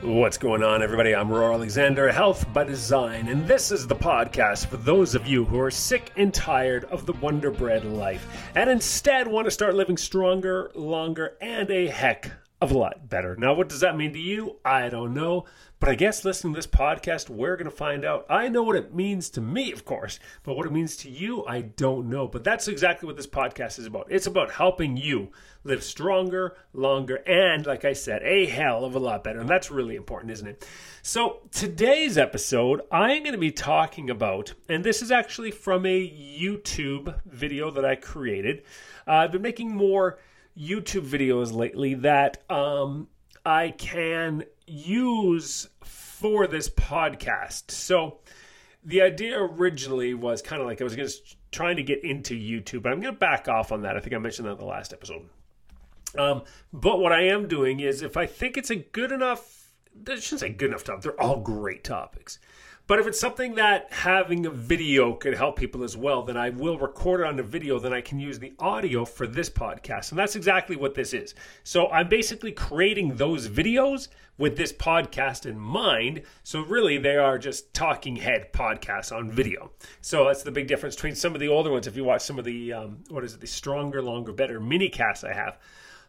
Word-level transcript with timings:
What's 0.00 0.38
going 0.38 0.62
on, 0.62 0.82
everybody? 0.82 1.14
I'm 1.14 1.30
Roar 1.30 1.52
Alexander, 1.52 2.10
Health 2.10 2.50
by 2.52 2.64
Design, 2.64 3.28
and 3.28 3.46
this 3.46 3.70
is 3.70 3.86
the 3.86 3.94
podcast 3.94 4.66
for 4.66 4.76
those 4.78 5.14
of 5.14 5.26
you 5.26 5.44
who 5.44 5.60
are 5.60 5.70
sick 5.70 6.12
and 6.16 6.32
tired 6.32 6.84
of 6.84 7.04
the 7.04 7.12
Wonder 7.14 7.50
Bread 7.50 7.84
life 7.84 8.26
and 8.54 8.70
instead 8.70 9.28
want 9.28 9.46
to 9.46 9.50
start 9.50 9.74
living 9.74 9.96
stronger, 9.96 10.70
longer, 10.74 11.36
and 11.40 11.70
a 11.70 11.88
heck 11.88 12.30
a 12.60 12.66
lot 12.66 13.08
better. 13.08 13.36
Now, 13.36 13.54
what 13.54 13.68
does 13.68 13.80
that 13.80 13.96
mean 13.96 14.12
to 14.12 14.18
you? 14.18 14.56
I 14.64 14.88
don't 14.88 15.14
know. 15.14 15.44
But 15.80 15.90
I 15.90 15.94
guess 15.94 16.24
listening 16.24 16.54
to 16.54 16.58
this 16.58 16.66
podcast, 16.66 17.30
we're 17.30 17.56
going 17.56 17.70
to 17.70 17.76
find 17.76 18.04
out. 18.04 18.26
I 18.28 18.48
know 18.48 18.64
what 18.64 18.74
it 18.74 18.92
means 18.92 19.30
to 19.30 19.40
me, 19.40 19.70
of 19.70 19.84
course, 19.84 20.18
but 20.42 20.56
what 20.56 20.66
it 20.66 20.72
means 20.72 20.96
to 20.98 21.10
you, 21.10 21.44
I 21.46 21.60
don't 21.60 22.10
know. 22.10 22.26
But 22.26 22.42
that's 22.42 22.66
exactly 22.66 23.06
what 23.06 23.16
this 23.16 23.28
podcast 23.28 23.78
is 23.78 23.86
about. 23.86 24.08
It's 24.10 24.26
about 24.26 24.50
helping 24.50 24.96
you 24.96 25.30
live 25.62 25.84
stronger, 25.84 26.56
longer, 26.72 27.22
and, 27.28 27.64
like 27.64 27.84
I 27.84 27.92
said, 27.92 28.22
a 28.24 28.46
hell 28.46 28.84
of 28.84 28.96
a 28.96 28.98
lot 28.98 29.22
better. 29.22 29.38
And 29.38 29.48
that's 29.48 29.70
really 29.70 29.94
important, 29.94 30.32
isn't 30.32 30.48
it? 30.48 30.66
So, 31.02 31.42
today's 31.52 32.18
episode, 32.18 32.80
I'm 32.90 33.22
going 33.22 33.34
to 33.34 33.38
be 33.38 33.52
talking 33.52 34.10
about, 34.10 34.54
and 34.68 34.82
this 34.82 35.00
is 35.00 35.12
actually 35.12 35.52
from 35.52 35.86
a 35.86 36.08
YouTube 36.10 37.20
video 37.24 37.70
that 37.70 37.84
I 37.84 37.94
created. 37.94 38.64
Uh, 39.06 39.12
I've 39.12 39.32
been 39.32 39.42
making 39.42 39.76
more 39.76 40.18
YouTube 40.58 41.06
videos 41.06 41.52
lately 41.52 41.94
that 41.94 42.42
um, 42.50 43.08
I 43.44 43.70
can 43.70 44.44
use 44.66 45.68
for 45.82 46.46
this 46.46 46.68
podcast. 46.68 47.70
So 47.70 48.18
the 48.84 49.02
idea 49.02 49.38
originally 49.38 50.14
was 50.14 50.42
kind 50.42 50.60
of 50.60 50.66
like 50.66 50.80
I 50.80 50.84
was 50.84 50.96
to 50.96 51.36
trying 51.52 51.76
to 51.76 51.82
get 51.82 52.04
into 52.04 52.34
YouTube, 52.34 52.82
but 52.82 52.92
I'm 52.92 53.00
going 53.00 53.14
to 53.14 53.18
back 53.18 53.48
off 53.48 53.72
on 53.72 53.82
that. 53.82 53.96
I 53.96 54.00
think 54.00 54.14
I 54.14 54.18
mentioned 54.18 54.48
that 54.48 54.52
in 54.52 54.58
the 54.58 54.64
last 54.64 54.92
episode. 54.92 55.28
Um, 56.16 56.42
but 56.72 56.98
what 57.00 57.12
I 57.12 57.24
am 57.24 57.48
doing 57.48 57.80
is 57.80 58.02
if 58.02 58.16
I 58.16 58.26
think 58.26 58.56
it's 58.56 58.70
a 58.70 58.76
good 58.76 59.12
enough, 59.12 59.57
I 60.06 60.16
shouldn't 60.16 60.40
say 60.40 60.50
good 60.50 60.70
enough. 60.70 60.84
They're 60.84 61.20
all 61.20 61.40
great 61.40 61.84
topics. 61.84 62.38
But 62.88 62.98
if 62.98 63.06
it's 63.06 63.20
something 63.20 63.56
that 63.56 63.92
having 63.92 64.46
a 64.46 64.50
video 64.50 65.12
could 65.12 65.34
help 65.34 65.56
people 65.56 65.84
as 65.84 65.94
well, 65.94 66.22
then 66.22 66.38
I 66.38 66.48
will 66.48 66.78
record 66.78 67.20
it 67.20 67.26
on 67.26 67.36
the 67.36 67.42
video, 67.42 67.78
then 67.78 67.92
I 67.92 68.00
can 68.00 68.18
use 68.18 68.38
the 68.38 68.54
audio 68.58 69.04
for 69.04 69.26
this 69.26 69.50
podcast. 69.50 70.10
And 70.10 70.18
that's 70.18 70.36
exactly 70.36 70.74
what 70.74 70.94
this 70.94 71.12
is. 71.12 71.34
So 71.64 71.88
I'm 71.88 72.08
basically 72.08 72.50
creating 72.50 73.16
those 73.16 73.46
videos 73.46 74.08
with 74.38 74.56
this 74.56 74.72
podcast 74.72 75.44
in 75.44 75.58
mind. 75.58 76.22
So 76.44 76.62
really, 76.62 76.96
they 76.96 77.16
are 77.16 77.36
just 77.36 77.74
talking 77.74 78.16
head 78.16 78.54
podcasts 78.54 79.14
on 79.14 79.30
video. 79.30 79.70
So 80.00 80.24
that's 80.24 80.42
the 80.42 80.50
big 80.50 80.66
difference 80.66 80.94
between 80.94 81.14
some 81.14 81.34
of 81.34 81.40
the 81.40 81.48
older 81.48 81.70
ones. 81.70 81.86
If 81.86 81.94
you 81.94 82.04
watch 82.04 82.22
some 82.22 82.38
of 82.38 82.46
the, 82.46 82.72
um, 82.72 83.04
what 83.10 83.22
is 83.22 83.34
it, 83.34 83.42
the 83.42 83.46
stronger, 83.46 84.00
longer, 84.00 84.32
better 84.32 84.60
mini 84.60 84.88
casts 84.88 85.24
I 85.24 85.34
have, 85.34 85.58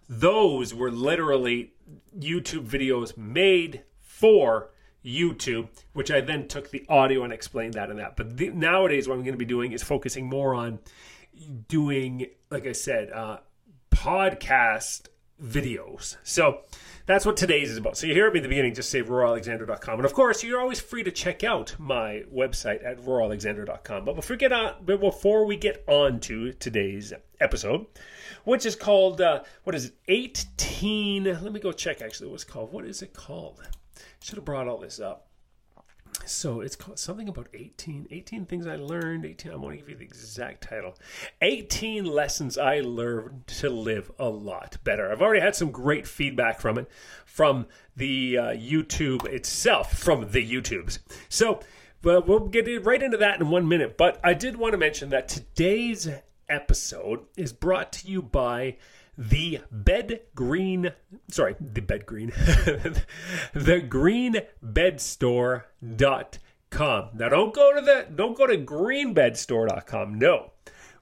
those 0.09 0.73
were 0.73 0.91
literally 0.91 1.73
YouTube 2.17 2.67
videos 2.67 3.15
made 3.15 3.83
for 4.01 4.71
YouTube, 5.05 5.69
which 5.93 6.11
I 6.11 6.19
then 6.19 6.47
took 6.47 6.71
the 6.71 6.85
audio 6.89 7.23
and 7.23 7.31
explained 7.31 7.75
that 7.75 7.89
and 7.89 7.99
that. 7.99 8.17
But 8.17 8.35
the, 8.35 8.49
nowadays, 8.49 9.07
what 9.07 9.15
I'm 9.15 9.21
going 9.21 9.33
to 9.33 9.37
be 9.37 9.45
doing 9.45 9.71
is 9.71 9.83
focusing 9.83 10.27
more 10.27 10.55
on 10.55 10.79
doing, 11.67 12.27
like 12.49 12.67
I 12.67 12.73
said, 12.73 13.11
uh, 13.11 13.37
podcast 13.91 15.07
videos. 15.41 16.17
So 16.23 16.61
that's 17.05 17.25
what 17.25 17.37
today's 17.37 17.71
is 17.71 17.77
about. 17.77 17.97
So 17.97 18.07
you 18.07 18.13
hear 18.13 18.29
me 18.31 18.39
at 18.39 18.43
the 18.43 18.49
beginning, 18.49 18.73
just 18.73 18.89
say 18.89 19.01
roaralexander.com. 19.01 19.99
And 19.99 20.05
of 20.05 20.13
course, 20.13 20.43
you're 20.43 20.59
always 20.59 20.79
free 20.79 21.03
to 21.03 21.11
check 21.11 21.43
out 21.43 21.75
my 21.79 22.23
website 22.33 22.85
at 22.85 22.99
roaralexander.com. 22.99 24.05
But 24.05 24.15
before 24.15 24.33
we 24.33 24.37
get 24.37 24.51
on, 24.51 24.73
but 24.85 24.99
before 24.99 25.45
we 25.45 25.55
get 25.55 25.83
on 25.87 26.19
to 26.21 26.51
today's 26.53 27.13
episode, 27.39 27.85
which 28.49 28.65
is 28.65 28.75
called, 28.75 29.21
uh, 29.21 29.43
what 29.63 29.75
is 29.75 29.85
it, 29.85 29.93
18, 30.07 31.23
let 31.23 31.53
me 31.53 31.59
go 31.59 31.71
check 31.71 32.01
actually 32.01 32.29
what's 32.29 32.43
called. 32.43 32.71
What 32.71 32.85
is 32.85 33.01
it 33.01 33.13
called? 33.13 33.61
Should 34.21 34.35
have 34.37 34.45
brought 34.45 34.67
all 34.67 34.77
this 34.77 34.99
up. 34.99 35.27
So 36.25 36.61
it's 36.61 36.75
called 36.75 36.99
something 36.99 37.29
about 37.29 37.47
18, 37.53 38.07
18 38.09 38.45
things 38.45 38.67
I 38.67 38.75
learned. 38.75 39.25
18, 39.25 39.51
I 39.51 39.55
want 39.55 39.73
to 39.73 39.77
give 39.77 39.89
you 39.89 39.95
the 39.95 40.03
exact 40.03 40.67
title. 40.67 40.95
18 41.41 42.05
lessons 42.05 42.57
I 42.57 42.79
learned 42.79 43.47
to 43.47 43.69
live 43.69 44.11
a 44.19 44.29
lot 44.29 44.77
better. 44.83 45.11
I've 45.11 45.21
already 45.21 45.41
had 45.41 45.55
some 45.55 45.71
great 45.71 46.07
feedback 46.07 46.59
from 46.59 46.77
it, 46.77 46.89
from 47.25 47.67
the 47.95 48.37
uh, 48.37 48.43
YouTube 48.47 49.25
itself, 49.25 49.97
from 49.97 50.31
the 50.31 50.47
YouTubes. 50.47 50.99
So 51.29 51.59
well, 52.03 52.21
we'll 52.21 52.47
get 52.47 52.85
right 52.85 53.03
into 53.03 53.17
that 53.17 53.41
in 53.41 53.49
one 53.49 53.67
minute. 53.67 53.97
But 53.97 54.19
I 54.23 54.33
did 54.33 54.57
want 54.57 54.71
to 54.71 54.77
mention 54.77 55.09
that 55.09 55.27
today's 55.27 56.07
episode 56.49 57.21
is 57.37 57.53
brought 57.53 57.91
to 57.93 58.07
you 58.07 58.21
by 58.21 58.77
the 59.19 59.59
bed 59.69 60.21
green 60.33 60.93
sorry 61.29 61.53
the 61.59 61.81
bed 61.81 62.05
green 62.05 62.29
the 63.53 63.83
green 63.87 64.37
bed 64.61 65.01
store.com 65.01 65.63
now 67.13 67.27
don't 67.27 67.53
go 67.53 67.75
to 67.75 67.81
the 67.81 68.07
don't 68.15 68.37
go 68.37 68.47
to 68.47 68.57
greenbedstore.com 68.57 70.17
no. 70.17 70.51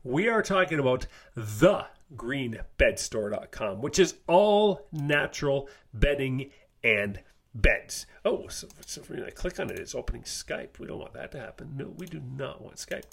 We 0.03 0.29
are 0.29 0.41
talking 0.41 0.79
about 0.79 1.05
the 1.35 1.85
greenbedstore.com 2.15 3.81
which 3.81 3.99
is 3.99 4.15
all 4.25 4.87
natural 4.91 5.69
bedding 5.93 6.49
and 6.83 7.19
beds. 7.53 8.07
Oh 8.25 8.47
so, 8.47 8.67
so 8.85 9.03
i 9.25 9.29
click 9.29 9.59
on 9.59 9.69
it 9.69 9.77
it's 9.77 9.93
opening 9.93 10.23
skype. 10.23 10.79
We 10.79 10.87
don't 10.87 10.99
want 10.99 11.13
that 11.13 11.31
to 11.33 11.39
happen. 11.39 11.73
No 11.75 11.93
we 11.97 12.07
do 12.07 12.19
not 12.19 12.61
want 12.61 12.77
skype. 12.77 13.03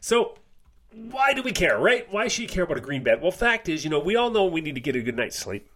So 0.00 0.36
why 0.94 1.32
do 1.32 1.42
we 1.42 1.52
care, 1.52 1.78
right? 1.78 2.10
Why 2.12 2.28
should 2.28 2.42
you 2.42 2.48
care 2.48 2.64
about 2.64 2.76
a 2.76 2.80
green 2.80 3.02
bed? 3.02 3.20
Well, 3.20 3.32
fact 3.32 3.68
is, 3.68 3.84
you 3.84 3.90
know, 3.90 3.98
we 3.98 4.16
all 4.16 4.30
know 4.30 4.44
we 4.44 4.60
need 4.60 4.76
to 4.76 4.80
get 4.80 4.96
a 4.96 5.02
good 5.02 5.16
night's 5.16 5.38
sleep. 5.38 5.68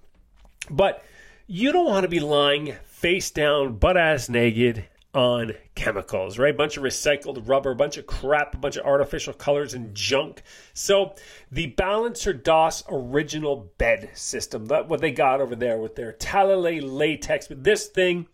But 0.71 1.05
you 1.47 1.73
don't 1.73 1.87
want 1.87 2.05
to 2.05 2.09
be 2.09 2.21
lying 2.21 2.75
face 2.84 3.31
down, 3.31 3.77
butt 3.79 3.97
ass 3.97 4.29
naked 4.29 4.84
on 5.15 5.55
chemicals, 5.75 6.39
right? 6.39 6.56
Bunch 6.56 6.77
of 6.77 6.83
recycled 6.83 7.49
rubber, 7.49 7.73
a 7.73 7.77
bunch 7.77 7.97
of 7.97 8.06
crap, 8.06 8.55
a 8.55 8.59
bunch 8.59 8.77
of 8.77 8.84
artificial 8.84 9.33
colors 9.33 9.75
and 9.75 9.95
junk. 9.95 10.43
So 10.75 11.15
the 11.50 11.69
Balancer 11.69 12.33
DOS 12.33 12.85
original 12.89 13.73
bed 13.79 14.11
system, 14.15 14.67
that 14.67 14.89
what 14.89 15.00
they 15.00 15.11
got 15.11 15.41
over 15.41 15.56
there 15.56 15.79
with 15.79 15.97
their 15.97 16.12
Talalay 16.12 16.81
latex, 16.83 17.49
but 17.49 17.65
this 17.65 17.87
thing 17.87 18.27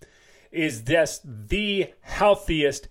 is 0.51 0.83
just 0.83 1.22
the 1.25 1.93
healthiest 2.01 2.89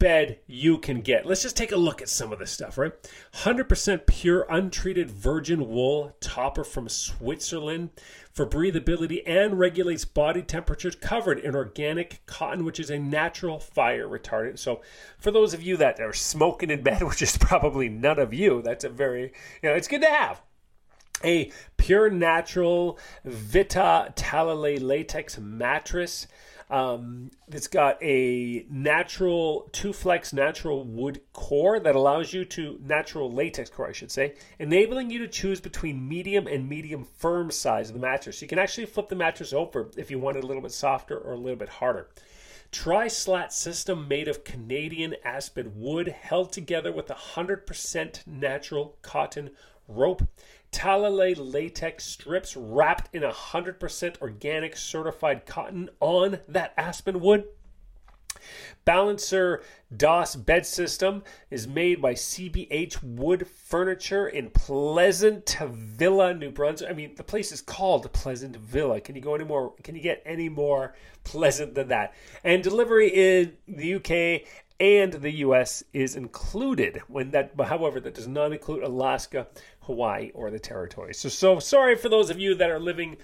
bed 0.00 0.40
you 0.48 0.78
can 0.78 1.00
get. 1.00 1.24
Let's 1.24 1.42
just 1.42 1.56
take 1.56 1.70
a 1.70 1.76
look 1.76 2.02
at 2.02 2.08
some 2.08 2.32
of 2.32 2.40
this 2.40 2.50
stuff, 2.50 2.76
right? 2.76 2.92
100% 3.34 4.06
pure 4.06 4.44
untreated 4.50 5.08
virgin 5.08 5.68
wool 5.68 6.16
topper 6.18 6.64
from 6.64 6.88
Switzerland 6.88 7.90
for 8.32 8.44
breathability 8.44 9.22
and 9.24 9.60
regulates 9.60 10.04
body 10.04 10.42
temperature 10.42 10.90
covered 10.90 11.38
in 11.38 11.54
organic 11.54 12.24
cotton 12.26 12.64
which 12.64 12.80
is 12.80 12.90
a 12.90 12.98
natural 12.98 13.60
fire 13.60 14.08
retardant. 14.08 14.58
So 14.58 14.80
for 15.18 15.30
those 15.30 15.54
of 15.54 15.62
you 15.62 15.76
that 15.76 16.00
are 16.00 16.12
smoking 16.12 16.70
in 16.70 16.82
bed, 16.82 17.02
which 17.06 17.22
is 17.22 17.36
probably 17.36 17.88
none 17.88 18.18
of 18.18 18.34
you, 18.34 18.62
that's 18.62 18.82
a 18.84 18.88
very, 18.88 19.32
you 19.62 19.68
know, 19.68 19.74
it's 19.76 19.88
good 19.88 20.02
to 20.02 20.08
have 20.08 20.42
a 21.22 21.52
pure 21.76 22.10
natural 22.10 22.98
Vita 23.24 24.12
Talalay 24.16 24.80
latex 24.80 25.38
mattress 25.38 26.26
um, 26.70 27.32
it's 27.48 27.66
got 27.66 28.00
a 28.00 28.64
natural 28.70 29.68
two 29.72 29.92
flex 29.92 30.32
natural 30.32 30.84
wood 30.84 31.20
core 31.32 31.80
that 31.80 31.96
allows 31.96 32.32
you 32.32 32.44
to 32.44 32.78
natural 32.84 33.32
latex 33.32 33.68
core, 33.68 33.88
I 33.88 33.92
should 33.92 34.12
say, 34.12 34.36
enabling 34.60 35.10
you 35.10 35.18
to 35.18 35.28
choose 35.28 35.60
between 35.60 36.08
medium 36.08 36.46
and 36.46 36.68
medium 36.68 37.04
firm 37.04 37.50
size 37.50 37.90
of 37.90 37.94
the 37.94 38.00
mattress. 38.00 38.38
So 38.38 38.44
You 38.44 38.48
can 38.48 38.60
actually 38.60 38.86
flip 38.86 39.08
the 39.08 39.16
mattress 39.16 39.52
over 39.52 39.90
if 39.96 40.12
you 40.12 40.20
want 40.20 40.36
it 40.36 40.44
a 40.44 40.46
little 40.46 40.62
bit 40.62 40.70
softer 40.70 41.18
or 41.18 41.32
a 41.32 41.38
little 41.38 41.58
bit 41.58 41.68
harder. 41.68 42.08
Tri 42.70 43.08
slat 43.08 43.52
system 43.52 44.06
made 44.06 44.28
of 44.28 44.44
Canadian 44.44 45.16
aspen 45.24 45.72
wood 45.74 46.06
held 46.06 46.52
together 46.52 46.92
with 46.92 47.08
100% 47.08 48.26
natural 48.28 48.96
cotton 49.02 49.50
rope. 49.88 50.22
Talalay 50.72 51.34
latex 51.36 52.04
strips 52.04 52.56
wrapped 52.56 53.14
in 53.14 53.22
100% 53.22 54.20
organic 54.20 54.76
certified 54.76 55.46
cotton 55.46 55.90
on 56.00 56.40
that 56.48 56.72
aspen 56.76 57.20
wood. 57.20 57.44
Balancer 58.84 59.62
DOS 59.94 60.36
bed 60.36 60.64
system 60.64 61.22
is 61.50 61.66
made 61.66 62.00
by 62.00 62.14
CBH 62.14 63.02
Wood 63.02 63.46
Furniture 63.46 64.28
in 64.28 64.50
Pleasant 64.50 65.58
Villa, 65.60 66.32
New 66.32 66.50
Brunswick. 66.50 66.90
I 66.90 66.94
mean, 66.94 67.14
the 67.16 67.24
place 67.24 67.52
is 67.52 67.60
called 67.60 68.10
Pleasant 68.12 68.56
Villa. 68.56 69.00
Can 69.00 69.16
you 69.16 69.20
go 69.20 69.34
any 69.34 69.44
more? 69.44 69.74
Can 69.82 69.94
you 69.94 70.00
get 70.00 70.22
any 70.24 70.48
more 70.48 70.94
pleasant 71.24 71.74
than 71.74 71.88
that? 71.88 72.14
And 72.42 72.62
delivery 72.62 73.08
in 73.08 73.56
the 73.68 73.94
UK 73.94 74.48
and 74.80 75.12
the 75.12 75.30
US 75.30 75.84
is 75.92 76.16
included. 76.16 77.02
When 77.06 77.30
that, 77.32 77.52
however, 77.60 78.00
that 78.00 78.14
does 78.14 78.26
not 78.26 78.52
include 78.52 78.82
Alaska, 78.82 79.46
Hawaii, 79.82 80.30
or 80.34 80.50
the 80.50 80.58
territories. 80.58 81.18
So, 81.18 81.28
so 81.28 81.58
sorry 81.58 81.94
for 81.96 82.08
those 82.08 82.30
of 82.30 82.40
you 82.40 82.54
that 82.54 82.70
are 82.70 82.80
living 82.80 83.18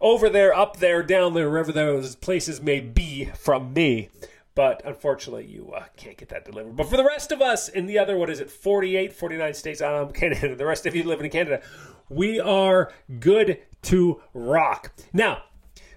over 0.00 0.28
there, 0.28 0.54
up 0.54 0.78
there, 0.78 1.02
down 1.02 1.34
there, 1.34 1.48
wherever 1.48 1.70
those 1.70 2.16
places 2.16 2.62
may 2.62 2.80
be 2.80 3.26
from 3.36 3.72
me. 3.74 4.08
But 4.54 4.82
unfortunately, 4.84 5.46
you 5.46 5.72
uh, 5.72 5.84
can't 5.96 6.16
get 6.16 6.28
that 6.30 6.44
delivered. 6.44 6.76
But 6.76 6.88
for 6.88 6.96
the 6.96 7.04
rest 7.04 7.32
of 7.32 7.40
us 7.40 7.68
in 7.68 7.86
the 7.86 7.98
other, 7.98 8.16
what 8.16 8.28
is 8.28 8.40
it, 8.40 8.50
48, 8.50 9.12
49 9.12 9.54
states, 9.54 9.80
um, 9.80 10.10
Canada, 10.12 10.54
the 10.56 10.66
rest 10.66 10.86
of 10.86 10.96
you 10.96 11.04
living 11.04 11.26
in 11.26 11.30
Canada, 11.30 11.62
we 12.08 12.40
are 12.40 12.92
good 13.20 13.58
to 13.82 14.20
rock. 14.34 14.92
Now, 15.12 15.44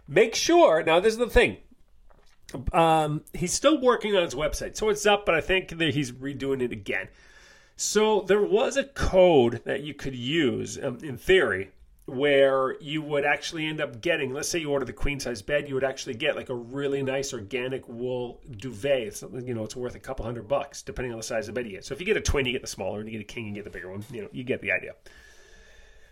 make 0.08 0.36
sure, 0.36 0.84
now 0.84 1.00
this 1.00 1.14
is 1.14 1.20
the 1.20 1.30
thing. 1.30 1.58
Um, 2.74 3.24
he's 3.34 3.54
still 3.54 3.80
working 3.80 4.16
on 4.16 4.24
his 4.24 4.36
website. 4.36 4.76
So 4.78 4.90
it's 4.90 5.06
up, 5.06 5.26
but 5.26 5.36
I 5.36 5.42
think 5.42 5.78
that 5.78 5.94
he's 5.94 6.12
redoing 6.12 6.62
it 6.62 6.72
again. 6.72 7.08
So 7.76 8.22
there 8.22 8.42
was 8.42 8.78
a 8.78 8.86
code 8.86 9.62
that 9.66 9.82
you 9.82 9.94
could 9.94 10.16
use 10.16 10.80
um, 10.82 11.00
in 11.04 11.18
theory 11.18 11.72
where 12.06 12.80
you 12.82 13.02
would 13.02 13.26
actually 13.26 13.66
end 13.66 13.82
up 13.82 14.00
getting, 14.00 14.32
let's 14.32 14.48
say 14.48 14.60
you 14.60 14.72
order 14.72 14.86
the 14.86 14.94
queen 14.94 15.20
size 15.20 15.42
bed, 15.42 15.68
you 15.68 15.74
would 15.74 15.84
actually 15.84 16.14
get 16.14 16.36
like 16.36 16.50
a 16.50 16.56
really 16.56 17.02
nice 17.02 17.34
organic 17.34 17.88
wool 17.90 18.42
duvet. 18.58 19.08
It's 19.08 19.24
you 19.24 19.54
know 19.54 19.64
it's 19.64 19.76
worth 19.76 19.96
a 19.96 20.00
couple 20.00 20.24
hundred 20.24 20.48
bucks 20.48 20.84
depending 20.84 21.12
on 21.12 21.18
the 21.18 21.24
size 21.24 21.48
of 21.48 21.56
bed 21.56 21.66
you 21.66 21.72
get. 21.72 21.86
So 21.86 21.94
if 21.94 22.00
you 22.00 22.06
get 22.06 22.18
a 22.18 22.22
twin, 22.22 22.46
you 22.46 22.52
get 22.52 22.62
the 22.62 22.68
smaller, 22.68 23.00
and 23.00 23.10
you 23.10 23.18
get 23.18 23.22
a 23.22 23.34
king, 23.34 23.48
you 23.48 23.54
get 23.56 23.64
the 23.64 23.72
bigger 23.72 23.90
one. 23.90 24.06
You 24.12 24.24
know, 24.24 24.30
you 24.32 24.44
get 24.44 24.62
the 24.62 24.72
idea. 24.72 24.94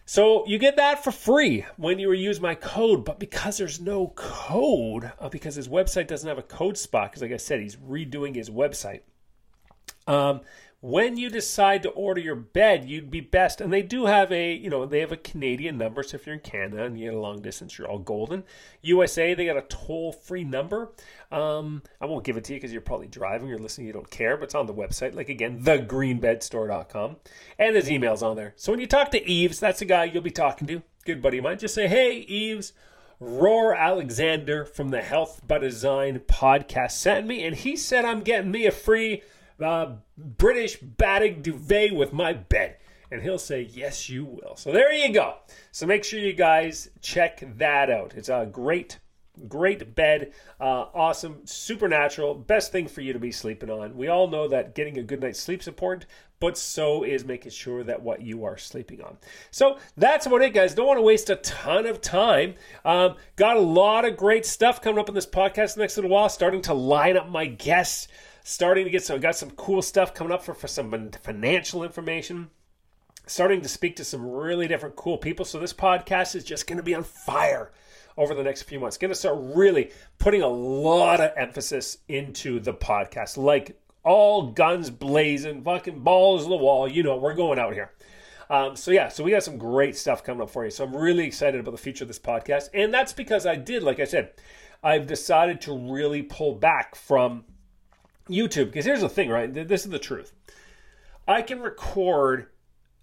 So 0.05 0.45
you 0.47 0.57
get 0.57 0.75
that 0.75 1.03
for 1.03 1.11
free 1.11 1.65
when 1.77 1.97
you 1.97 2.11
use 2.11 2.41
my 2.41 2.55
code, 2.55 3.05
but 3.05 3.19
because 3.19 3.57
there's 3.57 3.79
no 3.79 4.07
code, 4.15 5.11
uh, 5.19 5.29
because 5.29 5.55
his 5.55 5.69
website 5.69 6.07
doesn't 6.07 6.27
have 6.27 6.38
a 6.38 6.44
code 6.44 6.77
spot, 6.77 7.11
because 7.11 7.21
like 7.21 7.31
I 7.31 7.38
said, 7.38 7.61
he's 7.61 7.77
redoing 7.77 8.35
his 8.35 8.50
website. 8.50 9.01
Um, 10.05 10.41
when 10.83 11.15
you 11.15 11.30
decide 11.30 11.81
to 11.81 11.89
order 11.91 12.19
your 12.19 12.35
bed, 12.35 12.89
you'd 12.89 13.09
be 13.09 13.21
best. 13.21 13.62
And 13.62 13.71
they 13.71 13.81
do 13.81 14.06
have 14.06 14.33
a, 14.33 14.53
you 14.53 14.69
know, 14.69 14.85
they 14.85 15.00
have 15.00 15.13
a 15.13 15.18
Canadian 15.18 15.77
number. 15.77 16.03
So 16.03 16.15
if 16.15 16.25
you're 16.25 16.35
in 16.35 16.41
Canada 16.41 16.83
and 16.83 17.00
you 17.00 17.06
get 17.06 17.13
a 17.13 17.21
long 17.21 17.41
distance, 17.41 17.77
you're 17.77 17.88
all 17.88 18.00
golden. 18.00 18.44
USA, 18.81 19.33
they 19.33 19.45
got 19.45 19.56
a 19.56 19.62
toll 19.62 20.12
free 20.12 20.44
number. 20.44 20.91
Um, 21.31 21.83
I 22.01 22.06
won't 22.06 22.25
give 22.25 22.35
it 22.35 22.44
to 22.44 22.53
you 22.53 22.59
because 22.59 22.74
you're 22.74 22.81
probably 22.81 23.07
driving, 23.07 23.47
you're 23.47 23.59
listening, 23.59 23.88
you 23.88 23.94
don't 23.94 24.12
care, 24.12 24.35
but 24.35 24.44
it's 24.44 24.56
on 24.56 24.65
the 24.65 24.74
website. 24.74 25.15
Like 25.15 25.30
again, 25.30 25.63
thegreenbedstore.com. 25.63 27.15
And 27.57 27.75
his 27.77 27.89
email's 27.89 28.21
on 28.21 28.35
there. 28.35 28.51
So 28.57 28.74
when 28.74 28.81
you 28.81 28.88
talk 28.88 29.09
to 29.12 29.19
Yves, 29.25 29.62
that's 29.62 29.80
the 29.80 29.85
guy 29.85 30.03
you'll 30.03 30.21
be 30.21 30.31
talking 30.31 30.68
to. 30.68 30.81
Good 31.06 31.21
buddy 31.21 31.38
of 31.38 31.45
mine. 31.45 31.59
Just 31.59 31.75
say, 31.75 31.88
hey, 31.88 32.25
Yves. 32.27 32.74
Roar 33.21 33.74
Alexander 33.74 34.65
from 34.65 34.89
the 34.89 35.01
Health 35.01 35.47
by 35.47 35.59
Design 35.59 36.19
podcast 36.19 36.91
sent 36.91 37.25
me, 37.25 37.45
and 37.45 37.56
he 37.56 37.77
said 37.77 38.03
I'm 38.03 38.19
getting 38.19 38.51
me 38.51 38.65
a 38.65 38.71
free 38.71 39.21
uh, 39.61 39.94
British 40.17 40.77
batting 40.77 41.41
duvet 41.41 41.94
with 41.94 42.13
my 42.13 42.33
bed. 42.33 42.77
And 43.11 43.21
he'll 43.21 43.38
say, 43.38 43.61
Yes, 43.61 44.09
you 44.09 44.25
will. 44.25 44.55
So 44.55 44.71
there 44.71 44.91
you 44.91 45.13
go. 45.13 45.35
So 45.71 45.85
make 45.85 46.03
sure 46.03 46.19
you 46.19 46.33
guys 46.33 46.89
check 47.01 47.44
that 47.57 47.89
out. 47.89 48.13
It's 48.15 48.29
a 48.29 48.47
great, 48.51 49.00
great 49.47 49.94
bed. 49.94 50.33
Uh, 50.59 50.85
awesome, 50.95 51.41
supernatural. 51.45 52.33
Best 52.33 52.71
thing 52.71 52.88
for 52.88 53.01
you 53.01 53.13
to 53.13 53.19
be 53.19 53.31
sleeping 53.31 53.69
on. 53.69 53.95
We 53.95 54.07
all 54.07 54.27
know 54.27 54.47
that 54.47 54.73
getting 54.73 54.97
a 54.97 55.03
good 55.03 55.21
night's 55.21 55.39
sleep 55.39 55.61
is 55.61 55.67
important, 55.67 56.07
but 56.39 56.57
so 56.57 57.03
is 57.03 57.23
making 57.23 57.51
sure 57.51 57.83
that 57.83 58.01
what 58.01 58.21
you 58.21 58.45
are 58.45 58.57
sleeping 58.57 59.01
on. 59.01 59.17
So 59.51 59.77
that's 59.95 60.25
about 60.25 60.41
it, 60.41 60.53
guys. 60.53 60.73
Don't 60.73 60.88
want 60.88 60.97
to 60.97 61.03
waste 61.03 61.29
a 61.29 61.35
ton 61.38 61.85
of 61.85 62.01
time. 62.01 62.56
Um, 62.83 63.15
got 63.35 63.57
a 63.57 63.61
lot 63.61 64.06
of 64.06 64.17
great 64.17 64.45
stuff 64.45 64.81
coming 64.81 64.99
up 64.99 65.07
in 65.07 65.15
this 65.15 65.25
podcast 65.25 65.77
next 65.77 65.97
little 65.97 66.09
while, 66.09 66.29
starting 66.29 66.61
to 66.63 66.73
line 66.73 67.15
up 67.15 67.29
my 67.29 67.45
guests 67.45 68.07
starting 68.44 68.84
to 68.86 68.92
get 68.92 69.04
some 69.04 69.19
got 69.19 69.36
some 69.36 69.51
cool 69.51 69.81
stuff 69.81 70.13
coming 70.13 70.34
up 70.34 70.44
for, 70.44 70.54
for 70.54 70.68
some 70.68 71.12
financial 71.24 71.84
information. 71.84 72.50
Starting 73.25 73.62
to 73.62 73.69
speak 73.69 73.95
to 73.95 74.04
some 74.04 74.30
really 74.30 74.68
different 74.68 74.98
cool 74.98 75.18
people. 75.18 75.45
So 75.45 75.57
this 75.57 75.74
podcast 75.74 76.36
is 76.36 76.44
just 76.44 76.68
going 76.68 76.78
to 76.78 76.84
be 76.84 76.94
on 76.94 77.04
fire 77.04 77.72
over 78.18 78.36
the 78.36 78.44
next 78.44 78.63
few 78.63 78.81
months. 78.81 78.98
Going 78.98 79.12
to 79.12 79.16
start 79.16 79.38
really 79.40 79.92
putting 80.19 80.42
a 80.42 80.48
lot 80.48 81.22
of 81.22 81.31
emphasis 81.38 82.00
into 82.10 82.60
the 82.60 82.74
podcast. 82.74 83.38
Like 83.38 83.80
all 84.04 84.51
guns 84.51 84.90
blazing 84.90 85.63
fucking 85.63 86.00
balls 86.00 86.44
to 86.44 86.50
the 86.50 86.57
wall. 86.57 86.88
You 86.88 87.04
know 87.04 87.16
we're 87.16 87.34
going 87.34 87.60
out 87.60 87.74
here. 87.74 87.94
Um, 88.50 88.75
so 88.75 88.92
yeah, 88.92 89.07
so 89.07 89.24
we 89.24 89.31
got 89.31 89.44
some 89.44 89.57
great 89.57 89.95
stuff 89.95 90.24
coming 90.24 90.42
up 90.42 90.50
for 90.50 90.66
you. 90.66 90.72
So 90.72 90.84
I'm 90.84 90.95
really 90.95 91.25
excited 91.25 91.60
about 91.60 91.72
the 91.72 91.78
future 91.78 92.04
of 92.04 92.10
this 92.10 92.19
podcast, 92.19 92.69
and 92.74 92.94
that's 92.94 93.13
because 93.13 93.45
I 93.45 93.56
did, 93.56 93.84
like 93.84 94.01
I 94.01 94.04
said, 94.04 94.31
I've 94.84 95.07
decided 95.07 95.62
to 95.62 95.94
really 95.94 96.22
pull 96.22 96.56
back 96.56 96.94
from 96.94 97.45
YouTube, 98.29 98.65
because 98.65 98.85
here's 98.85 99.01
the 99.01 99.09
thing, 99.09 99.29
right? 99.29 99.53
This 99.53 99.85
is 99.85 99.91
the 99.91 99.99
truth. 99.99 100.33
I 101.27 101.41
can 101.41 101.61
record, 101.61 102.47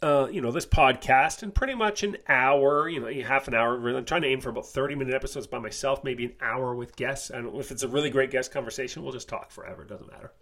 uh, 0.02 0.28
you 0.30 0.40
know, 0.40 0.50
this 0.50 0.66
podcast 0.66 1.42
in 1.42 1.52
pretty 1.52 1.74
much 1.74 2.02
an 2.02 2.16
hour, 2.28 2.88
you 2.88 3.00
know, 3.00 3.10
half 3.22 3.48
an 3.48 3.54
hour. 3.54 3.76
I'm 3.96 4.04
trying 4.04 4.22
to 4.22 4.28
aim 4.28 4.40
for 4.40 4.50
about 4.50 4.66
30 4.66 4.94
minute 4.94 5.14
episodes 5.14 5.46
by 5.46 5.58
myself, 5.58 6.04
maybe 6.04 6.26
an 6.26 6.32
hour 6.40 6.74
with 6.74 6.96
guests. 6.96 7.30
And 7.30 7.54
if 7.56 7.70
it's 7.70 7.82
a 7.82 7.88
really 7.88 8.10
great 8.10 8.30
guest 8.30 8.52
conversation, 8.52 9.02
we'll 9.02 9.12
just 9.12 9.28
talk 9.28 9.50
forever. 9.50 9.82
It 9.82 9.88
doesn't 9.88 10.10
matter. 10.10 10.32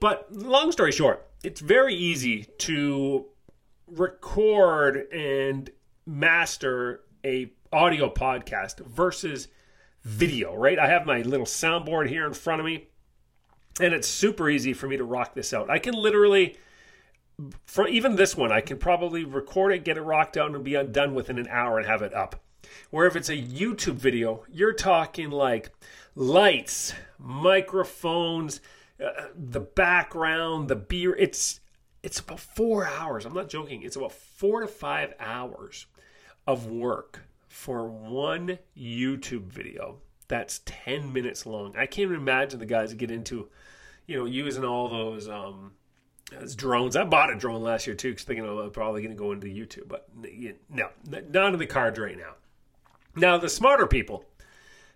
But 0.00 0.32
long 0.32 0.70
story 0.72 0.92
short, 0.92 1.26
it's 1.42 1.60
very 1.60 1.94
easy 1.94 2.44
to 2.58 3.26
record 3.86 5.10
and 5.12 5.70
master 6.06 7.00
a 7.24 7.52
audio 7.72 8.12
podcast 8.12 8.84
versus 8.86 9.48
video, 10.02 10.54
right? 10.54 10.78
I 10.78 10.88
have 10.88 11.04
my 11.04 11.22
little 11.22 11.46
soundboard 11.46 12.08
here 12.08 12.26
in 12.26 12.32
front 12.32 12.60
of 12.60 12.66
me 12.66 12.88
and 13.80 13.94
it's 13.94 14.08
super 14.08 14.48
easy 14.48 14.72
for 14.72 14.88
me 14.88 14.96
to 14.96 15.04
rock 15.04 15.34
this 15.34 15.52
out. 15.52 15.70
I 15.70 15.78
can 15.78 15.94
literally, 15.94 16.56
for 17.66 17.86
even 17.88 18.16
this 18.16 18.36
one, 18.36 18.52
I 18.52 18.60
can 18.60 18.78
probably 18.78 19.24
record 19.24 19.72
it, 19.72 19.84
get 19.84 19.96
it 19.96 20.02
rocked 20.02 20.36
out, 20.36 20.54
and 20.54 20.64
be 20.64 20.80
done 20.84 21.14
within 21.14 21.38
an 21.38 21.48
hour 21.48 21.78
and 21.78 21.86
have 21.86 22.02
it 22.02 22.14
up. 22.14 22.42
Where 22.90 23.06
if 23.06 23.16
it's 23.16 23.28
a 23.28 23.36
YouTube 23.36 23.94
video, 23.94 24.44
you're 24.50 24.72
talking 24.72 25.30
like 25.30 25.70
lights, 26.14 26.92
microphones, 27.18 28.60
uh, 29.02 29.28
the 29.34 29.60
background, 29.60 30.68
the 30.68 30.76
beer. 30.76 31.14
It's 31.16 31.60
it's 32.02 32.20
about 32.20 32.40
four 32.40 32.86
hours. 32.86 33.24
I'm 33.26 33.34
not 33.34 33.48
joking. 33.48 33.82
It's 33.82 33.96
about 33.96 34.12
four 34.12 34.60
to 34.60 34.66
five 34.66 35.14
hours 35.18 35.86
of 36.46 36.66
work 36.66 37.24
for 37.48 37.86
one 37.86 38.58
YouTube 38.76 39.46
video 39.46 39.98
that's 40.28 40.60
10 40.66 41.12
minutes 41.12 41.46
long. 41.46 41.74
I 41.76 41.86
can't 41.86 42.10
even 42.10 42.16
imagine 42.16 42.60
the 42.60 42.66
guys 42.66 42.90
that 42.90 42.96
get 42.96 43.10
into 43.10 43.48
you 44.08 44.16
know, 44.16 44.24
using 44.24 44.64
all 44.64 44.88
those 44.88 45.28
um, 45.28 45.72
as 46.36 46.56
drones. 46.56 46.96
I 46.96 47.04
bought 47.04 47.30
a 47.30 47.36
drone 47.36 47.62
last 47.62 47.86
year 47.86 47.94
too, 47.94 48.14
thinking 48.14 48.44
oh, 48.44 48.58
I'm 48.58 48.70
probably 48.70 49.02
going 49.02 49.14
to 49.14 49.18
go 49.18 49.30
into 49.30 49.46
YouTube, 49.46 49.86
but 49.86 50.08
no, 50.68 50.88
not 51.04 51.52
in 51.52 51.58
the 51.60 51.66
cards 51.66 51.98
right 51.98 52.16
now. 52.16 52.34
Now 53.14 53.38
the 53.38 53.48
smarter 53.48 53.86
people, 53.86 54.24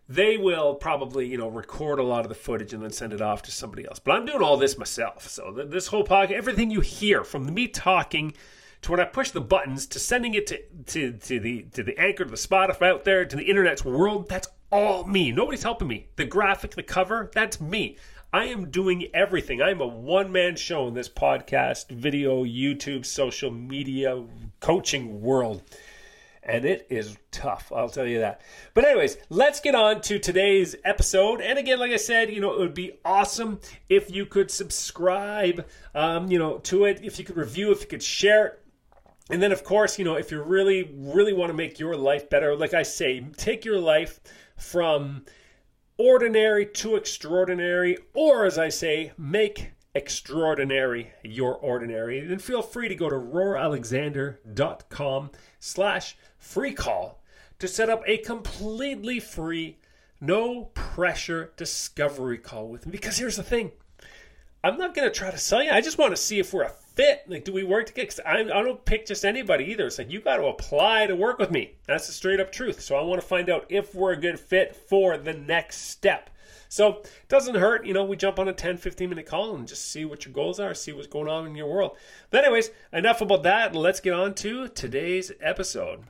they 0.09 0.37
will 0.39 0.75
probably 0.75 1.27
you 1.27 1.37
know 1.37 1.49
record 1.49 1.99
a 1.99 2.03
lot 2.03 2.25
of 2.25 2.31
the 2.31 2.35
footage 2.35 2.73
and 2.73 2.83
then 2.83 2.91
send 2.91 3.13
it 3.13 3.21
off 3.21 3.43
to 3.43 3.53
somebody 3.53 3.87
else. 3.87 3.99
But 3.99 4.13
I'm 4.13 4.27
doing 4.27 4.43
all 4.43 4.57
this 4.57 4.79
myself, 4.79 5.29
so 5.29 5.53
this 5.53 5.87
whole 5.89 6.05
podcast, 6.05 6.33
everything 6.33 6.71
you 6.71 6.81
hear 6.81 7.23
from 7.23 7.53
me 7.53 7.69
talking 7.69 8.33
to 8.81 8.91
when 8.91 9.01
I 9.01 9.05
push 9.05 9.31
the 9.31 9.41
buttons 9.41 9.87
to 9.89 9.99
sending 9.99 10.35
it 10.35 10.47
to, 10.49 10.61
to, 10.87 11.13
to 11.13 11.39
the 11.39 11.67
to 11.73 11.83
the 11.83 11.99
anchor 11.99 12.25
to 12.25 12.31
the 12.31 12.37
Spotify 12.37 12.91
out 12.91 13.05
there 13.05 13.27
to 13.27 13.37
the 13.37 13.45
internet's 13.45 13.85
world, 13.85 14.29
that's 14.29 14.49
all 14.71 15.05
me. 15.05 15.31
Nobody's 15.33 15.63
helping 15.63 15.89
me. 15.89 16.09
The 16.17 16.25
graphic, 16.25 16.75
the 16.75 16.83
cover, 16.83 17.31
that's 17.35 17.61
me. 17.61 17.99
I 18.35 18.47
am 18.47 18.71
doing 18.71 19.09
everything. 19.13 19.61
I 19.61 19.71
am 19.73 19.83
a 19.83 19.87
one 19.87 20.33
man 20.33 20.57
show 20.57 20.89
in 20.89 20.95
this 20.95 21.09
podcast, 21.09 21.91
video, 21.91 22.45
YouTube, 22.45 23.05
social 23.05 23.51
media, 23.51 24.25
coaching 24.59 25.21
world. 25.21 25.63
And 26.43 26.65
it 26.65 26.87
is 26.89 27.19
tough, 27.31 27.71
I'll 27.77 27.91
tell 27.91 28.07
you 28.07 28.21
that. 28.21 28.41
But, 28.73 28.87
anyways, 28.87 29.19
let's 29.29 29.61
get 29.61 29.75
on 29.75 30.01
to 30.03 30.19
today's 30.19 30.75
episode. 30.83 31.43
And 31.43 31.59
again, 31.59 31.79
like 31.79 31.93
I 31.93 31.99
said, 31.99 32.33
you 32.33 32.41
know, 32.41 32.55
it 32.55 32.59
would 32.59 32.73
be 32.73 32.99
awesome 33.05 33.61
if 33.91 34.11
you 34.11 34.25
could 34.25 34.51
subscribe, 34.51 35.67
um, 35.95 36.31
you 36.31 36.39
know, 36.39 36.57
to 36.61 36.87
it, 36.87 37.01
if 37.05 37.19
you 37.19 37.27
could 37.27 37.37
review, 37.37 37.71
if 37.71 37.83
you 37.83 37.87
could 37.87 38.03
share 38.03 38.47
it. 38.47 38.63
And 39.29 39.43
then, 39.43 39.53
of 39.53 39.63
course, 39.63 39.99
you 39.99 40.07
know, 40.07 40.15
if 40.15 40.31
you 40.31 40.43
really, 40.43 40.91
really 40.95 41.35
want 41.35 41.51
to 41.51 41.55
make 41.55 41.79
your 41.79 41.97
life 41.97 42.31
better, 42.31 42.57
like 42.57 42.73
I 42.73 42.83
say, 42.83 43.21
take 43.37 43.67
your 43.67 43.79
life 43.79 44.21
from 44.57 45.27
ordinary 45.99 46.67
to 46.67 46.97
extraordinary, 46.97 47.99
or 48.15 48.45
as 48.45 48.59
I 48.59 48.69
say, 48.69 49.13
make 49.17 49.71
extraordinary 49.95 51.13
your 51.23 51.57
ordinary. 51.57 52.21
Then 52.21 52.39
feel 52.39 52.63
free 52.63 52.89
to 52.89 52.95
go 52.95 53.09
to 53.09 53.17
roaralexander.com 53.17 55.31
slash 55.59 56.17
free 56.39 56.73
call 56.73 57.23
to 57.59 57.69
set 57.69 57.91
up 57.91 58.03
a 58.07 58.19
completely 58.19 59.21
free, 59.21 59.79
no 60.21 60.67
pressure 60.75 61.53
discovery 61.57 62.39
call 62.39 62.69
with 62.69 62.87
me. 62.87 62.93
Because 62.93 63.19
here's 63.19 63.37
the 63.37 63.43
thing. 63.43 63.73
I'm 64.65 64.79
not 64.79 64.95
going 64.95 65.09
to 65.09 65.15
try 65.15 65.31
to 65.31 65.39
sell 65.39 65.63
you. 65.63 65.71
I 65.71 65.81
just 65.81 65.99
want 65.99 66.13
to 66.13 66.23
see 66.23 66.39
if 66.39 66.53
we're 66.53 66.63
a 66.63 66.73
fit? 66.95 67.25
Like, 67.27 67.45
do 67.45 67.53
we 67.53 67.65
work 67.65 67.87
together? 67.87 68.07
Because 68.07 68.21
I, 68.21 68.41
I 68.41 68.63
don't 68.63 68.85
pick 68.85 69.07
just 69.07 69.25
anybody 69.25 69.65
either. 69.67 69.87
It's 69.87 69.99
like 69.99 70.11
you 70.11 70.21
got 70.21 70.37
to 70.37 70.47
apply 70.47 71.07
to 71.07 71.17
work 71.17 71.39
with 71.39 71.51
me. 71.51 71.75
That's 71.87 72.07
the 72.07 72.13
straight 72.13 72.41
up 72.41 72.53
truth. 72.53 72.81
So 72.81 72.97
I 72.97 73.03
want 73.03 73.21
to 73.21 73.27
find 73.27 73.49
out 73.51 73.67
if 73.69 73.95
we're 73.95 74.13
a 74.13 74.21
good 74.21 74.39
fit 74.39 74.75
for 74.75 75.17
the 75.17 75.33
next 75.33 75.89
step. 75.91 76.31
So 76.69 77.01
it 77.01 77.29
doesn't 77.29 77.57
hurt, 77.57 77.85
you 77.85 77.93
know, 77.93 78.05
we 78.05 78.17
jump 78.17 78.39
on 78.39 78.49
a 78.49 78.53
10, 78.53 78.79
15 78.79 79.09
minute 79.09 79.27
call 79.27 79.55
and 79.55 79.69
just 79.69 79.91
see 79.91 80.07
what 80.07 80.25
your 80.25 80.33
goals 80.33 80.59
are, 80.59 80.73
see 80.73 80.93
what's 80.93 81.07
going 81.07 81.29
on 81.29 81.47
in 81.47 81.55
your 81.55 81.69
world. 81.69 81.97
But, 82.31 82.45
anyways, 82.45 82.71
enough 82.93 83.21
about 83.21 83.43
that. 83.43 83.75
Let's 83.75 84.01
get 84.01 84.15
on 84.15 84.35
to 84.37 84.69
today's 84.69 85.33
episode. 85.41 86.05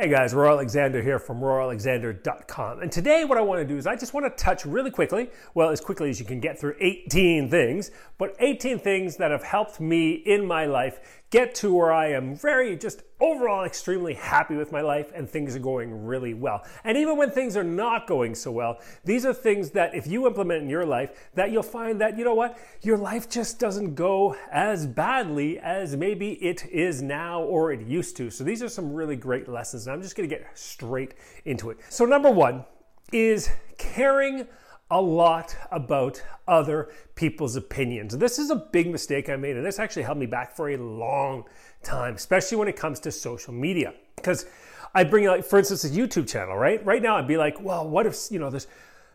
Hey 0.00 0.08
guys, 0.08 0.32
Roar 0.32 0.50
Alexander 0.50 1.02
here 1.02 1.18
from 1.18 1.40
roaralexander.com. 1.40 2.82
And 2.82 2.92
today 2.92 3.24
what 3.24 3.36
I 3.36 3.40
want 3.40 3.60
to 3.62 3.66
do 3.66 3.76
is 3.76 3.84
I 3.84 3.96
just 3.96 4.14
want 4.14 4.26
to 4.26 4.44
touch 4.44 4.64
really 4.64 4.92
quickly, 4.92 5.28
well, 5.54 5.70
as 5.70 5.80
quickly 5.80 6.08
as 6.08 6.20
you 6.20 6.24
can 6.24 6.38
get 6.38 6.56
through 6.56 6.76
18 6.78 7.50
things, 7.50 7.90
but 8.16 8.36
18 8.38 8.78
things 8.78 9.16
that 9.16 9.32
have 9.32 9.42
helped 9.42 9.80
me 9.80 10.12
in 10.12 10.46
my 10.46 10.66
life 10.66 11.00
get 11.30 11.54
to 11.56 11.74
where 11.74 11.92
I 11.92 12.12
am 12.12 12.34
very 12.34 12.76
just 12.76 13.02
overall 13.20 13.64
extremely 13.64 14.14
happy 14.14 14.54
with 14.54 14.72
my 14.72 14.80
life 14.80 15.10
and 15.14 15.28
things 15.28 15.54
are 15.54 15.60
going 15.60 16.06
really 16.06 16.32
well. 16.32 16.64
And 16.84 16.96
even 16.96 17.16
when 17.16 17.30
things 17.30 17.56
are 17.56 17.64
not 17.64 18.06
going 18.06 18.34
so 18.34 18.50
well, 18.50 18.78
these 19.04 19.26
are 19.26 19.34
things 19.34 19.70
that 19.72 19.94
if 19.94 20.06
you 20.06 20.26
implement 20.26 20.62
in 20.62 20.70
your 20.70 20.86
life 20.86 21.30
that 21.34 21.50
you'll 21.50 21.62
find 21.62 22.00
that 22.00 22.16
you 22.16 22.24
know 22.24 22.34
what, 22.34 22.58
your 22.82 22.96
life 22.96 23.28
just 23.28 23.58
doesn't 23.58 23.94
go 23.94 24.36
as 24.50 24.86
badly 24.86 25.58
as 25.58 25.96
maybe 25.96 26.32
it 26.34 26.64
is 26.66 27.02
now 27.02 27.42
or 27.42 27.72
it 27.72 27.86
used 27.86 28.16
to. 28.16 28.30
So 28.30 28.44
these 28.44 28.62
are 28.62 28.68
some 28.68 28.92
really 28.92 29.16
great 29.16 29.48
lessons 29.48 29.86
and 29.86 29.94
I'm 29.94 30.02
just 30.02 30.16
going 30.16 30.28
to 30.28 30.34
get 30.34 30.46
straight 30.56 31.14
into 31.44 31.70
it. 31.70 31.78
So 31.90 32.04
number 32.04 32.30
1 32.30 32.64
is 33.12 33.50
caring 33.76 34.46
a 34.90 35.00
lot 35.00 35.54
about 35.70 36.22
other 36.46 36.88
people's 37.14 37.56
opinions. 37.56 38.16
This 38.16 38.38
is 38.38 38.50
a 38.50 38.56
big 38.56 38.90
mistake 38.90 39.28
I 39.28 39.36
made, 39.36 39.56
and 39.56 39.64
this 39.64 39.78
actually 39.78 40.04
held 40.04 40.18
me 40.18 40.26
back 40.26 40.56
for 40.56 40.70
a 40.70 40.76
long 40.76 41.44
time, 41.82 42.14
especially 42.14 42.56
when 42.56 42.68
it 42.68 42.76
comes 42.76 43.00
to 43.00 43.12
social 43.12 43.52
media. 43.52 43.92
Because 44.16 44.46
I 44.94 45.04
bring 45.04 45.26
like, 45.26 45.44
for 45.44 45.58
instance, 45.58 45.84
a 45.84 45.90
YouTube 45.90 46.28
channel, 46.28 46.56
right? 46.56 46.84
Right 46.84 47.02
now, 47.02 47.16
I'd 47.16 47.28
be 47.28 47.36
like, 47.36 47.60
well, 47.60 47.88
what 47.88 48.06
if 48.06 48.16
you 48.30 48.38
know 48.38 48.50
there's 48.50 48.66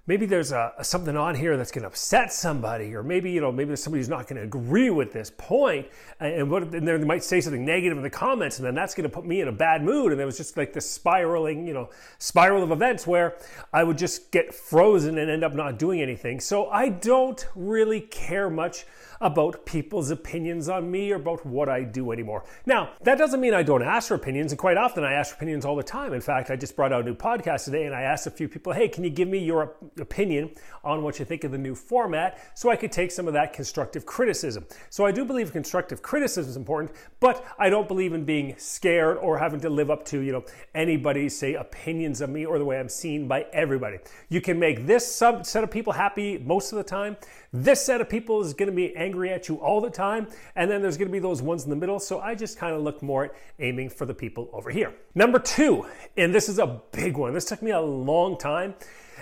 maybe 0.05 0.25
there's 0.25 0.51
a, 0.51 0.73
something 0.81 1.15
on 1.15 1.35
here 1.35 1.55
that's 1.55 1.71
going 1.71 1.83
to 1.83 1.87
upset 1.87 2.33
somebody, 2.33 2.93
or 2.93 3.03
maybe 3.03 3.31
you 3.31 3.41
know 3.41 3.51
maybe 3.51 3.69
there's 3.69 3.83
somebody 3.83 3.99
who's 3.99 4.09
not 4.09 4.27
going 4.27 4.37
to 4.37 4.43
agree 4.43 4.89
with 4.89 5.13
this 5.13 5.31
point, 5.37 5.87
and 6.19 6.49
what 6.49 6.63
and 6.73 6.87
they 6.87 6.97
might 6.99 7.23
say 7.23 7.41
something 7.41 7.65
negative 7.65 7.97
in 7.97 8.03
the 8.03 8.09
comments, 8.09 8.57
and 8.57 8.65
then 8.65 8.75
that's 8.75 8.93
going 8.93 9.09
to 9.09 9.13
put 9.13 9.25
me 9.25 9.41
in 9.41 9.47
a 9.47 9.51
bad 9.51 9.83
mood. 9.83 10.11
And 10.11 10.19
it 10.19 10.25
was 10.25 10.37
just 10.37 10.57
like 10.57 10.73
this 10.73 10.89
spiraling, 10.89 11.67
you 11.67 11.73
know, 11.73 11.89
spiral 12.17 12.63
of 12.63 12.71
events 12.71 13.07
where 13.07 13.37
I 13.71 13.83
would 13.83 13.97
just 13.97 14.31
get 14.31 14.53
frozen 14.53 15.17
and 15.17 15.29
end 15.29 15.43
up 15.43 15.53
not 15.53 15.79
doing 15.79 16.01
anything. 16.01 16.39
So 16.39 16.67
I 16.69 16.89
don't 16.89 17.47
really 17.55 18.01
care 18.01 18.49
much 18.49 18.85
about 19.21 19.65
people's 19.65 20.11
opinions 20.11 20.69
on 20.69 20.89
me 20.89 21.11
or 21.11 21.15
about 21.15 21.45
what 21.45 21.69
I 21.69 21.83
do 21.83 22.11
anymore. 22.11 22.43
Now, 22.65 22.91
that 23.01 23.17
doesn't 23.17 23.39
mean 23.39 23.53
I 23.53 23.63
don't 23.63 23.83
ask 23.83 24.07
for 24.07 24.15
opinions, 24.15 24.51
and 24.51 24.59
quite 24.59 24.77
often 24.77 25.03
I 25.03 25.13
ask 25.13 25.31
for 25.31 25.35
opinions 25.35 25.65
all 25.65 25.75
the 25.75 25.83
time. 25.83 26.13
In 26.13 26.21
fact, 26.21 26.49
I 26.49 26.55
just 26.55 26.75
brought 26.75 26.91
out 26.91 27.01
a 27.01 27.03
new 27.03 27.15
podcast 27.15 27.65
today 27.65 27.85
and 27.85 27.95
I 27.95 28.01
asked 28.01 28.27
a 28.27 28.31
few 28.31 28.47
people, 28.47 28.73
hey, 28.73 28.87
can 28.87 29.03
you 29.03 29.09
give 29.09 29.27
me 29.27 29.39
your 29.39 29.75
opinion 29.99 30.51
on 30.83 31.03
what 31.03 31.19
you 31.19 31.25
think 31.25 31.43
of 31.43 31.51
the 31.51 31.57
new 31.57 31.75
format 31.75 32.39
so 32.55 32.69
I 32.69 32.75
could 32.75 32.91
take 32.91 33.11
some 33.11 33.27
of 33.27 33.33
that 33.33 33.53
constructive 33.53 34.05
criticism? 34.05 34.65
So 34.89 35.05
I 35.05 35.11
do 35.11 35.25
believe 35.25 35.51
constructive 35.51 36.01
criticism 36.01 36.49
is 36.49 36.57
important, 36.57 36.91
but 37.19 37.45
I 37.57 37.69
don't 37.69 37.87
believe 37.87 38.13
in 38.13 38.25
being 38.25 38.55
scared 38.57 39.17
or 39.17 39.37
having 39.37 39.59
to 39.61 39.69
live 39.69 39.89
up 39.89 40.05
to, 40.05 40.19
you 40.19 40.31
know, 40.31 40.45
anybody's 40.75 41.37
say 41.37 41.53
opinions 41.53 42.21
of 42.21 42.29
me 42.29 42.45
or 42.45 42.57
the 42.59 42.65
way 42.65 42.79
I'm 42.79 42.89
seen 42.89 43.27
by 43.27 43.45
everybody. 43.53 43.99
You 44.29 44.41
can 44.41 44.59
make 44.59 44.85
this 44.85 45.05
subset 45.05 45.63
of 45.63 45.71
people 45.71 45.93
happy 45.93 46.37
most 46.37 46.71
of 46.71 46.77
the 46.77 46.83
time. 46.83 47.17
This 47.51 47.85
set 47.85 48.01
of 48.01 48.09
people 48.09 48.41
is 48.41 48.53
going 48.53 48.69
to 48.69 48.75
be 48.75 48.95
angry 49.03 49.31
at 49.31 49.47
you 49.49 49.55
all 49.55 49.81
the 49.81 49.89
time, 49.89 50.27
and 50.55 50.69
then 50.69 50.81
there's 50.81 50.97
going 50.97 51.07
to 51.07 51.11
be 51.11 51.19
those 51.19 51.41
ones 51.41 51.63
in 51.63 51.69
the 51.69 51.75
middle. 51.75 51.99
So 51.99 52.19
I 52.19 52.35
just 52.35 52.57
kind 52.57 52.73
of 52.75 52.81
look 52.81 53.01
more 53.01 53.25
at 53.25 53.35
aiming 53.59 53.89
for 53.89 54.05
the 54.05 54.13
people 54.13 54.49
over 54.53 54.69
here. 54.69 54.93
Number 55.15 55.39
two, 55.39 55.85
and 56.17 56.33
this 56.33 56.49
is 56.49 56.59
a 56.59 56.81
big 56.91 57.17
one. 57.17 57.33
This 57.33 57.45
took 57.45 57.61
me 57.61 57.71
a 57.71 57.81
long 57.81 58.37
time, 58.37 58.75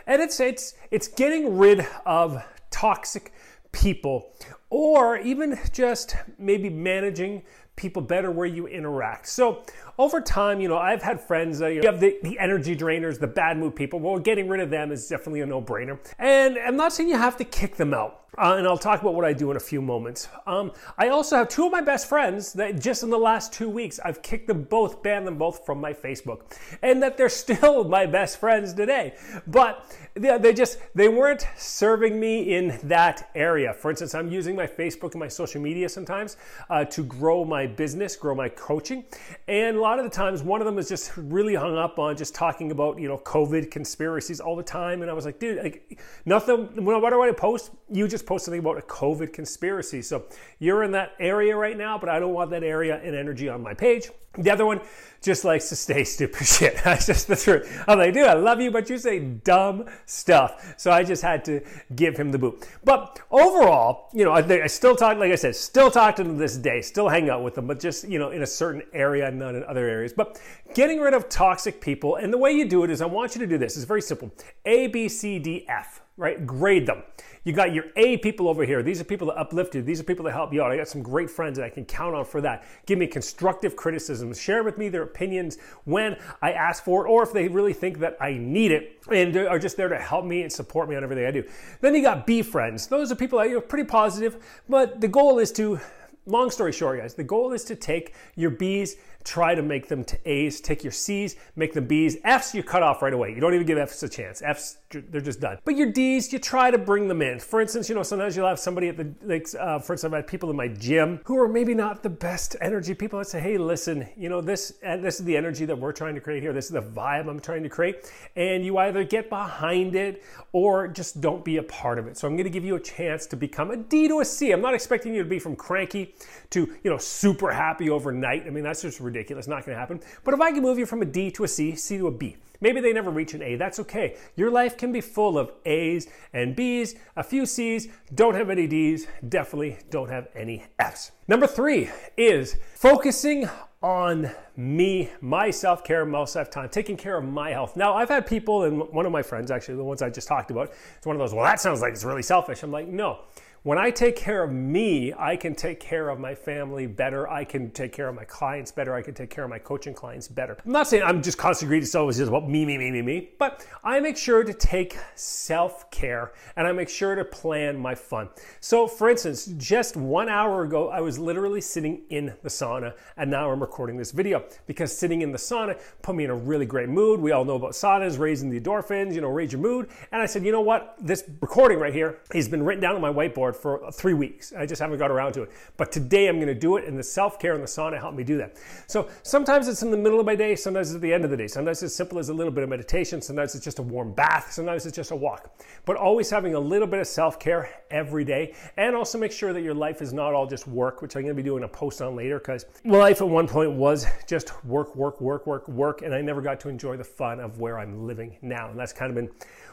and 0.07 0.21
it's 0.21 0.39
it's 0.39 0.75
it's 0.91 1.07
getting 1.07 1.57
rid 1.57 1.85
of 2.05 2.43
toxic 2.69 3.33
people 3.71 4.33
or 4.69 5.17
even 5.17 5.59
just 5.71 6.15
maybe 6.37 6.69
managing 6.69 7.43
people 7.75 8.01
better 8.01 8.31
where 8.31 8.45
you 8.45 8.67
interact. 8.67 9.27
So 9.27 9.63
over 9.97 10.21
time, 10.21 10.59
you 10.59 10.67
know, 10.67 10.77
I've 10.77 11.01
had 11.01 11.19
friends, 11.19 11.61
uh, 11.61 11.67
you 11.67 11.81
have 11.83 11.99
the, 11.99 12.17
the 12.21 12.37
energy 12.39 12.75
drainers, 12.75 13.19
the 13.19 13.27
bad 13.27 13.57
mood 13.57 13.75
people. 13.75 13.99
Well, 13.99 14.19
getting 14.19 14.47
rid 14.47 14.61
of 14.61 14.69
them 14.69 14.91
is 14.91 15.07
definitely 15.07 15.41
a 15.41 15.45
no 15.45 15.61
brainer. 15.61 15.99
And 16.19 16.57
I'm 16.57 16.75
not 16.75 16.93
saying 16.93 17.09
you 17.09 17.17
have 17.17 17.37
to 17.37 17.43
kick 17.43 17.75
them 17.77 17.93
out. 17.93 18.20
Uh, 18.37 18.55
and 18.57 18.65
I'll 18.65 18.77
talk 18.77 19.01
about 19.01 19.13
what 19.13 19.25
I 19.25 19.33
do 19.33 19.51
in 19.51 19.57
a 19.57 19.59
few 19.59 19.81
moments. 19.81 20.29
Um, 20.47 20.71
I 20.97 21.09
also 21.09 21.35
have 21.35 21.49
two 21.49 21.65
of 21.65 21.71
my 21.73 21.81
best 21.81 22.07
friends 22.07 22.53
that 22.53 22.79
just 22.79 23.03
in 23.03 23.09
the 23.09 23.19
last 23.19 23.51
two 23.51 23.67
weeks, 23.67 23.99
I've 24.05 24.21
kicked 24.21 24.47
them 24.47 24.63
both, 24.63 25.03
banned 25.03 25.27
them 25.27 25.37
both 25.37 25.65
from 25.65 25.81
my 25.81 25.91
Facebook, 25.91 26.57
and 26.81 27.03
that 27.03 27.17
they're 27.17 27.27
still 27.41 27.83
my 27.83 28.05
best 28.05 28.39
friends 28.39 28.73
today. 28.73 29.15
But 29.47 29.85
they, 30.13 30.37
they 30.37 30.53
just, 30.53 30.79
they 30.95 31.09
weren't 31.09 31.45
serving 31.57 32.17
me 32.17 32.55
in 32.55 32.79
that 32.83 33.29
area. 33.35 33.73
For 33.73 33.89
instance, 33.89 34.15
I'm 34.15 34.31
using 34.31 34.55
my 34.55 34.65
Facebook 34.67 35.11
and 35.11 35.19
my 35.19 35.27
social 35.27 35.61
media 35.61 35.89
sometimes 35.89 36.37
uh, 36.69 36.85
to 36.85 37.03
grow 37.03 37.43
my 37.43 37.67
business, 37.67 38.15
grow 38.15 38.33
my 38.33 38.47
coaching. 38.47 39.03
And 39.49 39.75
a 39.75 39.81
lot 39.81 39.99
of 39.99 40.05
the 40.05 40.09
times, 40.09 40.41
one 40.41 40.61
of 40.61 40.65
them 40.65 40.79
is 40.79 40.87
just 40.87 41.11
really 41.17 41.55
hung 41.55 41.77
up 41.77 41.99
on 41.99 42.15
just 42.15 42.33
talking 42.33 42.71
about, 42.71 42.97
you 42.97 43.09
know, 43.09 43.17
COVID 43.17 43.69
conspiracies 43.71 44.39
all 44.39 44.55
the 44.55 44.63
time. 44.63 45.01
And 45.01 45.11
I 45.11 45.13
was 45.13 45.25
like, 45.25 45.37
dude, 45.37 45.61
like, 45.61 45.99
nothing, 46.23 46.85
what 46.85 47.09
do 47.09 47.21
I 47.21 47.33
post? 47.33 47.71
You 47.89 48.07
just 48.07 48.20
just 48.21 48.27
posted 48.27 48.45
something 48.45 48.59
about 48.59 48.77
a 48.77 48.81
COVID 48.81 49.33
conspiracy. 49.33 50.01
So 50.01 50.25
you're 50.59 50.83
in 50.83 50.91
that 50.91 51.13
area 51.19 51.55
right 51.55 51.77
now, 51.77 51.97
but 51.97 52.09
I 52.09 52.19
don't 52.19 52.33
want 52.33 52.51
that 52.51 52.63
area 52.63 53.01
and 53.03 53.15
energy 53.15 53.49
on 53.49 53.63
my 53.63 53.73
page. 53.73 54.09
The 54.37 54.49
other 54.49 54.65
one 54.65 54.79
just 55.21 55.43
likes 55.43 55.67
to 55.69 55.75
say 55.75 56.03
stupid 56.05 56.47
shit. 56.47 56.79
That's 56.83 57.05
just 57.05 57.27
the 57.27 57.35
truth. 57.35 57.83
I'm 57.87 57.97
like, 57.97 58.13
dude, 58.13 58.27
I 58.27 58.33
love 58.33 58.61
you, 58.61 58.71
but 58.71 58.89
you 58.89 58.97
say 58.97 59.19
dumb 59.19 59.85
stuff. 60.05 60.75
So 60.77 60.91
I 60.91 61.03
just 61.03 61.21
had 61.21 61.43
to 61.45 61.61
give 61.95 62.15
him 62.15 62.31
the 62.31 62.37
boot. 62.37 62.67
But 62.83 63.19
overall, 63.29 64.09
you 64.13 64.23
know, 64.23 64.31
I, 64.31 64.63
I 64.63 64.67
still 64.67 64.95
talk, 64.95 65.17
like 65.17 65.31
I 65.31 65.35
said, 65.35 65.55
still 65.55 65.91
talk 65.91 66.15
to 66.17 66.23
them 66.23 66.37
this 66.37 66.57
day, 66.57 66.81
still 66.81 67.09
hang 67.09 67.29
out 67.29 67.43
with 67.43 67.55
them, 67.55 67.67
but 67.67 67.79
just, 67.79 68.07
you 68.07 68.19
know, 68.19 68.29
in 68.29 68.43
a 68.43 68.47
certain 68.47 68.83
area, 68.93 69.29
not 69.31 69.55
in 69.55 69.63
other 69.65 69.87
areas. 69.87 70.13
But 70.13 70.39
getting 70.73 70.99
rid 70.99 71.13
of 71.13 71.27
toxic 71.27 71.81
people, 71.81 72.15
and 72.15 72.31
the 72.31 72.37
way 72.37 72.51
you 72.51 72.65
do 72.65 72.83
it 72.83 72.89
is 72.89 73.01
I 73.01 73.07
want 73.07 73.35
you 73.35 73.41
to 73.41 73.47
do 73.47 73.57
this. 73.57 73.75
It's 73.75 73.85
very 73.85 74.01
simple 74.01 74.31
A, 74.65 74.87
B, 74.87 75.09
C, 75.09 75.39
D, 75.39 75.65
F, 75.67 76.01
right? 76.15 76.45
Grade 76.45 76.85
them. 76.85 77.03
You 77.43 77.53
got 77.53 77.73
your 77.73 77.85
A 77.95 78.17
people 78.17 78.47
over 78.47 78.63
here. 78.65 78.83
These 78.83 79.01
are 79.01 79.03
people 79.03 79.27
that 79.27 79.37
uplift 79.37 79.73
you. 79.73 79.81
These 79.81 79.99
are 79.99 80.03
people 80.03 80.25
that 80.25 80.33
help 80.33 80.53
you 80.53 80.61
out. 80.61 80.71
I 80.71 80.77
got 80.77 80.87
some 80.87 81.01
great 81.01 81.29
friends 81.29 81.57
that 81.57 81.65
I 81.65 81.69
can 81.69 81.85
count 81.85 82.13
on 82.13 82.23
for 82.23 82.39
that. 82.41 82.63
Give 82.85 82.99
me 82.99 83.07
constructive 83.07 83.75
criticism. 83.75 84.31
Share 84.33 84.63
with 84.63 84.77
me 84.77 84.89
their 84.89 85.01
opinions 85.01 85.57
when 85.85 86.17
I 86.43 86.51
ask 86.51 86.83
for 86.83 87.05
it, 87.05 87.09
or 87.09 87.23
if 87.23 87.33
they 87.33 87.47
really 87.47 87.73
think 87.73 87.97
that 87.99 88.15
I 88.21 88.33
need 88.33 88.71
it 88.71 88.99
and 89.11 89.35
are 89.35 89.57
just 89.57 89.75
there 89.75 89.89
to 89.89 89.97
help 89.97 90.23
me 90.23 90.43
and 90.43 90.51
support 90.51 90.87
me 90.87 90.95
on 90.95 91.03
everything 91.03 91.25
I 91.25 91.31
do. 91.31 91.43
Then 91.81 91.95
you 91.95 92.03
got 92.03 92.27
B 92.27 92.43
friends. 92.43 92.85
Those 92.85 93.11
are 93.11 93.15
people 93.15 93.39
that 93.39 93.51
are 93.51 93.59
pretty 93.59 93.85
positive, 93.85 94.37
but 94.69 95.01
the 95.01 95.07
goal 95.07 95.39
is 95.39 95.51
to 95.53 95.79
long 96.27 96.51
story 96.51 96.71
short, 96.71 96.99
guys, 96.99 97.15
the 97.15 97.23
goal 97.23 97.51
is 97.51 97.63
to 97.65 97.75
take 97.75 98.13
your 98.35 98.51
B's 98.51 98.95
try 99.23 99.55
to 99.55 99.61
make 99.61 99.87
them 99.87 100.03
to 100.05 100.29
A's. 100.29 100.61
Take 100.61 100.83
your 100.83 100.91
C's, 100.91 101.35
make 101.55 101.73
them 101.73 101.85
B's. 101.85 102.17
F's 102.23 102.53
you 102.53 102.63
cut 102.63 102.83
off 102.83 103.01
right 103.01 103.13
away. 103.13 103.33
You 103.33 103.41
don't 103.41 103.53
even 103.53 103.65
give 103.65 103.77
F's 103.77 104.03
a 104.03 104.09
chance. 104.09 104.41
F's 104.41 104.77
they're 104.89 105.21
just 105.21 105.39
done. 105.39 105.57
But 105.63 105.77
your 105.77 105.91
D's, 105.91 106.33
you 106.33 106.39
try 106.39 106.69
to 106.71 106.77
bring 106.77 107.07
them 107.07 107.21
in. 107.21 107.39
For 107.39 107.61
instance, 107.61 107.89
you 107.89 107.95
know 107.95 108.03
sometimes 108.03 108.35
you'll 108.35 108.47
have 108.47 108.59
somebody 108.59 108.89
at 108.89 108.97
the 108.97 109.13
like 109.23 109.47
uh, 109.59 109.79
for 109.79 109.93
instance, 109.93 110.11
I've 110.11 110.17
had 110.17 110.27
people 110.27 110.49
in 110.49 110.55
my 110.55 110.67
gym 110.67 111.21
who 111.25 111.37
are 111.37 111.47
maybe 111.47 111.73
not 111.73 112.03
the 112.03 112.09
best 112.09 112.55
energy 112.61 112.93
people 112.93 113.19
that 113.19 113.25
say, 113.25 113.39
hey, 113.39 113.57
listen, 113.57 114.07
you 114.17 114.29
know 114.29 114.41
this 114.41 114.73
and 114.83 115.03
this 115.03 115.19
is 115.19 115.25
the 115.25 115.37
energy 115.37 115.65
that 115.65 115.77
we're 115.77 115.91
trying 115.91 116.15
to 116.15 116.21
create 116.21 116.41
here. 116.41 116.53
This 116.53 116.65
is 116.65 116.71
the 116.71 116.81
vibe 116.81 117.29
I'm 117.29 117.39
trying 117.39 117.63
to 117.63 117.69
create, 117.69 118.11
and 118.35 118.65
you 118.65 118.77
either 118.77 119.03
get 119.03 119.29
behind 119.29 119.95
it 119.95 120.23
or 120.51 120.87
just 120.87 121.21
don't 121.21 121.43
be 121.45 121.57
a 121.57 121.63
part 121.63 121.99
of 121.99 122.07
it. 122.07 122.17
So 122.17 122.27
I'm 122.27 122.35
going 122.35 122.45
to 122.45 122.49
give 122.49 122.65
you 122.65 122.75
a 122.75 122.79
chance 122.79 123.25
to 123.27 123.35
become 123.35 123.71
a 123.71 123.77
D 123.77 124.07
to 124.07 124.19
a 124.19 124.25
C. 124.25 124.51
I'm 124.51 124.61
not 124.61 124.73
expecting 124.73 125.13
you 125.13 125.23
to 125.23 125.29
be 125.29 125.39
from 125.39 125.55
cranky 125.55 126.15
to 126.51 126.73
you 126.83 126.91
know 126.91 126.97
super 126.97 127.51
happy 127.51 127.89
overnight. 127.89 128.45
I 128.45 128.49
mean 128.49 128.63
that's 128.63 128.81
just 128.81 128.99
ridiculous. 129.11 129.47
Not 129.47 129.65
going 129.65 129.75
to 129.75 129.79
happen. 129.79 129.99
But 130.23 130.33
if 130.33 130.41
I 130.41 130.51
can 130.51 130.61
move 130.61 130.79
you 130.79 130.85
from 130.85 131.01
a 131.01 131.05
D 131.05 131.31
to 131.31 131.43
a 131.43 131.47
C, 131.47 131.75
C 131.75 131.97
to 131.97 132.07
a 132.07 132.11
B, 132.11 132.37
maybe 132.59 132.79
they 132.79 132.93
never 132.93 133.11
reach 133.11 133.33
an 133.33 133.41
A. 133.41 133.55
That's 133.55 133.79
okay. 133.79 134.15
Your 134.35 134.49
life 134.51 134.77
can 134.77 134.91
be 134.91 135.01
full 135.01 135.37
of 135.37 135.51
A's 135.65 136.07
and 136.33 136.55
B's, 136.55 136.95
a 137.15 137.23
few 137.23 137.45
C's, 137.45 137.87
don't 138.13 138.35
have 138.35 138.49
any 138.49 138.67
D's, 138.67 139.07
definitely 139.27 139.77
don't 139.89 140.09
have 140.09 140.27
any 140.35 140.65
F's. 140.79 141.11
Number 141.27 141.47
three 141.47 141.89
is 142.17 142.57
focusing 142.75 143.49
on 143.83 144.29
me, 144.55 145.09
my 145.21 145.49
self 145.49 145.83
care, 145.83 146.05
my 146.05 146.23
self 146.25 146.49
time, 146.51 146.69
taking 146.69 146.95
care 146.95 147.17
of 147.17 147.25
my 147.25 147.49
health. 147.49 147.75
Now, 147.75 147.95
I've 147.95 148.09
had 148.09 148.27
people, 148.27 148.63
and 148.63 148.79
one 148.89 149.05
of 149.05 149.11
my 149.11 149.23
friends, 149.23 149.49
actually, 149.49 149.75
the 149.75 149.83
ones 149.83 150.01
I 150.01 150.09
just 150.09 150.27
talked 150.27 150.51
about, 150.51 150.71
it's 150.97 151.05
one 151.05 151.15
of 151.15 151.19
those, 151.19 151.33
well, 151.33 151.45
that 151.45 151.59
sounds 151.59 151.81
like 151.81 151.93
it's 151.93 152.03
really 152.03 152.21
selfish. 152.21 152.63
I'm 152.63 152.71
like, 152.71 152.87
no. 152.87 153.21
When 153.63 153.77
I 153.77 153.91
take 153.91 154.15
care 154.15 154.43
of 154.43 154.51
me, 154.51 155.13
I 155.13 155.35
can 155.35 155.53
take 155.53 155.79
care 155.79 156.09
of 156.09 156.19
my 156.19 156.33
family 156.33 156.87
better. 156.87 157.29
I 157.29 157.43
can 157.43 157.69
take 157.69 157.91
care 157.91 158.07
of 158.07 158.15
my 158.15 158.23
clients 158.23 158.71
better. 158.71 158.95
I 158.95 159.03
can 159.03 159.13
take 159.13 159.29
care 159.29 159.43
of 159.43 159.51
my 159.51 159.59
coaching 159.59 159.93
clients 159.93 160.27
better. 160.27 160.57
I'm 160.65 160.71
not 160.71 160.87
saying 160.87 161.03
I'm 161.03 161.21
just 161.21 161.37
constantly 161.37 161.73
greedy, 161.73 161.85
so 161.85 162.09
it's 162.09 162.17
just 162.17 162.29
about 162.29 162.49
me, 162.49 162.65
me, 162.65 162.79
me, 162.79 162.89
me, 162.89 163.03
me, 163.03 163.29
but 163.37 163.63
I 163.83 163.99
make 163.99 164.17
sure 164.17 164.43
to 164.43 164.51
take 164.51 164.97
self 165.13 165.91
care 165.91 166.31
and 166.55 166.65
I 166.65 166.71
make 166.71 166.89
sure 166.89 167.13
to 167.13 167.23
plan 167.23 167.79
my 167.79 167.93
fun. 167.93 168.29
So, 168.61 168.87
for 168.87 169.11
instance, 169.11 169.45
just 169.57 169.95
one 169.95 170.27
hour 170.27 170.63
ago, 170.63 170.89
I 170.89 171.01
was 171.01 171.19
literally 171.19 171.61
sitting 171.61 172.01
in 172.09 172.33
the 172.41 172.49
sauna, 172.49 172.95
and 173.15 173.29
now 173.29 173.51
I'm 173.51 173.61
recording 173.61 173.95
this 173.95 174.09
video 174.09 174.43
because 174.65 174.97
sitting 174.97 175.21
in 175.21 175.31
the 175.31 175.37
sauna 175.37 175.79
put 176.01 176.15
me 176.15 176.23
in 176.23 176.31
a 176.31 176.35
really 176.35 176.65
great 176.65 176.89
mood. 176.89 177.19
We 177.19 177.31
all 177.31 177.45
know 177.45 177.57
about 177.57 177.73
saunas, 177.73 178.17
raising 178.17 178.49
the 178.49 178.59
endorphins, 178.59 179.13
you 179.13 179.21
know, 179.21 179.29
raise 179.29 179.51
your 179.51 179.61
mood. 179.61 179.89
And 180.11 180.19
I 180.19 180.25
said, 180.25 180.43
you 180.43 180.51
know 180.51 180.61
what? 180.61 180.95
This 180.99 181.25
recording 181.41 181.77
right 181.77 181.93
here 181.93 182.21
has 182.33 182.49
been 182.49 182.63
written 182.63 182.81
down 182.81 182.95
on 182.95 183.01
my 183.01 183.13
whiteboard 183.13 183.50
for 183.53 183.91
three 183.91 184.13
weeks. 184.13 184.53
I 184.53 184.65
just 184.65 184.81
haven't 184.81 184.97
got 184.97 185.11
around 185.11 185.33
to 185.33 185.43
it. 185.43 185.51
But 185.77 185.91
today 185.91 186.27
I'm 186.27 186.35
going 186.35 186.47
to 186.47 186.55
do 186.55 186.77
it, 186.77 186.85
and 186.85 186.97
the 186.97 187.03
self 187.03 187.39
care 187.39 187.53
and 187.53 187.63
the 187.63 187.67
sauna 187.67 187.99
help 187.99 188.15
me 188.15 188.23
do 188.23 188.37
that. 188.37 188.57
So 188.87 189.09
sometimes 189.23 189.67
it's 189.67 189.83
in 189.83 189.91
the 189.91 189.97
middle 189.97 190.19
of 190.19 190.25
my 190.25 190.35
day, 190.35 190.55
sometimes 190.55 190.89
it's 190.89 190.95
at 190.95 191.01
the 191.01 191.13
end 191.13 191.23
of 191.23 191.31
the 191.31 191.37
day. 191.37 191.47
Sometimes 191.47 191.77
it's 191.77 191.91
as 191.91 191.95
simple 191.95 192.19
as 192.19 192.29
a 192.29 192.33
little 192.33 192.51
bit 192.51 192.63
of 192.63 192.69
meditation, 192.69 193.21
sometimes 193.21 193.55
it's 193.55 193.63
just 193.63 193.79
a 193.79 193.83
warm 193.83 194.13
bath, 194.13 194.51
sometimes 194.51 194.85
it's 194.85 194.95
just 194.95 195.11
a 195.11 195.15
walk. 195.15 195.55
But 195.85 195.97
always 195.97 196.29
having 196.29 196.55
a 196.55 196.59
little 196.59 196.87
bit 196.87 196.99
of 196.99 197.07
self 197.07 197.39
care 197.39 197.69
every 197.89 198.23
day, 198.23 198.55
and 198.77 198.95
also 198.95 199.17
make 199.17 199.31
sure 199.31 199.53
that 199.53 199.61
your 199.61 199.73
life 199.73 200.01
is 200.01 200.13
not 200.13 200.33
all 200.33 200.47
just 200.47 200.67
work, 200.67 201.01
which 201.01 201.15
I'm 201.15 201.23
going 201.23 201.35
to 201.35 201.41
be 201.41 201.47
doing 201.47 201.63
a 201.63 201.67
post 201.67 202.01
on 202.01 202.15
later 202.15 202.39
because 202.39 202.65
life 202.85 203.21
at 203.21 203.27
one 203.27 203.47
point 203.47 203.71
was 203.71 204.05
just 204.27 204.63
work, 204.65 204.95
work, 204.95 205.21
work, 205.21 205.45
work, 205.47 205.67
work, 205.67 206.01
and 206.01 206.13
I 206.13 206.21
never 206.21 206.41
got 206.41 206.59
to 206.61 206.69
enjoy 206.69 206.97
the 206.97 207.03
fun 207.03 207.39
of 207.39 207.59
where 207.59 207.79
I'm 207.79 208.05
living 208.05 208.37
now. 208.41 208.69
And 208.69 208.79
that's 208.79 208.93
kind 208.93 209.09
of 209.09 209.15
been 209.15 209.29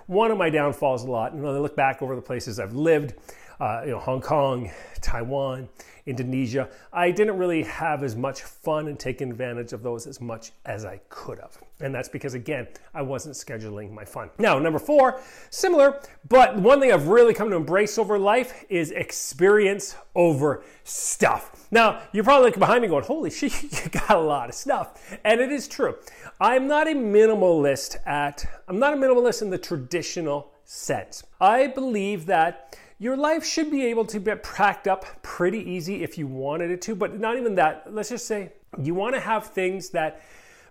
one 0.06 0.30
of 0.30 0.38
my 0.38 0.50
downfalls 0.50 1.04
a 1.04 1.10
lot. 1.10 1.32
And 1.32 1.42
when 1.42 1.54
I 1.54 1.58
look 1.58 1.76
back 1.76 2.02
over 2.02 2.16
the 2.16 2.22
places 2.22 2.58
I've 2.58 2.74
lived, 2.74 3.14
uh, 3.60 3.82
you 3.84 3.90
know, 3.90 3.98
Hong 3.98 4.20
Kong, 4.20 4.70
Taiwan, 5.00 5.68
Indonesia, 6.06 6.70
I 6.92 7.10
didn't 7.10 7.36
really 7.36 7.62
have 7.64 8.02
as 8.02 8.16
much 8.16 8.42
fun 8.42 8.88
and 8.88 8.98
take 8.98 9.20
advantage 9.20 9.74
of 9.74 9.82
those 9.82 10.06
as 10.06 10.20
much 10.20 10.52
as 10.64 10.84
I 10.86 11.00
could 11.10 11.38
have. 11.38 11.58
And 11.80 11.94
that's 11.94 12.08
because, 12.08 12.34
again, 12.34 12.66
I 12.94 13.02
wasn't 13.02 13.34
scheduling 13.34 13.92
my 13.92 14.04
fun. 14.04 14.30
Now, 14.38 14.58
number 14.58 14.78
four, 14.78 15.20
similar, 15.50 16.00
but 16.28 16.56
one 16.56 16.80
thing 16.80 16.92
I've 16.92 17.08
really 17.08 17.34
come 17.34 17.50
to 17.50 17.56
embrace 17.56 17.98
over 17.98 18.18
life 18.18 18.64
is 18.70 18.90
experience 18.90 19.96
over 20.14 20.64
stuff. 20.84 21.66
Now, 21.70 22.00
you're 22.12 22.24
probably 22.24 22.46
looking 22.46 22.60
behind 22.60 22.82
me 22.82 22.88
going, 22.88 23.04
holy 23.04 23.30
shit, 23.30 23.62
you 23.84 23.90
got 23.90 24.10
a 24.10 24.18
lot 24.18 24.48
of 24.48 24.54
stuff. 24.54 25.18
And 25.24 25.40
it 25.40 25.52
is 25.52 25.68
true. 25.68 25.96
I'm 26.40 26.66
not 26.66 26.88
a 26.88 26.92
minimalist 26.92 27.96
at, 28.06 28.46
I'm 28.66 28.78
not 28.78 28.94
a 28.94 28.96
minimalist 28.96 29.42
in 29.42 29.50
the 29.50 29.58
traditional 29.58 30.52
sense. 30.64 31.22
I 31.40 31.66
believe 31.66 32.26
that 32.26 32.76
your 32.98 33.16
life 33.16 33.44
should 33.44 33.70
be 33.70 33.86
able 33.86 34.04
to 34.06 34.18
get 34.18 34.42
packed 34.42 34.88
up 34.88 35.22
pretty 35.22 35.58
easy 35.58 36.02
if 36.02 36.18
you 36.18 36.26
wanted 36.26 36.70
it 36.70 36.82
to, 36.82 36.94
but 36.94 37.18
not 37.18 37.36
even 37.36 37.54
that. 37.54 37.94
Let's 37.94 38.08
just 38.08 38.26
say 38.26 38.52
you 38.82 38.94
want 38.94 39.14
to 39.14 39.20
have 39.20 39.46
things 39.46 39.90
that 39.90 40.20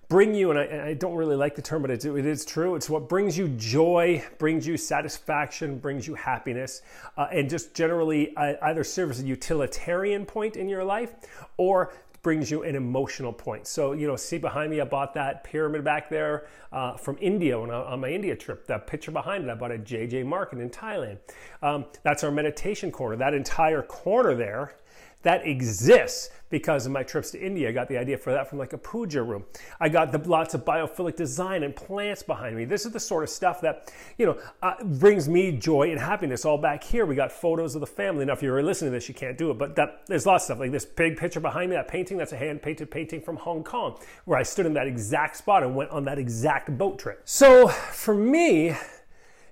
bring 0.09 0.33
you, 0.33 0.49
and 0.51 0.59
I, 0.59 0.63
and 0.63 0.81
I 0.81 0.93
don't 0.93 1.15
really 1.15 1.35
like 1.35 1.55
the 1.55 1.61
term, 1.61 1.81
but 1.81 1.91
it, 1.91 2.05
is 2.05 2.45
true. 2.45 2.75
It's 2.75 2.89
what 2.89 3.09
brings 3.09 3.37
you 3.37 3.49
joy, 3.49 4.23
brings 4.37 4.65
you 4.65 4.77
satisfaction, 4.77 5.79
brings 5.79 6.07
you 6.07 6.15
happiness, 6.15 6.81
uh, 7.17 7.27
and 7.31 7.49
just 7.49 7.73
generally 7.73 8.35
uh, 8.37 8.53
either 8.63 8.83
serves 8.83 9.19
a 9.19 9.25
utilitarian 9.25 10.25
point 10.25 10.55
in 10.55 10.69
your 10.69 10.83
life 10.83 11.13
or 11.57 11.93
brings 12.27 12.51
you 12.51 12.63
an 12.63 12.75
emotional 12.75 13.31
point. 13.31 13.65
So, 13.65 13.93
you 13.93 14.05
know, 14.05 14.17
see 14.17 14.37
behind 14.37 14.69
me, 14.69 14.81
I 14.81 14.83
bought 14.83 15.13
that 15.13 15.45
pyramid 15.45 15.85
back 15.85 16.09
there 16.09 16.47
uh, 16.73 16.97
from 16.97 17.17
India 17.21 17.57
when 17.57 17.71
I, 17.71 17.75
on 17.75 18.01
my 18.01 18.09
India 18.09 18.35
trip. 18.35 18.67
That 18.67 18.85
picture 18.85 19.11
behind 19.11 19.45
it, 19.45 19.49
I 19.49 19.55
bought 19.55 19.71
at 19.71 19.85
JJ 19.85 20.25
Market 20.25 20.59
in 20.59 20.69
Thailand. 20.69 21.19
Um, 21.61 21.85
that's 22.03 22.25
our 22.25 22.31
meditation 22.31 22.91
corner. 22.91 23.15
That 23.15 23.33
entire 23.33 23.81
corner 23.81 24.35
there 24.35 24.75
that 25.21 25.47
exists 25.47 26.31
because 26.49 26.85
of 26.85 26.91
my 26.91 27.03
trips 27.03 27.31
to 27.31 27.39
India. 27.39 27.69
I 27.69 27.71
got 27.71 27.87
the 27.87 27.97
idea 27.97 28.17
for 28.17 28.31
that 28.31 28.49
from 28.49 28.57
like 28.57 28.73
a 28.73 28.77
puja 28.77 29.21
room. 29.21 29.45
I 29.79 29.89
got 29.89 30.11
the 30.11 30.17
lots 30.29 30.53
of 30.53 30.63
biophilic 30.63 31.15
design 31.15 31.63
and 31.63 31.75
plants 31.75 32.23
behind 32.23 32.55
me. 32.55 32.65
This 32.65 32.85
is 32.85 32.91
the 32.91 32.99
sort 32.99 33.23
of 33.23 33.29
stuff 33.29 33.61
that, 33.61 33.91
you 34.17 34.25
know, 34.25 34.39
uh, 34.61 34.83
brings 34.83 35.27
me 35.27 35.51
joy 35.51 35.91
and 35.91 35.99
happiness 35.99 36.45
all 36.45 36.57
back 36.57 36.83
here. 36.83 37.05
We 37.05 37.15
got 37.15 37.31
photos 37.31 37.75
of 37.75 37.81
the 37.81 37.87
family. 37.87 38.25
Now, 38.25 38.33
if 38.33 38.41
you're 38.41 38.61
listening 38.63 38.91
to 38.91 38.97
this, 38.97 39.07
you 39.07 39.15
can't 39.15 39.37
do 39.37 39.51
it, 39.51 39.57
but 39.57 39.75
that, 39.75 40.01
there's 40.07 40.25
lots 40.25 40.43
of 40.43 40.45
stuff 40.45 40.59
like 40.59 40.71
this 40.71 40.85
big 40.85 41.17
picture 41.17 41.39
behind 41.39 41.69
me, 41.69 41.75
that 41.75 41.87
painting, 41.87 42.17
that's 42.17 42.31
a 42.31 42.37
hand 42.37 42.61
painted 42.61 42.89
painting 42.89 43.21
from 43.21 43.35
Hong 43.37 43.63
Kong 43.63 43.99
where 44.25 44.37
I 44.37 44.43
stood 44.43 44.65
in 44.65 44.73
that 44.73 44.87
exact 44.87 45.37
spot 45.37 45.63
and 45.63 45.75
went 45.75 45.91
on 45.91 46.05
that 46.05 46.17
exact 46.17 46.77
boat 46.77 46.99
trip. 46.99 47.21
So 47.25 47.67
for 47.67 48.13
me, 48.13 48.75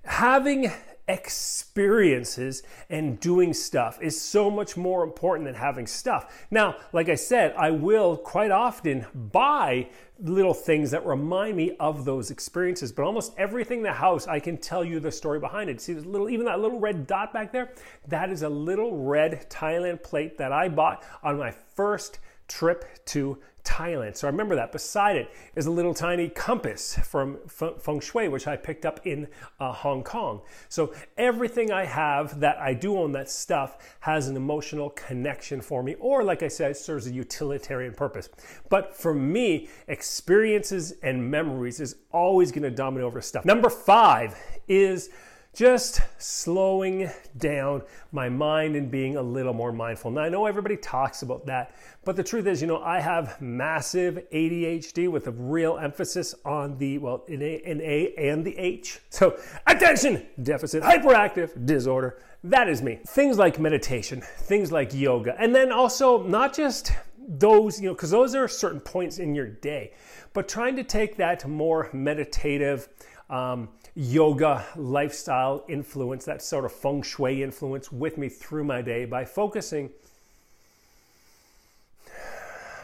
having 0.04 0.72
experiences 1.08 2.62
and 2.90 3.20
doing 3.20 3.52
stuff 3.52 3.98
is 4.02 4.20
so 4.20 4.50
much 4.50 4.76
more 4.76 5.04
important 5.04 5.46
than 5.46 5.54
having 5.54 5.86
stuff. 5.86 6.46
Now, 6.50 6.76
like 6.92 7.08
I 7.08 7.14
said, 7.14 7.54
I 7.56 7.70
will 7.70 8.16
quite 8.16 8.50
often 8.50 9.06
buy 9.14 9.88
little 10.18 10.54
things 10.54 10.90
that 10.90 11.06
remind 11.06 11.56
me 11.56 11.76
of 11.78 12.04
those 12.04 12.30
experiences, 12.30 12.90
but 12.90 13.04
almost 13.04 13.34
everything 13.36 13.78
in 13.78 13.84
the 13.84 13.92
house, 13.92 14.26
I 14.26 14.40
can 14.40 14.56
tell 14.56 14.84
you 14.84 14.98
the 14.98 15.12
story 15.12 15.38
behind 15.38 15.70
it. 15.70 15.80
See 15.80 15.92
this 15.92 16.06
little, 16.06 16.28
even 16.28 16.46
that 16.46 16.60
little 16.60 16.80
red 16.80 17.06
dot 17.06 17.32
back 17.32 17.52
there? 17.52 17.72
That 18.08 18.30
is 18.30 18.42
a 18.42 18.48
little 18.48 18.96
red 18.96 19.48
Thailand 19.50 20.02
plate 20.02 20.38
that 20.38 20.52
I 20.52 20.68
bought 20.68 21.04
on 21.22 21.38
my 21.38 21.50
first 21.50 22.18
trip 22.48 23.04
to 23.06 23.38
Thailand. 23.66 24.16
So 24.16 24.28
I 24.28 24.30
remember 24.30 24.54
that. 24.54 24.70
Beside 24.70 25.16
it 25.16 25.30
is 25.56 25.66
a 25.66 25.70
little 25.70 25.92
tiny 25.92 26.28
compass 26.28 26.96
from 27.02 27.38
Feng 27.48 28.00
Shui, 28.00 28.28
which 28.28 28.46
I 28.46 28.56
picked 28.56 28.86
up 28.86 29.04
in 29.04 29.26
uh, 29.58 29.72
Hong 29.72 30.04
Kong. 30.04 30.42
So 30.68 30.94
everything 31.18 31.72
I 31.72 31.84
have 31.84 32.40
that 32.40 32.58
I 32.58 32.72
do 32.74 32.96
own 32.96 33.12
that 33.12 33.28
stuff 33.28 33.96
has 34.00 34.28
an 34.28 34.36
emotional 34.36 34.90
connection 34.90 35.60
for 35.60 35.82
me, 35.82 35.94
or 35.98 36.22
like 36.22 36.44
I 36.44 36.48
said, 36.48 36.76
serves 36.76 37.08
a 37.08 37.12
utilitarian 37.12 37.92
purpose. 37.92 38.28
But 38.68 38.96
for 38.96 39.12
me, 39.12 39.68
experiences 39.88 40.94
and 41.02 41.28
memories 41.28 41.80
is 41.80 41.96
always 42.12 42.52
going 42.52 42.62
to 42.62 42.70
dominate 42.70 43.04
over 43.04 43.20
stuff. 43.20 43.44
Number 43.44 43.68
five 43.68 44.36
is 44.68 45.10
just 45.56 46.02
slowing 46.18 47.10
down 47.38 47.80
my 48.12 48.28
mind 48.28 48.76
and 48.76 48.90
being 48.90 49.16
a 49.16 49.22
little 49.22 49.54
more 49.54 49.72
mindful. 49.72 50.10
Now, 50.10 50.20
I 50.20 50.28
know 50.28 50.44
everybody 50.44 50.76
talks 50.76 51.22
about 51.22 51.46
that, 51.46 51.74
but 52.04 52.14
the 52.14 52.22
truth 52.22 52.46
is, 52.46 52.60
you 52.60 52.68
know, 52.68 52.82
I 52.82 53.00
have 53.00 53.40
massive 53.40 54.22
ADHD 54.34 55.10
with 55.10 55.28
a 55.28 55.30
real 55.30 55.78
emphasis 55.78 56.34
on 56.44 56.76
the, 56.76 56.98
well, 56.98 57.24
an 57.28 57.40
A, 57.40 57.62
an 57.64 57.80
A 57.80 58.14
and 58.18 58.44
the 58.44 58.54
H. 58.58 59.00
So, 59.08 59.40
attention 59.66 60.26
deficit 60.42 60.82
hyperactive 60.82 61.64
disorder. 61.64 62.18
That 62.44 62.68
is 62.68 62.82
me. 62.82 63.00
Things 63.06 63.38
like 63.38 63.58
meditation, 63.58 64.20
things 64.20 64.70
like 64.70 64.92
yoga, 64.92 65.40
and 65.40 65.54
then 65.54 65.72
also 65.72 66.22
not 66.22 66.54
just 66.54 66.92
those, 67.28 67.80
you 67.80 67.88
know, 67.88 67.94
because 67.94 68.10
those 68.10 68.34
are 68.34 68.46
certain 68.46 68.80
points 68.80 69.18
in 69.18 69.34
your 69.34 69.48
day, 69.48 69.94
but 70.34 70.48
trying 70.48 70.76
to 70.76 70.84
take 70.84 71.16
that 71.16 71.48
more 71.48 71.88
meditative, 71.94 72.90
um, 73.28 73.68
yoga 73.94 74.64
lifestyle 74.76 75.64
influence, 75.68 76.24
that 76.24 76.42
sort 76.42 76.64
of 76.64 76.72
feng 76.72 77.02
shui 77.02 77.42
influence 77.42 77.90
with 77.90 78.18
me 78.18 78.28
through 78.28 78.64
my 78.64 78.82
day 78.82 79.04
by 79.04 79.24
focusing 79.24 79.90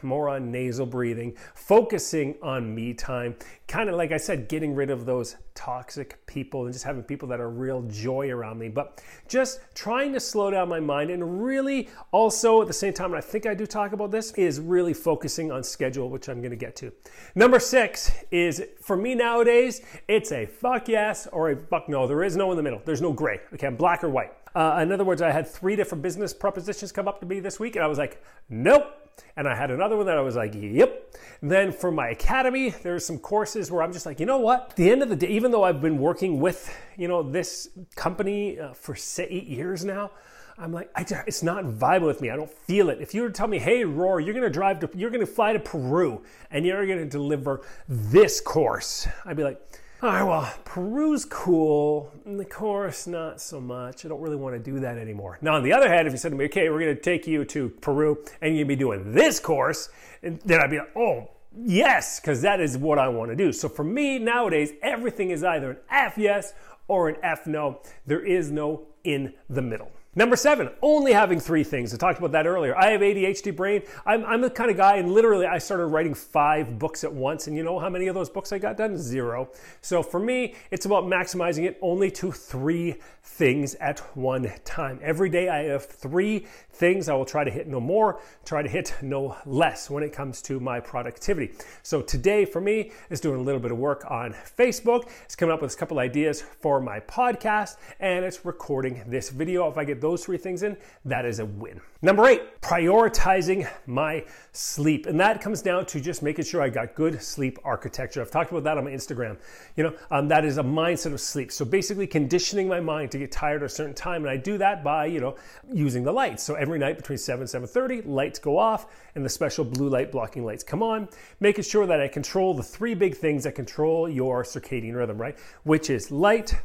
more 0.03 0.29
on 0.29 0.51
nasal 0.51 0.87
breathing, 0.87 1.37
focusing 1.55 2.37
on 2.43 2.75
me 2.75 2.95
time, 2.95 3.37
kind 3.69 3.88
of 3.88 3.97
like 3.97 4.12
I 4.12 4.17
said, 4.17 4.49
getting 4.49 4.75
rid 4.75 4.91
of 4.91 5.07
those 5.07 5.37
toxic 5.55 6.25
people 6.27 6.65
and 6.65 6.73
just 6.73 6.85
having 6.85 7.03
people 7.03 7.29
that 7.29 7.41
are 7.41 7.51
real 7.51 7.83
joy 7.83 8.31
around 8.31 8.59
me. 8.59 8.69
But 8.69 9.03
just 9.29 9.61
trying 9.75 10.12
to 10.12 10.21
slow 10.21 10.51
down 10.51 10.69
my 10.69 10.81
mind 10.81 11.11
and 11.11 11.45
really 11.45 11.88
also 12.11 12.61
at 12.61 12.67
the 12.67 12.73
same 12.73 12.93
time, 12.93 13.12
and 13.12 13.17
I 13.17 13.21
think 13.21 13.47
I 13.47 13.55
do 13.55 13.67
talk 13.67 13.93
about 13.93 14.11
this, 14.11 14.33
is 14.33 14.61
really 14.61 14.95
focusing 14.95 15.53
on 15.53 15.62
schedule, 15.62 16.11
which 16.11 16.29
I'm 16.29 16.41
going 16.41 16.51
to 16.51 16.57
get 16.57 16.77
to. 16.77 16.93
Number 17.35 17.61
six 17.61 18.12
is 18.31 18.62
for 18.81 18.97
me 18.97 19.15
nowadays, 19.15 19.83
it's 20.09 20.33
a 20.33 20.47
fuck 20.47 20.88
yes 20.88 21.27
or 21.33 21.51
a 21.51 21.57
fuck 21.57 21.88
no. 21.88 22.07
There 22.07 22.25
is 22.25 22.37
no 22.37 22.51
in 22.51 22.57
the 22.57 22.62
middle. 22.62 22.83
There's 22.85 23.03
no 23.03 23.12
gray. 23.12 23.41
Okay, 23.55 23.67
I'm 23.67 23.77
black 23.77 24.03
or 24.05 24.09
white. 24.09 24.33
Uh, 24.55 24.81
in 24.83 24.93
other 24.93 25.05
words, 25.05 25.23
I 25.23 25.31
had 25.31 25.47
three 25.47 25.77
different 25.77 26.03
business 26.03 26.35
propositions 26.35 26.93
come 26.93 27.09
up 27.09 27.21
to 27.21 27.27
me 27.27 27.41
this 27.41 27.59
week, 27.59 27.77
and 27.77 27.85
I 27.85 27.88
was 27.88 27.99
like, 27.99 28.23
nope. 28.49 28.99
And 29.37 29.47
I 29.47 29.55
had 29.55 29.71
another 29.71 29.97
one 29.97 30.07
that 30.07 30.17
I 30.17 30.21
was 30.21 30.37
like, 30.37 30.55
yep. 30.55 31.15
Then 31.43 31.73
for 31.73 31.91
my 31.91 32.09
academy, 32.11 32.71
there's 32.71 33.05
some 33.05 33.19
courses 33.19 33.71
where 33.71 33.83
I'm 33.83 33.93
just 33.93 34.07
like, 34.07 34.21
you 34.21 34.27
know 34.27 34.38
what? 34.38 34.71
At 34.71 34.77
the 34.77 34.91
end 34.91 35.03
of 35.03 35.09
the 35.09 35.17
day, 35.17 35.29
even 35.29 35.51
though 35.51 35.65
I've 35.65 35.81
been 35.81 35.99
working 35.99 36.41
with, 36.41 36.75
you 36.97 37.09
know, 37.09 37.23
this 37.23 37.69
company 37.95 38.59
uh, 38.59 38.73
for 38.73 38.97
eight 39.19 39.47
years 39.47 39.85
now, 39.85 40.11
I'm 40.59 40.73
like, 40.73 40.91
I, 40.95 41.05
it's 41.27 41.43
not 41.43 41.65
vibing 41.65 42.07
with 42.07 42.21
me. 42.21 42.31
I 42.31 42.37
don't 42.37 42.51
feel 42.51 42.91
it. 42.91 43.01
If 43.01 43.15
you 43.15 43.23
were 43.23 43.29
to 43.29 43.35
tell 43.35 43.49
me, 43.49 43.59
hey, 43.59 43.85
Roar, 43.85 44.21
you're 44.21 44.35
going 44.35 44.45
to 44.45 44.51
drive 44.51 44.81
to, 44.81 44.91
you're 44.95 45.11
going 45.11 45.21
to 45.21 45.27
fly 45.27 45.53
to 45.53 45.59
Peru 45.59 46.23
and 46.51 46.65
you're 46.67 46.87
going 46.87 46.99
to 46.99 47.07
deliver 47.07 47.62
this 47.88 48.41
course, 48.41 49.09
I'd 49.25 49.37
be 49.37 49.45
like, 49.45 49.61
all 50.03 50.11
right, 50.11 50.23
well, 50.25 50.53
Peru's 50.65 51.25
cool. 51.25 52.12
And 52.25 52.38
the 52.38 52.45
course, 52.45 53.07
not 53.07 53.41
so 53.41 53.61
much. 53.61 54.05
I 54.05 54.09
don't 54.09 54.21
really 54.21 54.37
want 54.37 54.57
to 54.57 54.59
do 54.59 54.81
that 54.81 54.99
anymore. 54.99 55.38
Now, 55.41 55.55
on 55.55 55.62
the 55.62 55.73
other 55.73 55.88
hand, 55.88 56.09
if 56.09 56.12
you 56.12 56.19
said 56.19 56.31
to 56.31 56.37
me, 56.37 56.47
okay, 56.47 56.69
we're 56.71 56.81
going 56.81 56.97
to 56.97 57.01
take 57.01 57.29
you 57.29 57.45
to 57.45 57.69
Peru 57.69 58.19
and 58.41 58.59
to 58.59 58.65
be 58.65 58.75
doing 58.75 59.12
this 59.12 59.38
course, 59.38 59.91
then 60.21 60.61
I'd 60.61 60.71
be 60.71 60.79
like, 60.79 60.97
oh, 60.97 61.31
yes, 61.57 62.19
because 62.19 62.43
that 62.43 62.61
is 62.61 62.77
what 62.77 62.99
I 62.99 63.07
want 63.07 63.31
to 63.31 63.37
do. 63.37 63.53
So 63.53 63.69
for 63.69 63.85
me, 63.85 64.19
nowadays, 64.19 64.73
everything 64.83 65.31
is 65.31 65.45
either 65.45 65.71
an 65.71 65.77
F 65.88 66.19
yes 66.19 66.53
or 66.88 67.09
an 67.09 67.17
F 67.23 67.47
no. 67.47 67.81
There 68.05 68.25
is 68.25 68.51
no 68.51 68.88
in 69.05 69.35
the 69.49 69.62
middle. 69.62 69.93
Number 70.14 70.37
seven, 70.37 70.68
only 70.83 71.14
having 71.14 71.40
three 71.40 71.64
things. 71.64 71.94
I 71.94 71.96
talked 71.96 72.18
about 72.18 72.33
that 72.33 72.46
earlier. 72.46 72.77
I 72.77 72.90
have 72.90 73.01
ADHD 73.01 73.57
brain. 73.57 73.81
I'm, 74.05 74.27
I'm 74.27 74.42
the 74.42 74.51
kind 74.51 74.70
of 74.70 74.77
guy, 74.77 74.96
and 74.96 75.11
literally, 75.11 75.46
I 75.46 75.57
started 75.57 75.87
writing 75.87 76.12
five 76.12 76.79
books 76.79 77.03
at 77.03 77.11
once. 77.11 77.46
And 77.46 77.57
you 77.57 77.62
know 77.62 77.79
how 77.79 77.88
many 77.88 78.09
of 78.09 78.14
those 78.14 78.29
books 78.29 78.53
I 78.53 78.59
got 78.59 78.77
done? 78.77 78.98
Zero. 78.98 79.48
So 79.81 80.03
for 80.03 80.20
me, 80.20 80.55
it's 80.70 80.85
about 80.85 81.05
maximizing 81.05 81.64
it 81.64 81.79
only 81.81 82.11
to 82.11 82.31
three 82.31 82.96
things 83.22 83.75
at 83.77 84.01
one 84.14 84.53
time. 84.66 85.01
Every 85.03 85.31
day, 85.31 85.48
I 85.48 85.62
have 85.62 85.87
three 85.87 86.46
things. 86.72 87.09
I 87.09 87.14
will 87.14 87.25
try 87.25 87.42
to 87.42 87.51
hit 87.51 87.66
no 87.66 87.81
more, 87.81 88.20
try 88.44 88.61
to 88.61 88.68
hit 88.68 88.94
no 89.01 89.38
less 89.46 89.88
when 89.88 90.03
it 90.03 90.12
comes 90.12 90.42
to 90.42 90.61
my 90.61 90.79
productivity. 90.79 91.53
So 91.83 92.03
today, 92.03 92.44
for 92.44 92.61
me, 92.61 92.92
is 93.09 93.18
doing 93.18 93.40
a 93.40 93.42
little 93.42 93.61
bit 93.61 93.72
of 93.72 93.79
work 93.79 94.05
on 94.11 94.35
Facebook. 94.59 95.09
It's 95.25 95.37
coming 95.37 95.55
up 95.55 95.62
with 95.62 95.72
a 95.72 95.77
couple 95.77 95.98
ideas 96.01 96.42
for 96.42 96.83
my 96.83 97.01
podcast, 97.01 97.77
and 97.98 98.27
it's 98.27 98.44
recording 98.44 99.03
this 99.07 99.31
video. 99.31 99.70
If 99.70 99.79
I 99.79 99.85
get 99.85 100.02
those 100.03 100.25
three 100.25 100.37
things 100.37 100.62
in, 100.62 100.77
that 101.07 101.25
is 101.25 101.38
a 101.38 101.47
win. 101.47 101.81
Number 102.05 102.27
eight, 102.27 102.61
prioritizing 102.61 103.71
my 103.87 104.25
sleep. 104.51 105.07
And 105.07 105.21
that 105.21 105.41
comes 105.41 105.62
down 105.62 105.87
to 105.87 106.01
just 106.01 106.21
making 106.21 106.45
sure 106.45 106.61
I 106.61 106.69
got 106.69 106.97
good 106.97 107.23
sleep 107.23 107.61
architecture. 107.65 108.21
I've 108.21 108.31
talked 108.33 108.51
about 108.51 108.65
that 108.65 108.77
on 108.77 108.85
my 108.85 108.91
Instagram. 108.91 109.38
You 109.77 109.85
know, 109.85 109.95
um, 110.11 110.27
that 110.27 110.45
is 110.45 110.59
a 110.59 110.65
mindset 110.65 111.12
of 111.12 111.21
sleep. 111.21 111.53
So 111.53 111.65
basically 111.65 112.09
conditioning 112.09 112.67
my 112.67 112.81
mind 112.81 113.12
to 113.12 113.19
get 113.19 113.31
tired 113.31 113.62
at 113.62 113.67
a 113.67 113.69
certain 113.69 113.95
time. 113.95 114.23
And 114.23 114.31
I 114.31 114.37
do 114.37 114.59
that 114.59 114.83
by, 114.83 115.07
you 115.07 115.21
know, 115.21 115.37
using 115.73 116.03
the 116.03 116.12
lights. 116.12 116.43
So 116.43 116.55
every 116.55 116.79
night 116.81 116.97
between 116.97 117.19
7 117.19 117.41
and 117.41 117.69
7.30, 117.69 118.05
lights 118.05 118.41
go 118.41 118.59
off 118.59 118.87
and 119.15 119.25
the 119.25 119.29
special 119.29 119.65
blue 119.65 119.88
light 119.88 120.11
blocking 120.11 120.45
lights 120.45 120.65
come 120.65 120.83
on, 120.83 121.09
making 121.38 121.62
sure 121.62 121.87
that 121.87 122.01
I 122.01 122.09
control 122.09 122.53
the 122.53 122.65
three 122.65 122.95
big 122.95 123.17
things 123.17 123.45
that 123.45 123.55
control 123.55 124.09
your 124.09 124.43
circadian 124.43 124.97
rhythm, 124.97 125.19
right? 125.19 125.38
Which 125.62 125.88
is 125.88 126.11
light, 126.11 126.57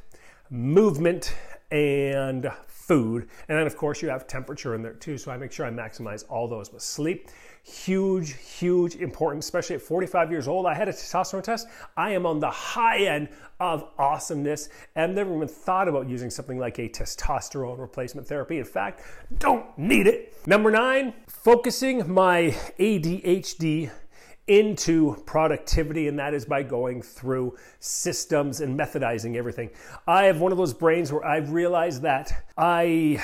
movement, 0.50 1.36
and 1.70 2.50
food. 2.88 3.28
And 3.50 3.58
then, 3.58 3.68
of 3.68 3.76
course, 3.76 4.02
you 4.02 4.10
have 4.10 4.28
temperature 4.28 4.74
in 4.74 4.82
there 4.82 4.94
too. 4.94 5.18
So 5.18 5.32
I 5.32 5.38
make 5.38 5.52
sure 5.52 5.66
I 5.66 5.70
maximize 5.70 6.24
all 6.30 6.48
those. 6.48 6.70
But 6.70 6.82
sleep, 6.82 7.30
huge, 7.64 8.34
huge, 8.34 8.96
important, 8.96 9.44
especially 9.44 9.76
at 9.76 9.82
45 9.82 10.32
years 10.32 10.48
old. 10.48 10.66
I 10.66 10.74
had 10.74 10.88
a 10.88 10.94
testosterone 10.94 11.44
test. 11.44 11.68
I 11.98 12.12
am 12.12 12.26
on 12.26 12.40
the 12.40 12.50
high 12.50 13.00
end 13.00 13.30
of 13.60 13.90
awesomeness. 13.98 14.70
I've 14.96 15.10
never 15.10 15.36
even 15.36 15.48
thought 15.48 15.88
about 15.88 16.08
using 16.08 16.30
something 16.30 16.58
like 16.58 16.80
a 16.80 16.88
testosterone 16.88 17.78
replacement 17.78 18.28
therapy. 18.28 18.58
In 18.58 18.66
fact, 18.66 19.02
don't 19.38 19.78
need 19.78 20.08
it. 20.08 20.34
Number 20.48 20.72
nine, 20.72 21.14
focusing 21.28 22.12
my 22.12 22.56
ADHD 22.80 23.92
into 24.48 25.16
productivity, 25.26 26.08
and 26.08 26.18
that 26.20 26.34
is 26.34 26.46
by 26.46 26.64
going 26.64 27.02
through 27.02 27.56
systems 27.80 28.62
and 28.62 28.78
methodizing 28.78 29.36
everything. 29.36 29.70
I 30.08 30.26
have 30.26 30.40
one 30.40 30.52
of 30.52 30.58
those 30.58 30.74
brains 30.74 31.12
where 31.12 31.26
I've 31.26 31.52
realized 31.52 32.02
that 32.04 32.46
I 32.58 33.22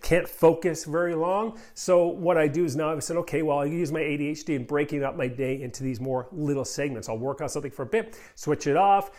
can't 0.00 0.26
focus 0.26 0.84
very 0.84 1.14
long. 1.14 1.58
So 1.74 2.06
what 2.06 2.38
I 2.38 2.48
do 2.48 2.64
is 2.64 2.74
now 2.76 2.90
I've 2.90 3.04
said, 3.04 3.16
okay, 3.18 3.42
well, 3.42 3.58
I 3.58 3.66
use 3.66 3.92
my 3.92 4.00
ADHD 4.00 4.56
and 4.56 4.66
breaking 4.66 5.04
up 5.04 5.16
my 5.16 5.28
day 5.28 5.60
into 5.60 5.82
these 5.82 6.00
more 6.00 6.28
little 6.32 6.64
segments. 6.64 7.08
I'll 7.08 7.18
work 7.18 7.40
on 7.42 7.48
something 7.48 7.70
for 7.70 7.82
a 7.82 7.86
bit, 7.86 8.18
switch 8.34 8.66
it 8.66 8.76
off, 8.76 9.10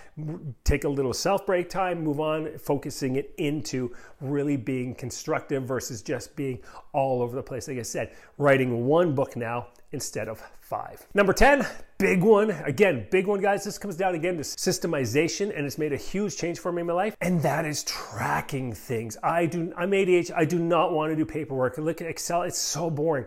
take 0.63 0.83
a 0.83 0.89
little 0.89 1.13
self 1.13 1.45
break 1.45 1.69
time, 1.69 2.03
move 2.03 2.19
on, 2.19 2.57
focusing 2.57 3.17
it 3.17 3.33
into 3.37 3.95
really 4.23 4.57
being 4.57 4.95
constructive 4.95 5.63
versus 5.63 6.01
just 6.01 6.35
being 6.35 6.59
all 6.93 7.21
over 7.21 7.35
the 7.35 7.43
place. 7.43 7.67
Like 7.67 7.77
I 7.77 7.83
said, 7.83 8.15
writing 8.37 8.85
one 8.85 9.13
book 9.13 9.35
now 9.35 9.67
instead 9.91 10.27
of 10.27 10.41
five. 10.59 11.05
Number 11.13 11.33
10, 11.33 11.67
big 11.99 12.23
one. 12.23 12.49
Again, 12.49 13.07
big 13.11 13.27
one, 13.27 13.39
guys. 13.39 13.63
This 13.63 13.77
comes 13.77 13.95
down 13.95 14.15
again 14.15 14.37
to 14.37 14.41
systemization, 14.41 15.55
and 15.55 15.65
it's 15.65 15.77
made 15.77 15.93
a 15.93 15.97
huge 15.97 16.35
change 16.37 16.59
for 16.59 16.71
me 16.71 16.81
in 16.81 16.87
my 16.87 16.93
life, 16.93 17.15
and 17.21 17.41
that 17.43 17.65
is 17.65 17.83
tracking 17.83 18.73
things. 18.73 19.17
I 19.21 19.45
do, 19.45 19.71
I'm 19.77 19.91
ADHD. 19.91 20.31
I 20.35 20.45
do 20.45 20.59
not 20.59 20.91
want 20.91 21.11
to 21.11 21.15
do 21.15 21.25
paperwork. 21.25 21.77
Look 21.77 22.01
at 22.01 22.07
Excel, 22.07 22.41
it's 22.43 22.57
so 22.57 22.89
boring. 22.89 23.25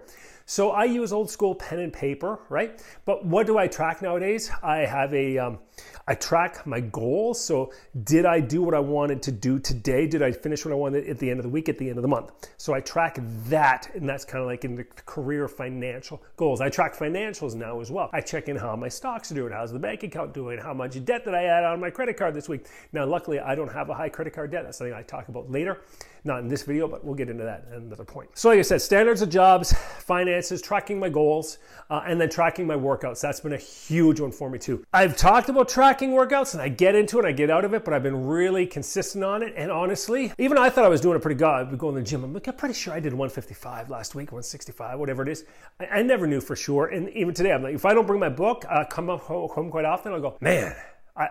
So 0.48 0.70
I 0.70 0.84
use 0.84 1.12
old 1.12 1.28
school 1.28 1.56
pen 1.56 1.80
and 1.80 1.92
paper, 1.92 2.38
right? 2.48 2.80
But 3.04 3.26
what 3.26 3.48
do 3.48 3.58
I 3.58 3.66
track 3.66 4.00
nowadays? 4.00 4.48
I 4.62 4.78
have 4.78 5.12
a, 5.12 5.36
um, 5.38 5.58
I 6.06 6.14
track 6.14 6.64
my 6.64 6.78
goals. 6.78 7.44
So 7.44 7.72
did 8.04 8.26
I 8.26 8.38
do 8.38 8.62
what 8.62 8.72
I 8.72 8.78
wanted 8.78 9.22
to 9.22 9.32
do 9.32 9.58
today? 9.58 10.06
Did 10.06 10.22
I 10.22 10.30
finish 10.30 10.64
what 10.64 10.70
I 10.70 10.76
wanted 10.76 11.08
at 11.08 11.18
the 11.18 11.28
end 11.28 11.40
of 11.40 11.42
the 11.42 11.48
week, 11.48 11.68
at 11.68 11.78
the 11.78 11.88
end 11.88 11.98
of 11.98 12.02
the 12.02 12.08
month? 12.08 12.30
So 12.58 12.72
I 12.74 12.80
track 12.80 13.18
that, 13.48 13.90
and 13.94 14.08
that's 14.08 14.24
kind 14.24 14.40
of 14.40 14.46
like 14.46 14.64
in 14.64 14.76
the 14.76 14.84
career 14.84 15.48
financial 15.48 16.22
goals. 16.36 16.60
I 16.60 16.68
track 16.68 16.94
financials 16.94 17.56
now 17.56 17.80
as 17.80 17.90
well. 17.90 18.08
I 18.12 18.20
check 18.20 18.48
in 18.48 18.54
how 18.54 18.76
my 18.76 18.88
stocks 18.88 19.32
are 19.32 19.34
doing, 19.34 19.52
how's 19.52 19.72
the 19.72 19.80
bank 19.80 20.04
account 20.04 20.32
doing, 20.32 20.60
how 20.60 20.72
much 20.72 21.04
debt 21.04 21.24
did 21.24 21.34
I 21.34 21.42
add 21.42 21.64
on 21.64 21.80
my 21.80 21.90
credit 21.90 22.16
card 22.16 22.34
this 22.34 22.48
week. 22.48 22.66
Now, 22.92 23.04
luckily, 23.04 23.40
I 23.40 23.56
don't 23.56 23.72
have 23.72 23.90
a 23.90 23.94
high 23.94 24.10
credit 24.10 24.32
card 24.32 24.52
debt. 24.52 24.62
That's 24.62 24.78
something 24.78 24.94
I 24.94 25.02
talk 25.02 25.26
about 25.26 25.50
later. 25.50 25.82
Not 26.26 26.40
in 26.40 26.48
this 26.48 26.64
video, 26.64 26.88
but 26.88 27.04
we'll 27.04 27.14
get 27.14 27.30
into 27.30 27.44
that 27.44 27.68
at 27.70 27.78
another 27.78 28.04
point. 28.04 28.30
So, 28.34 28.48
like 28.48 28.58
I 28.58 28.62
said, 28.62 28.82
standards 28.82 29.22
of 29.22 29.30
jobs, 29.30 29.72
finances, 30.00 30.60
tracking 30.60 30.98
my 30.98 31.08
goals, 31.08 31.58
uh, 31.88 32.02
and 32.04 32.20
then 32.20 32.28
tracking 32.28 32.66
my 32.66 32.74
workouts. 32.74 33.20
That's 33.20 33.38
been 33.38 33.52
a 33.52 33.58
huge 33.58 34.18
one 34.18 34.32
for 34.32 34.50
me 34.50 34.58
too. 34.58 34.84
I've 34.92 35.16
talked 35.16 35.48
about 35.48 35.68
tracking 35.68 36.10
workouts 36.10 36.54
and 36.54 36.60
I 36.60 36.68
get 36.68 36.96
into 36.96 37.20
it, 37.20 37.24
I 37.24 37.30
get 37.30 37.48
out 37.48 37.64
of 37.64 37.74
it, 37.74 37.84
but 37.84 37.94
I've 37.94 38.02
been 38.02 38.26
really 38.26 38.66
consistent 38.66 39.22
on 39.22 39.44
it. 39.44 39.54
And 39.56 39.70
honestly, 39.70 40.32
even 40.36 40.58
I 40.58 40.68
thought 40.68 40.84
I 40.84 40.88
was 40.88 41.00
doing 41.00 41.16
a 41.16 41.20
pretty 41.20 41.38
good. 41.38 41.46
I'd 41.46 41.70
be 41.70 41.76
going 41.76 41.94
to 41.94 42.00
the 42.00 42.06
gym. 42.06 42.24
I'm 42.24 42.34
like, 42.34 42.48
I'm 42.48 42.56
pretty 42.56 42.74
sure 42.74 42.92
I 42.92 42.98
did 42.98 43.12
155 43.12 43.88
last 43.88 44.16
week, 44.16 44.32
165, 44.32 44.98
whatever 44.98 45.22
it 45.22 45.28
is. 45.28 45.44
I, 45.78 45.86
I 45.86 46.02
never 46.02 46.26
knew 46.26 46.40
for 46.40 46.56
sure. 46.56 46.86
And 46.86 47.08
even 47.10 47.34
today, 47.34 47.52
I'm 47.52 47.62
like, 47.62 47.76
if 47.76 47.84
I 47.84 47.94
don't 47.94 48.06
bring 48.06 48.18
my 48.18 48.30
book, 48.30 48.64
uh, 48.68 48.84
come 48.84 49.10
up 49.10 49.20
home 49.20 49.70
quite 49.70 49.84
often, 49.84 50.12
I'll 50.12 50.20
go, 50.20 50.38
man, 50.40 50.74
I, 51.16 51.28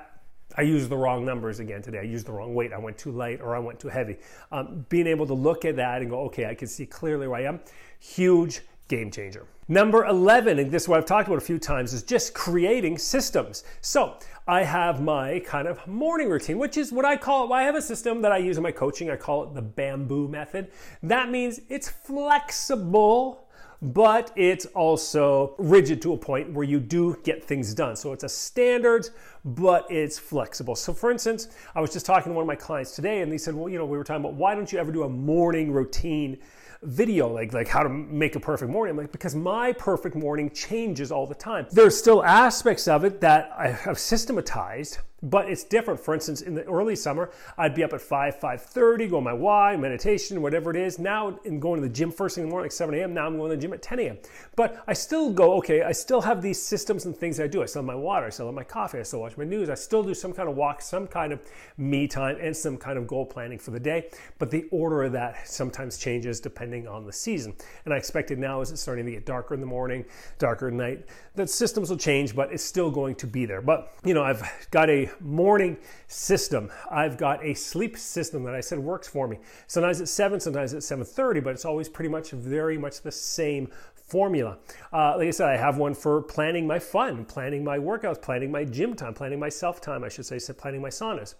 I 0.57 0.61
used 0.61 0.89
the 0.89 0.97
wrong 0.97 1.25
numbers 1.25 1.59
again 1.59 1.81
today. 1.81 1.99
I 1.99 2.03
used 2.03 2.25
the 2.25 2.31
wrong 2.31 2.53
weight. 2.53 2.73
I 2.73 2.77
went 2.77 2.97
too 2.97 3.11
light 3.11 3.41
or 3.41 3.55
I 3.55 3.59
went 3.59 3.79
too 3.79 3.89
heavy. 3.89 4.17
Um, 4.51 4.85
being 4.89 5.07
able 5.07 5.27
to 5.27 5.33
look 5.33 5.65
at 5.65 5.75
that 5.75 6.01
and 6.01 6.09
go, 6.09 6.21
okay, 6.21 6.45
I 6.45 6.55
can 6.55 6.67
see 6.67 6.85
clearly 6.85 7.27
where 7.27 7.39
I 7.39 7.43
am, 7.43 7.59
huge 7.99 8.61
game 8.87 9.11
changer. 9.11 9.45
Number 9.67 10.05
11, 10.05 10.59
and 10.59 10.69
this 10.69 10.83
is 10.83 10.89
what 10.89 10.99
I've 10.99 11.05
talked 11.05 11.27
about 11.27 11.39
a 11.39 11.45
few 11.45 11.57
times, 11.57 11.91
is 11.91 12.03
just 12.03 12.35
creating 12.35 12.99
systems. 12.99 13.63
So 13.81 14.19
I 14.47 14.63
have 14.63 15.01
my 15.01 15.39
kind 15.39 15.67
of 15.67 15.85
morning 15.87 16.29
routine, 16.29 16.59
which 16.59 16.77
is 16.77 16.91
what 16.91 17.03
I 17.03 17.17
call 17.17 17.51
it. 17.51 17.55
I 17.55 17.63
have 17.63 17.73
a 17.73 17.81
system 17.81 18.21
that 18.21 18.31
I 18.31 18.37
use 18.37 18.57
in 18.57 18.63
my 18.63 18.71
coaching. 18.71 19.09
I 19.09 19.15
call 19.15 19.43
it 19.43 19.55
the 19.55 19.63
bamboo 19.63 20.27
method. 20.27 20.71
That 21.01 21.31
means 21.31 21.61
it's 21.67 21.89
flexible 21.89 23.44
but 23.81 24.31
it's 24.35 24.65
also 24.67 25.55
rigid 25.57 26.01
to 26.03 26.13
a 26.13 26.17
point 26.17 26.51
where 26.51 26.65
you 26.65 26.79
do 26.79 27.17
get 27.23 27.43
things 27.43 27.73
done. 27.73 27.95
So 27.95 28.13
it's 28.13 28.23
a 28.23 28.29
standard, 28.29 29.09
but 29.43 29.85
it's 29.89 30.17
flexible. 30.17 30.75
So, 30.75 30.93
for 30.93 31.11
instance, 31.11 31.49
I 31.75 31.81
was 31.81 31.91
just 31.91 32.05
talking 32.05 32.31
to 32.31 32.35
one 32.35 32.43
of 32.43 32.47
my 32.47 32.55
clients 32.55 32.95
today, 32.95 33.21
and 33.21 33.31
they 33.31 33.37
said, 33.37 33.53
Well, 33.53 33.69
you 33.69 33.77
know, 33.77 33.85
we 33.85 33.97
were 33.97 34.03
talking 34.03 34.23
about 34.23 34.35
why 34.35 34.55
don't 34.55 34.71
you 34.71 34.79
ever 34.79 34.91
do 34.91 35.03
a 35.03 35.09
morning 35.09 35.71
routine 35.71 36.37
video, 36.83 37.27
like, 37.27 37.53
like 37.53 37.67
how 37.67 37.83
to 37.83 37.89
make 37.89 38.35
a 38.35 38.39
perfect 38.39 38.71
morning? 38.71 38.91
I'm 38.91 38.97
like, 38.97 39.11
because 39.11 39.35
my 39.35 39.73
perfect 39.73 40.15
morning 40.15 40.49
changes 40.51 41.11
all 41.11 41.25
the 41.27 41.35
time. 41.35 41.67
There's 41.71 41.97
still 41.97 42.23
aspects 42.23 42.87
of 42.87 43.03
it 43.03 43.21
that 43.21 43.51
I 43.57 43.69
have 43.69 43.99
systematized 43.99 44.99
but 45.25 45.49
it's 45.49 45.63
different. 45.63 45.99
For 45.99 46.13
instance, 46.13 46.41
in 46.41 46.55
the 46.55 46.63
early 46.65 46.95
summer, 46.95 47.31
I'd 47.57 47.73
be 47.75 47.83
up 47.83 47.93
at 47.93 48.01
5, 48.01 48.39
5.30, 48.39 49.09
go 49.09 49.17
on 49.17 49.23
my 49.23 49.33
Y, 49.33 49.75
meditation, 49.75 50.41
whatever 50.41 50.69
it 50.69 50.77
is. 50.77 50.99
Now, 50.99 51.39
in 51.43 51.59
going 51.59 51.81
to 51.81 51.87
the 51.87 51.93
gym 51.93 52.11
first 52.11 52.35
thing 52.35 52.43
in 52.43 52.49
the 52.49 52.51
morning, 52.51 52.65
like 52.65 52.71
7 52.71 52.93
a.m., 52.93 53.13
now 53.13 53.25
I'm 53.25 53.37
going 53.37 53.49
to 53.49 53.55
the 53.55 53.61
gym 53.61 53.73
at 53.73 53.81
10 53.81 53.99
a.m. 53.99 54.17
But 54.55 54.83
I 54.87 54.93
still 54.93 55.31
go, 55.31 55.53
okay, 55.57 55.81
I 55.81 55.91
still 55.91 56.21
have 56.21 56.41
these 56.41 56.61
systems 56.61 57.05
and 57.05 57.15
things 57.15 57.37
that 57.37 57.45
I 57.45 57.47
do. 57.47 57.63
I 57.63 57.65
still 57.65 57.81
have 57.81 57.87
my 57.87 57.95
water, 57.95 58.27
I 58.27 58.29
still 58.29 58.45
have 58.45 58.55
my 58.55 58.63
coffee, 58.63 58.99
I 58.99 59.03
still 59.03 59.21
watch 59.21 59.35
my 59.35 59.43
news, 59.43 59.69
I 59.69 59.75
still 59.75 60.03
do 60.03 60.13
some 60.13 60.31
kind 60.31 60.47
of 60.47 60.55
walk, 60.55 60.81
some 60.81 61.07
kind 61.07 61.33
of 61.33 61.41
me 61.77 62.07
time, 62.07 62.37
and 62.39 62.55
some 62.55 62.77
kind 62.77 62.97
of 62.97 63.07
goal 63.07 63.25
planning 63.25 63.57
for 63.57 63.71
the 63.71 63.79
day. 63.79 64.09
But 64.37 64.51
the 64.51 64.65
order 64.71 65.03
of 65.03 65.11
that 65.13 65.47
sometimes 65.47 65.97
changes 65.97 66.39
depending 66.39 66.87
on 66.87 67.05
the 67.05 67.13
season. 67.13 67.55
And 67.85 67.93
I 67.93 67.97
expect 67.97 68.29
it 68.29 68.37
now 68.37 68.61
as 68.61 68.71
it's 68.71 68.81
starting 68.81 69.05
to 69.05 69.11
get 69.11 69.25
darker 69.25 69.55
in 69.55 69.59
the 69.59 69.65
morning, 69.65 70.05
darker 70.37 70.67
at 70.67 70.73
night, 70.73 71.05
that 71.35 71.49
systems 71.49 71.89
will 71.89 71.97
change, 71.97 72.35
but 72.35 72.51
it's 72.51 72.63
still 72.63 72.89
going 72.89 73.15
to 73.15 73.27
be 73.27 73.45
there. 73.45 73.61
But, 73.61 73.93
you 74.03 74.13
know, 74.13 74.23
I've 74.23 74.43
got 74.71 74.89
a 74.89 75.09
morning 75.19 75.77
system. 76.07 76.71
I've 76.89 77.17
got 77.17 77.43
a 77.43 77.53
sleep 77.53 77.97
system 77.97 78.43
that 78.43 78.55
I 78.55 78.61
said 78.61 78.79
works 78.79 79.07
for 79.07 79.27
me. 79.27 79.39
Sometimes 79.67 80.01
it's 80.01 80.11
7, 80.11 80.39
sometimes 80.39 80.73
it's 80.73 80.89
7.30, 80.89 81.43
but 81.43 81.51
it's 81.51 81.65
always 81.65 81.89
pretty 81.89 82.09
much 82.09 82.31
very 82.31 82.77
much 82.77 83.01
the 83.01 83.11
same 83.11 83.69
formula. 84.07 84.57
Uh, 84.93 85.15
like 85.17 85.27
I 85.27 85.31
said, 85.31 85.49
I 85.49 85.57
have 85.57 85.77
one 85.77 85.93
for 85.93 86.21
planning 86.21 86.67
my 86.67 86.79
fun, 86.79 87.25
planning 87.25 87.63
my 87.63 87.77
workouts, 87.77 88.21
planning 88.21 88.51
my 88.51 88.63
gym 88.63 88.95
time, 88.95 89.13
planning 89.13 89.39
my 89.39 89.49
self 89.49 89.81
time, 89.81 90.03
I 90.03 90.09
should 90.09 90.25
say, 90.25 90.39
planning 90.53 90.81
my 90.81 90.89
saunas. 90.89 91.35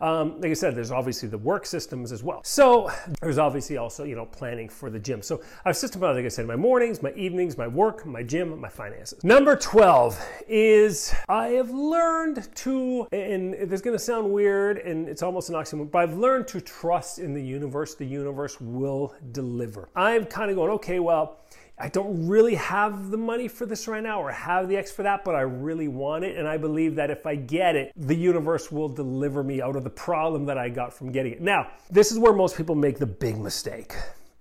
Um, 0.00 0.40
like 0.40 0.50
I 0.50 0.54
said, 0.54 0.74
there's 0.74 0.90
obviously 0.90 1.28
the 1.28 1.38
work 1.38 1.66
systems 1.66 2.10
as 2.10 2.22
well. 2.22 2.40
So 2.42 2.90
there's 3.20 3.38
obviously 3.38 3.76
also, 3.76 4.04
you 4.04 4.16
know, 4.16 4.24
planning 4.24 4.68
for 4.68 4.88
the 4.88 4.98
gym. 4.98 5.20
So 5.20 5.42
I've 5.64 5.76
systematized, 5.76 6.16
like 6.16 6.24
I 6.24 6.28
said, 6.28 6.46
my 6.46 6.56
mornings, 6.56 7.02
my 7.02 7.12
evenings, 7.12 7.58
my 7.58 7.68
work, 7.68 8.06
my 8.06 8.22
gym, 8.22 8.58
my 8.58 8.68
finances. 8.68 9.22
Number 9.24 9.56
12 9.56 10.18
is 10.48 11.14
I 11.28 11.48
have 11.48 11.70
learned 11.70 12.48
to, 12.56 13.08
and 13.12 13.52
this 13.52 13.72
is 13.72 13.82
going 13.82 13.96
to 13.96 14.02
sound 14.02 14.30
weird 14.30 14.78
and 14.78 15.08
it's 15.08 15.22
almost 15.22 15.50
an 15.50 15.54
oxymoron, 15.54 15.90
but 15.90 15.98
I've 15.98 16.16
learned 16.16 16.48
to 16.48 16.60
trust 16.62 17.18
in 17.18 17.34
the 17.34 17.42
universe. 17.42 17.94
The 17.94 18.06
universe 18.06 18.58
will 18.60 19.14
deliver. 19.32 19.90
I'm 19.94 20.24
kind 20.24 20.50
of 20.50 20.56
going, 20.56 20.70
okay, 20.72 20.98
well, 20.98 21.40
I 21.80 21.88
don't 21.88 22.28
really 22.28 22.56
have 22.56 23.10
the 23.10 23.16
money 23.16 23.48
for 23.48 23.64
this 23.64 23.88
right 23.88 24.02
now 24.02 24.20
or 24.20 24.30
have 24.30 24.68
the 24.68 24.76
X 24.76 24.92
for 24.92 25.02
that, 25.02 25.24
but 25.24 25.34
I 25.34 25.40
really 25.40 25.88
want 25.88 26.24
it. 26.24 26.36
And 26.36 26.46
I 26.46 26.58
believe 26.58 26.94
that 26.96 27.10
if 27.10 27.24
I 27.24 27.36
get 27.36 27.74
it, 27.74 27.92
the 27.96 28.14
universe 28.14 28.70
will 28.70 28.88
deliver 28.90 29.42
me 29.42 29.62
out 29.62 29.76
of 29.76 29.84
the 29.84 29.90
problem 29.90 30.44
that 30.46 30.58
I 30.58 30.68
got 30.68 30.92
from 30.92 31.10
getting 31.10 31.32
it. 31.32 31.40
Now, 31.40 31.70
this 31.90 32.12
is 32.12 32.18
where 32.18 32.34
most 32.34 32.54
people 32.56 32.74
make 32.74 32.98
the 32.98 33.06
big 33.06 33.38
mistake. 33.38 33.94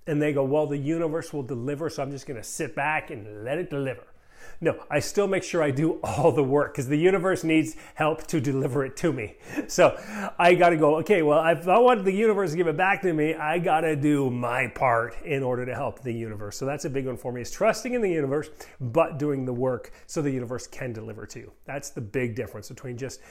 And 0.06 0.22
they 0.22 0.34
go, 0.34 0.44
well, 0.44 0.68
the 0.68 0.78
universe 0.78 1.32
will 1.32 1.44
deliver, 1.44 1.90
so 1.90 2.04
I'm 2.04 2.12
just 2.12 2.28
to 2.28 2.44
sit 2.44 2.76
back 2.76 3.10
and 3.10 3.46
let 3.46 3.58
it 3.58 3.70
deliver. 3.70 4.04
No, 4.62 4.84
I 4.90 5.00
still 5.00 5.28
make 5.28 5.44
sure 5.44 5.64
I 5.64 5.72
do 5.72 6.00
all 6.04 6.32
the 6.32 6.44
work 6.44 6.74
because 6.74 6.88
the 6.88 6.98
universe 6.98 7.44
needs 7.44 7.78
help 7.96 8.28
to 8.28 8.42
deliver 8.42 8.84
it 8.86 8.98
to 8.98 9.14
me. 9.14 9.36
So 9.68 9.98
I 10.38 10.54
got 10.56 10.70
to 10.70 10.78
go, 10.78 10.98
okay, 10.98 11.22
well, 11.22 11.46
if 11.48 11.68
I 11.68 11.80
want 11.80 12.04
the 12.04 12.12
universe 12.12 12.52
to 12.52 12.58
give 12.58 12.68
it 12.68 12.76
back 12.76 13.02
to 13.04 13.14
me, 13.14 13.36
I 13.36 13.60
got 13.60 13.82
to 13.82 13.96
do 13.96 14.30
my 14.30 14.68
part 14.68 15.16
in 15.24 15.44
order 15.44 15.66
to 15.66 15.74
help 15.74 16.02
the 16.02 16.12
universe. 16.12 16.58
So 16.58 16.66
that's 16.66 16.86
a 16.86 16.90
big 16.90 17.06
one 17.06 17.18
for 17.18 17.32
me 17.32 17.42
is 17.42 17.52
trusting 17.52 17.94
in 17.94 18.02
the 18.02 18.10
universe, 18.10 18.50
but 18.82 19.18
doing 19.18 19.46
the 19.46 19.54
work 19.54 19.92
so 20.08 20.22
the 20.22 20.32
universe 20.32 20.68
can 20.68 20.92
deliver 20.92 21.26
to 21.28 21.40
you. 21.40 21.52
That's 21.66 21.92
the 21.92 22.02
big 22.02 22.36
difference 22.36 22.68
between 22.68 22.98
just 22.98 23.22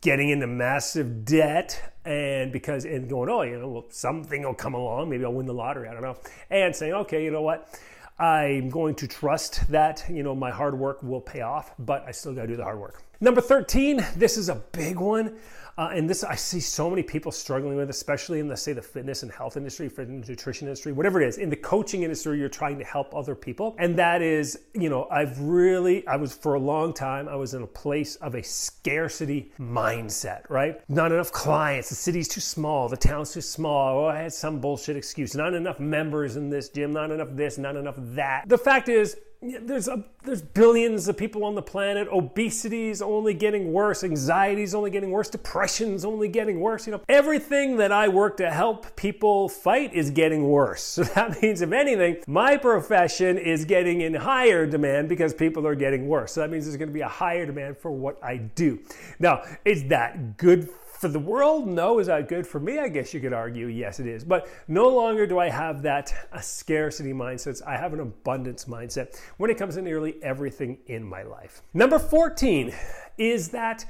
getting 0.00 0.30
into 0.30 0.46
massive 0.46 1.24
debt 1.24 1.94
and 2.04 2.50
because 2.50 2.84
and 2.84 3.08
going 3.08 3.28
oh 3.28 3.42
you 3.42 3.58
know 3.58 3.68
well 3.68 3.84
something 3.90 4.42
will 4.42 4.54
come 4.54 4.74
along 4.74 5.08
maybe 5.08 5.24
i'll 5.24 5.32
win 5.32 5.46
the 5.46 5.54
lottery 5.54 5.86
i 5.86 5.92
don't 5.92 6.02
know 6.02 6.16
and 6.50 6.74
saying 6.74 6.92
okay 6.92 7.22
you 7.22 7.30
know 7.30 7.42
what 7.42 7.78
i'm 8.18 8.70
going 8.70 8.94
to 8.94 9.06
trust 9.06 9.70
that 9.70 10.04
you 10.08 10.22
know 10.22 10.34
my 10.34 10.50
hard 10.50 10.78
work 10.78 11.02
will 11.02 11.20
pay 11.20 11.42
off 11.42 11.72
but 11.78 12.04
i 12.06 12.10
still 12.10 12.34
got 12.34 12.42
to 12.42 12.48
do 12.48 12.56
the 12.56 12.64
hard 12.64 12.78
work. 12.78 13.02
Number 13.20 13.40
13 13.40 14.04
this 14.16 14.36
is 14.36 14.48
a 14.48 14.56
big 14.72 14.98
one 14.98 15.36
uh, 15.78 15.90
and 15.92 16.08
this, 16.08 16.24
I 16.24 16.34
see 16.34 16.60
so 16.60 16.88
many 16.88 17.02
people 17.02 17.30
struggling 17.30 17.76
with, 17.76 17.90
especially 17.90 18.40
in 18.40 18.48
the 18.48 18.56
say 18.56 18.72
the 18.72 18.82
fitness 18.82 19.22
and 19.22 19.30
health 19.30 19.56
industry, 19.56 19.88
the 19.88 20.06
nutrition 20.06 20.68
industry, 20.68 20.92
whatever 20.92 21.20
it 21.20 21.28
is. 21.28 21.38
In 21.38 21.50
the 21.50 21.56
coaching 21.56 22.02
industry, 22.02 22.38
you're 22.38 22.48
trying 22.48 22.78
to 22.78 22.84
help 22.84 23.14
other 23.14 23.34
people, 23.34 23.76
and 23.78 23.98
that 23.98 24.22
is, 24.22 24.58
you 24.74 24.88
know, 24.88 25.06
I've 25.10 25.38
really, 25.40 26.06
I 26.06 26.16
was 26.16 26.34
for 26.34 26.54
a 26.54 26.60
long 26.60 26.94
time, 26.94 27.28
I 27.28 27.36
was 27.36 27.54
in 27.54 27.62
a 27.62 27.66
place 27.66 28.16
of 28.16 28.34
a 28.34 28.42
scarcity 28.42 29.52
mindset, 29.60 30.48
right? 30.48 30.80
Not 30.88 31.12
enough 31.12 31.30
clients, 31.32 31.90
the 31.90 31.94
city's 31.94 32.28
too 32.28 32.40
small, 32.40 32.88
the 32.88 32.96
town's 32.96 33.32
too 33.32 33.40
small. 33.40 34.00
Oh, 34.00 34.06
I 34.06 34.22
had 34.22 34.32
some 34.32 34.60
bullshit 34.60 34.96
excuse. 34.96 35.34
Not 35.34 35.54
enough 35.54 35.78
members 35.78 36.36
in 36.36 36.50
this 36.50 36.68
gym, 36.68 36.92
not 36.92 37.10
enough 37.10 37.28
this, 37.32 37.58
not 37.58 37.76
enough 37.76 37.96
that. 37.98 38.48
The 38.48 38.58
fact 38.58 38.88
is, 38.88 39.16
there's 39.42 39.88
a, 39.88 40.04
there's 40.24 40.42
billions 40.42 41.08
of 41.08 41.16
people 41.16 41.44
on 41.44 41.54
the 41.54 41.62
planet. 41.62 42.08
Obesity 42.08 42.88
is 42.88 43.02
only 43.02 43.34
getting 43.34 43.72
worse. 43.72 44.02
Anxiety 44.02 44.62
is 44.62 44.74
only 44.74 44.90
getting 44.90 45.10
worse. 45.10 45.28
Depression 45.28 45.94
is 45.94 46.04
only 46.04 46.28
getting 46.28 46.60
worse. 46.60 46.86
You 46.86 46.92
know, 46.92 47.00
everything 47.08 47.76
that 47.76 47.92
I 47.92 48.08
work 48.08 48.38
to 48.38 48.50
help 48.50 48.96
people 48.96 49.48
fight 49.48 49.94
is 49.94 50.10
getting 50.10 50.48
worse. 50.48 50.84
So 50.96 51.04
that 51.04 51.42
means, 51.42 51.60
if 51.60 51.72
anything, 51.72 52.22
my 52.26 52.56
profession 52.56 53.36
is 53.36 53.66
getting 53.66 54.00
in 54.00 54.14
higher 54.14 54.66
demand 54.66 55.10
because 55.10 55.34
people 55.34 55.66
are 55.66 55.74
getting 55.74 56.08
worse. 56.08 56.32
So 56.32 56.40
that 56.40 56.50
means 56.50 56.64
there's 56.64 56.78
going 56.78 56.88
to 56.88 56.94
be 56.94 57.02
a 57.02 57.08
higher 57.08 57.44
demand 57.44 57.76
for 57.76 57.90
what 57.90 58.18
I 58.24 58.38
do. 58.38 58.78
Now, 59.18 59.42
is 59.66 59.86
that 59.88 60.38
good 60.38 60.70
for 60.98 61.08
the 61.08 61.18
world? 61.18 61.66
No. 61.66 61.98
Is 61.98 62.06
that 62.06 62.28
good 62.28 62.46
for 62.46 62.60
me? 62.60 62.78
I 62.78 62.88
guess 62.88 63.12
you 63.14 63.20
could 63.20 63.32
argue, 63.32 63.66
yes, 63.66 64.00
it 64.00 64.06
is. 64.06 64.24
But 64.24 64.48
no 64.68 64.88
longer 64.88 65.26
do 65.26 65.38
I 65.38 65.48
have 65.48 65.82
that 65.82 66.12
a 66.32 66.42
scarcity 66.42 67.12
mindset. 67.12 67.62
I 67.66 67.76
have 67.76 67.92
an 67.92 68.00
abundance 68.00 68.64
mindset 68.66 69.20
when 69.36 69.50
it 69.50 69.58
comes 69.58 69.74
to 69.76 69.82
nearly 69.82 70.16
everything 70.22 70.78
in 70.86 71.04
my 71.04 71.22
life. 71.22 71.62
Number 71.74 71.98
14 71.98 72.72
is 73.18 73.48
that 73.50 73.84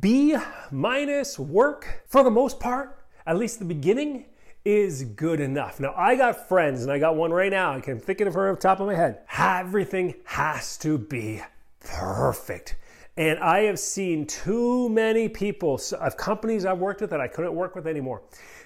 B 0.00 0.36
minus 0.70 1.38
work, 1.38 2.02
for 2.06 2.22
the 2.22 2.30
most 2.30 2.60
part, 2.60 2.98
at 3.26 3.36
least 3.36 3.58
the 3.58 3.64
beginning, 3.64 4.26
is 4.64 5.04
good 5.04 5.40
enough. 5.40 5.80
Now, 5.80 5.94
I 5.96 6.14
got 6.14 6.48
friends, 6.48 6.82
and 6.82 6.92
I 6.92 6.98
got 6.98 7.16
one 7.16 7.32
right 7.32 7.50
now. 7.50 7.74
I 7.74 7.80
can 7.80 7.98
think 7.98 8.20
of 8.20 8.34
her 8.34 8.50
off 8.50 8.58
top 8.58 8.80
of 8.80 8.86
my 8.86 8.94
head. 8.94 9.20
Everything 9.38 10.14
has 10.24 10.76
to 10.78 10.98
be 10.98 11.40
perfect. 11.80 12.76
And 13.18 13.40
I 13.40 13.62
have 13.62 13.80
seen 13.80 14.26
too 14.26 14.88
many 14.90 15.28
people 15.28 15.80
of 15.98 16.16
companies 16.16 16.64
I've 16.64 16.78
worked 16.78 17.00
with 17.00 17.10
that 17.10 17.20
I 17.20 17.26
couldn't 17.26 17.52
work 17.52 17.74
with 17.74 17.88
anymore 17.88 18.22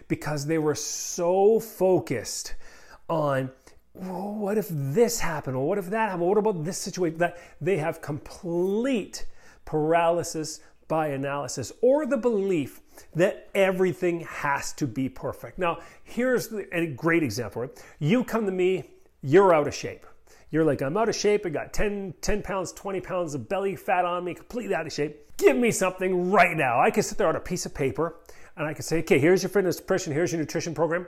because 0.09 0.45
they 0.45 0.59
were 0.59 0.75
so 0.75 1.59
focused 1.59 2.55
on 3.09 3.51
what 3.95 4.59
if 4.59 4.67
this 4.71 5.21
happened 5.21 5.57
or 5.57 5.67
what 5.67 5.79
if 5.79 5.89
that 5.89 6.11
happened? 6.11 6.29
What 6.29 6.37
about 6.37 6.65
this 6.65 6.77
situation? 6.77 7.17
That 7.17 7.39
they 7.63 7.79
have 7.79 8.03
complete 8.03 9.25
paralysis 9.65 10.61
by 10.87 11.09
analysis 11.09 11.73
or 11.81 12.05
the 12.05 12.19
belief 12.19 12.83
that 13.15 13.49
everything 13.55 14.21
has 14.21 14.75
to 14.75 14.87
be 14.87 15.09
perfect. 15.09 15.59
Now, 15.59 15.79
here's 16.05 16.53
a 16.73 16.89
great 16.89 17.23
example. 17.23 17.71
You 17.99 18.23
come 18.23 18.45
to 18.45 18.53
me, 18.53 18.85
you're 19.23 19.55
out 19.55 19.67
of 19.67 19.75
shape. 19.75 20.05
You're 20.53 20.65
like, 20.65 20.83
I'm 20.83 20.99
out 20.99 21.09
of 21.09 21.17
shape. 21.17 21.47
I 21.47 21.49
got 21.49 21.73
10, 21.73 22.15
10 22.21 22.43
pounds, 22.43 22.73
20 22.73 23.01
pounds 23.01 23.35
of 23.35 23.49
belly 23.49 23.75
fat 23.75 24.05
on 24.05 24.23
me, 24.23 24.35
completely 24.35 24.75
out 24.75 24.87
of 24.87 24.93
shape. 24.93 25.19
Give 25.39 25.57
me 25.57 25.71
something 25.71 26.31
right 26.31 26.55
now. 26.55 26.79
I 26.79 26.91
can 26.91 27.03
sit 27.03 27.17
there 27.17 27.27
on 27.27 27.37
a 27.37 27.41
piece 27.41 27.65
of 27.65 27.75
paper 27.75 28.17
and 28.59 28.67
I 28.67 28.75
can 28.75 28.83
say, 28.83 28.99
okay, 28.99 29.19
here's 29.19 29.43
your 29.43 29.49
fitness 29.49 29.81
nutrition, 29.81 30.13
here's 30.13 30.31
your 30.31 30.41
nutrition 30.41 30.75
program. 30.75 31.07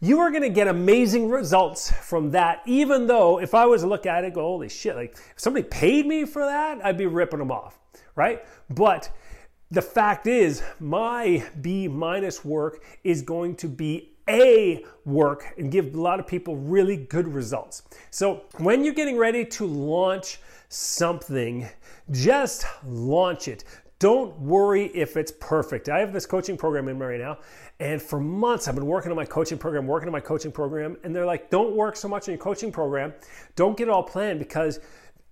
You 0.00 0.20
are 0.20 0.30
going 0.30 0.42
to 0.42 0.48
get 0.48 0.66
amazing 0.66 1.28
results 1.28 1.90
from 1.90 2.30
that, 2.30 2.62
even 2.64 3.06
though 3.06 3.38
if 3.38 3.54
I 3.54 3.66
was 3.66 3.82
to 3.82 3.86
look 3.86 4.06
at 4.06 4.24
it, 4.24 4.32
go, 4.32 4.40
holy 4.40 4.70
shit, 4.70 4.96
like 4.96 5.12
if 5.12 5.34
somebody 5.36 5.66
paid 5.68 6.06
me 6.06 6.24
for 6.24 6.44
that, 6.44 6.82
I'd 6.82 6.96
be 6.96 7.06
ripping 7.06 7.38
them 7.38 7.52
off, 7.52 7.78
right? 8.14 8.44
But 8.70 9.10
the 9.70 9.82
fact 9.82 10.26
is, 10.26 10.62
my 10.80 11.44
B 11.60 11.86
minus 11.86 12.44
work 12.44 12.82
is 13.04 13.20
going 13.20 13.56
to 13.56 13.68
be 13.68 14.15
a 14.28 14.84
work 15.04 15.54
and 15.56 15.70
give 15.70 15.94
a 15.94 16.00
lot 16.00 16.20
of 16.20 16.26
people 16.26 16.56
really 16.56 16.96
good 16.96 17.28
results. 17.28 17.82
So 18.10 18.44
when 18.58 18.84
you're 18.84 18.94
getting 18.94 19.16
ready 19.16 19.44
to 19.44 19.66
launch 19.66 20.40
something, 20.68 21.68
just 22.10 22.64
launch 22.84 23.48
it. 23.48 23.64
Don't 23.98 24.38
worry 24.38 24.86
if 24.88 25.16
it's 25.16 25.32
perfect. 25.40 25.88
I 25.88 26.00
have 26.00 26.12
this 26.12 26.26
coaching 26.26 26.58
program 26.58 26.88
in 26.88 26.98
right 26.98 27.18
now, 27.18 27.38
and 27.80 28.00
for 28.00 28.20
months 28.20 28.68
I've 28.68 28.74
been 28.74 28.84
working 28.84 29.10
on 29.10 29.16
my 29.16 29.24
coaching 29.24 29.56
program, 29.56 29.86
working 29.86 30.06
on 30.06 30.12
my 30.12 30.20
coaching 30.20 30.52
program, 30.52 30.98
and 31.02 31.16
they're 31.16 31.24
like, 31.24 31.48
don't 31.48 31.74
work 31.74 31.96
so 31.96 32.06
much 32.06 32.28
on 32.28 32.34
your 32.34 32.42
coaching 32.42 32.70
program. 32.70 33.14
Don't 33.54 33.74
get 33.74 33.88
it 33.88 33.90
all 33.90 34.02
planned 34.02 34.38
because 34.38 34.80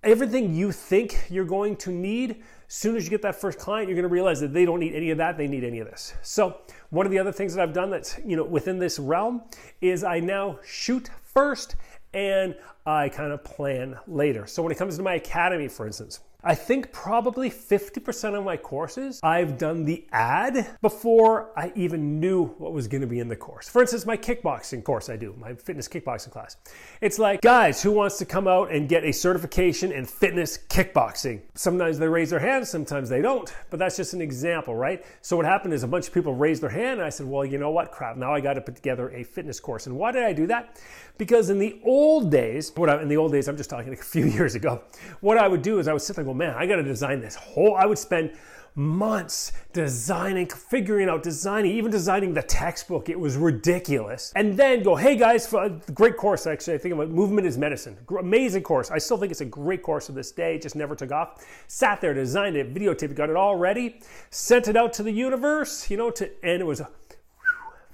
everything 0.03 0.55
you 0.55 0.71
think 0.71 1.25
you're 1.29 1.45
going 1.45 1.75
to 1.75 1.91
need, 1.91 2.43
as 2.67 2.73
soon 2.73 2.95
as 2.95 3.03
you 3.03 3.11
get 3.11 3.21
that 3.21 3.35
first 3.35 3.59
client, 3.59 3.87
you're 3.87 3.95
going 3.95 4.07
to 4.07 4.13
realize 4.13 4.39
that 4.39 4.53
they 4.53 4.65
don't 4.65 4.79
need 4.79 4.95
any 4.95 5.11
of 5.11 5.17
that, 5.19 5.37
they 5.37 5.47
need 5.47 5.63
any 5.63 5.79
of 5.79 5.87
this. 5.87 6.13
So, 6.23 6.57
one 6.95 7.05
of 7.05 7.11
the 7.11 7.19
other 7.19 7.31
things 7.31 7.53
that 7.53 7.61
I've 7.61 7.73
done 7.73 7.89
that's, 7.89 8.17
you 8.25 8.37
know, 8.37 8.43
within 8.43 8.79
this 8.79 8.99
realm 8.99 9.43
is 9.81 10.03
I 10.03 10.21
now 10.21 10.59
shoot 10.65 11.09
first 11.23 11.75
and 12.13 12.55
I 12.85 13.09
kind 13.09 13.33
of 13.33 13.43
plan 13.43 13.97
later. 14.07 14.47
So, 14.47 14.63
when 14.63 14.71
it 14.71 14.77
comes 14.77 14.95
to 14.95 15.03
my 15.03 15.15
academy, 15.15 15.67
for 15.67 15.85
instance, 15.85 16.21
I 16.47 16.53
think 16.53 16.91
probably 16.91 17.49
50% 17.49 18.37
of 18.37 18.45
my 18.45 18.55
courses, 18.55 19.19
I've 19.23 19.57
done 19.57 19.83
the 19.83 20.05
ad 20.11 20.77
before 20.79 21.49
I 21.57 21.71
even 21.73 22.19
knew 22.19 22.45
what 22.59 22.71
was 22.71 22.87
going 22.87 23.01
to 23.01 23.07
be 23.07 23.19
in 23.19 23.27
the 23.27 23.35
course. 23.35 23.67
For 23.67 23.81
instance, 23.81 24.05
my 24.05 24.15
kickboxing 24.15 24.83
course 24.83 25.09
I 25.09 25.15
do, 25.15 25.33
my 25.39 25.55
fitness 25.55 25.87
kickboxing 25.87 26.29
class. 26.29 26.57
It's 27.01 27.17
like, 27.17 27.41
guys, 27.41 27.81
who 27.81 27.91
wants 27.91 28.19
to 28.19 28.25
come 28.25 28.47
out 28.47 28.71
and 28.71 28.87
get 28.87 29.03
a 29.03 29.11
certification 29.11 29.91
in 29.91 30.05
fitness 30.05 30.59
kickboxing? 30.69 31.41
Sometimes 31.55 31.97
they 31.97 32.07
raise 32.07 32.29
their 32.29 32.37
hands, 32.37 32.69
sometimes 32.69 33.09
they 33.09 33.23
don't, 33.23 33.51
but 33.71 33.79
that's 33.79 33.97
just 33.97 34.13
an 34.13 34.21
example, 34.21 34.75
right? 34.75 35.03
So 35.23 35.37
what 35.37 35.47
happened 35.47 35.73
is 35.73 35.81
a 35.81 35.87
bunch 35.87 36.07
of 36.07 36.13
people 36.13 36.35
raised 36.35 36.61
their 36.61 36.69
hand 36.69 36.99
and 36.99 37.07
I 37.07 37.09
said, 37.09 37.25
well, 37.25 37.43
you 37.43 37.57
know 37.57 37.71
what, 37.71 37.91
crap, 37.91 38.17
now 38.17 38.35
I 38.35 38.39
got 38.39 38.53
to 38.53 38.61
put 38.61 38.75
together 38.75 39.09
a 39.09 39.23
fitness 39.23 39.59
course. 39.59 39.87
And 39.87 39.97
why 39.97 40.11
did 40.11 40.21
I 40.21 40.31
do 40.31 40.45
that? 40.45 40.79
Because 41.17 41.49
in 41.49 41.57
the 41.57 41.79
old 41.83 42.29
days, 42.29 42.71
what 42.75 42.87
I, 42.87 43.01
in 43.01 43.07
the 43.07 43.17
old 43.17 43.31
days, 43.31 43.47
I'm 43.47 43.57
just 43.57 43.71
talking 43.71 43.93
a 43.93 43.95
few 43.95 44.25
years 44.27 44.53
ago, 44.53 44.83
what 45.21 45.39
I 45.39 45.47
would 45.47 45.63
do 45.63 45.79
is 45.79 45.87
I 45.87 45.93
would 45.93 46.03
sit 46.03 46.15
there 46.15 46.21
and 46.21 46.27
go, 46.27 46.34
man, 46.35 46.53
I 46.55 46.65
got 46.65 46.77
to 46.77 46.83
design 46.83 47.21
this 47.21 47.35
whole, 47.35 47.75
I 47.75 47.85
would 47.85 47.97
spend 47.97 48.33
months 48.75 49.53
designing, 49.71 50.47
figuring 50.47 51.07
out, 51.09 51.23
designing, 51.23 51.71
even 51.71 51.89
designing 51.89 52.33
the 52.33 52.41
textbook. 52.41 53.07
It 53.07 53.17
was 53.17 53.37
ridiculous. 53.37 54.33
And 54.35 54.57
then 54.57 54.83
go, 54.83 54.95
hey 54.95 55.15
guys, 55.15 55.47
for 55.47 55.63
a 55.63 55.69
great 55.69 56.17
course 56.17 56.45
actually. 56.45 56.73
I 56.73 56.77
think 56.77 56.93
about 56.93 57.09
movement 57.09 57.47
is 57.47 57.57
medicine. 57.57 57.97
Amazing 58.19 58.63
course. 58.63 58.91
I 58.91 58.97
still 58.97 59.17
think 59.17 59.31
it's 59.31 59.41
a 59.41 59.45
great 59.45 59.81
course 59.81 60.07
to 60.07 60.11
this 60.11 60.31
day. 60.31 60.55
It 60.55 60.61
just 60.61 60.75
never 60.75 60.95
took 60.95 61.11
off. 61.11 61.45
Sat 61.67 62.01
there, 62.01 62.13
designed 62.13 62.57
it, 62.57 62.73
videotaped 62.73 63.15
got 63.15 63.29
it 63.29 63.37
all 63.37 63.55
ready, 63.55 64.01
sent 64.29 64.67
it 64.67 64.75
out 64.75 64.91
to 64.93 65.03
the 65.03 65.11
universe, 65.11 65.89
you 65.89 65.95
know, 65.95 66.11
to 66.11 66.29
and 66.43 66.61
it 66.61 66.65
was 66.65 66.81
a 66.81 66.89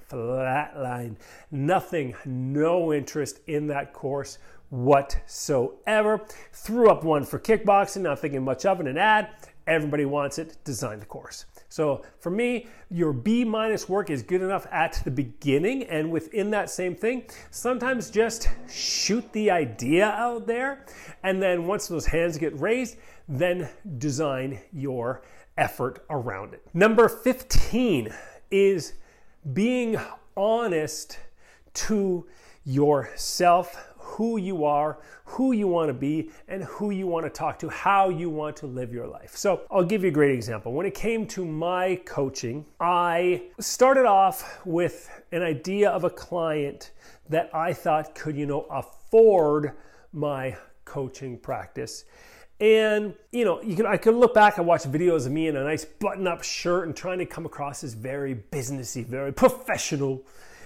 flat 0.08 0.76
line. 0.78 1.16
Nothing, 1.50 2.14
no 2.24 2.92
interest 2.92 3.40
in 3.46 3.68
that 3.68 3.92
course 3.92 4.38
whatsoever. 4.72 6.22
Threw 6.52 6.90
up 6.90 7.04
one 7.04 7.24
for 7.24 7.38
kickboxing, 7.38 8.00
not 8.00 8.18
thinking 8.18 8.42
much 8.42 8.64
of 8.64 8.80
it, 8.80 8.86
an 8.86 8.96
ad. 8.96 9.28
Everybody 9.66 10.06
wants 10.06 10.38
it, 10.38 10.56
design 10.64 10.98
the 10.98 11.04
course. 11.06 11.44
So 11.68 12.02
for 12.18 12.30
me, 12.30 12.66
your 12.90 13.12
B 13.12 13.44
minus 13.44 13.88
work 13.88 14.08
is 14.10 14.22
good 14.22 14.40
enough 14.40 14.66
at 14.72 15.00
the 15.04 15.10
beginning, 15.10 15.84
and 15.84 16.10
within 16.10 16.50
that 16.50 16.70
same 16.70 16.96
thing, 16.96 17.24
sometimes 17.50 18.10
just 18.10 18.48
shoot 18.68 19.30
the 19.32 19.50
idea 19.50 20.06
out 20.06 20.46
there, 20.46 20.86
and 21.22 21.40
then 21.40 21.66
once 21.66 21.86
those 21.86 22.06
hands 22.06 22.38
get 22.38 22.58
raised, 22.58 22.96
then 23.28 23.68
design 23.98 24.58
your 24.72 25.22
effort 25.58 26.04
around 26.08 26.54
it. 26.54 26.66
Number 26.72 27.08
15 27.08 28.12
is 28.50 28.94
being 29.52 29.96
honest 30.34 31.18
to 31.74 32.26
yourself 32.64 33.91
who 34.12 34.36
you 34.36 34.64
are, 34.64 34.98
who 35.24 35.52
you 35.52 35.68
want 35.68 35.88
to 35.88 35.94
be, 35.94 36.30
and 36.48 36.64
who 36.64 36.90
you 36.90 37.06
want 37.06 37.24
to 37.24 37.30
talk 37.30 37.58
to, 37.58 37.68
how 37.68 38.08
you 38.08 38.28
want 38.28 38.56
to 38.56 38.66
live 38.66 38.92
your 38.92 39.06
life. 39.06 39.36
So, 39.36 39.62
I'll 39.70 39.84
give 39.84 40.02
you 40.02 40.08
a 40.08 40.12
great 40.12 40.34
example. 40.34 40.72
When 40.72 40.86
it 40.86 40.94
came 40.94 41.26
to 41.28 41.44
my 41.44 42.00
coaching, 42.04 42.66
I 42.80 43.44
started 43.58 44.06
off 44.06 44.60
with 44.66 45.10
an 45.32 45.42
idea 45.42 45.90
of 45.90 46.04
a 46.04 46.10
client 46.10 46.92
that 47.28 47.50
I 47.54 47.72
thought 47.72 48.14
could, 48.14 48.36
you 48.36 48.46
know, 48.46 48.66
afford 48.70 49.72
my 50.12 50.56
coaching 50.84 51.38
practice. 51.38 52.04
And 52.60 53.14
you 53.32 53.44
know, 53.44 53.60
you 53.60 53.74
can 53.74 53.86
I 53.86 53.96
could 53.96 54.14
look 54.14 54.34
back 54.34 54.58
and 54.58 54.66
watch 54.66 54.84
videos 54.84 55.26
of 55.26 55.32
me 55.32 55.48
in 55.48 55.56
a 55.56 55.64
nice 55.64 55.84
button-up 55.84 56.44
shirt 56.44 56.86
and 56.86 56.94
trying 56.94 57.18
to 57.18 57.26
come 57.26 57.44
across 57.44 57.82
as 57.82 57.94
very 57.94 58.36
businessy, 58.36 59.04
very 59.04 59.32
professional. 59.32 60.22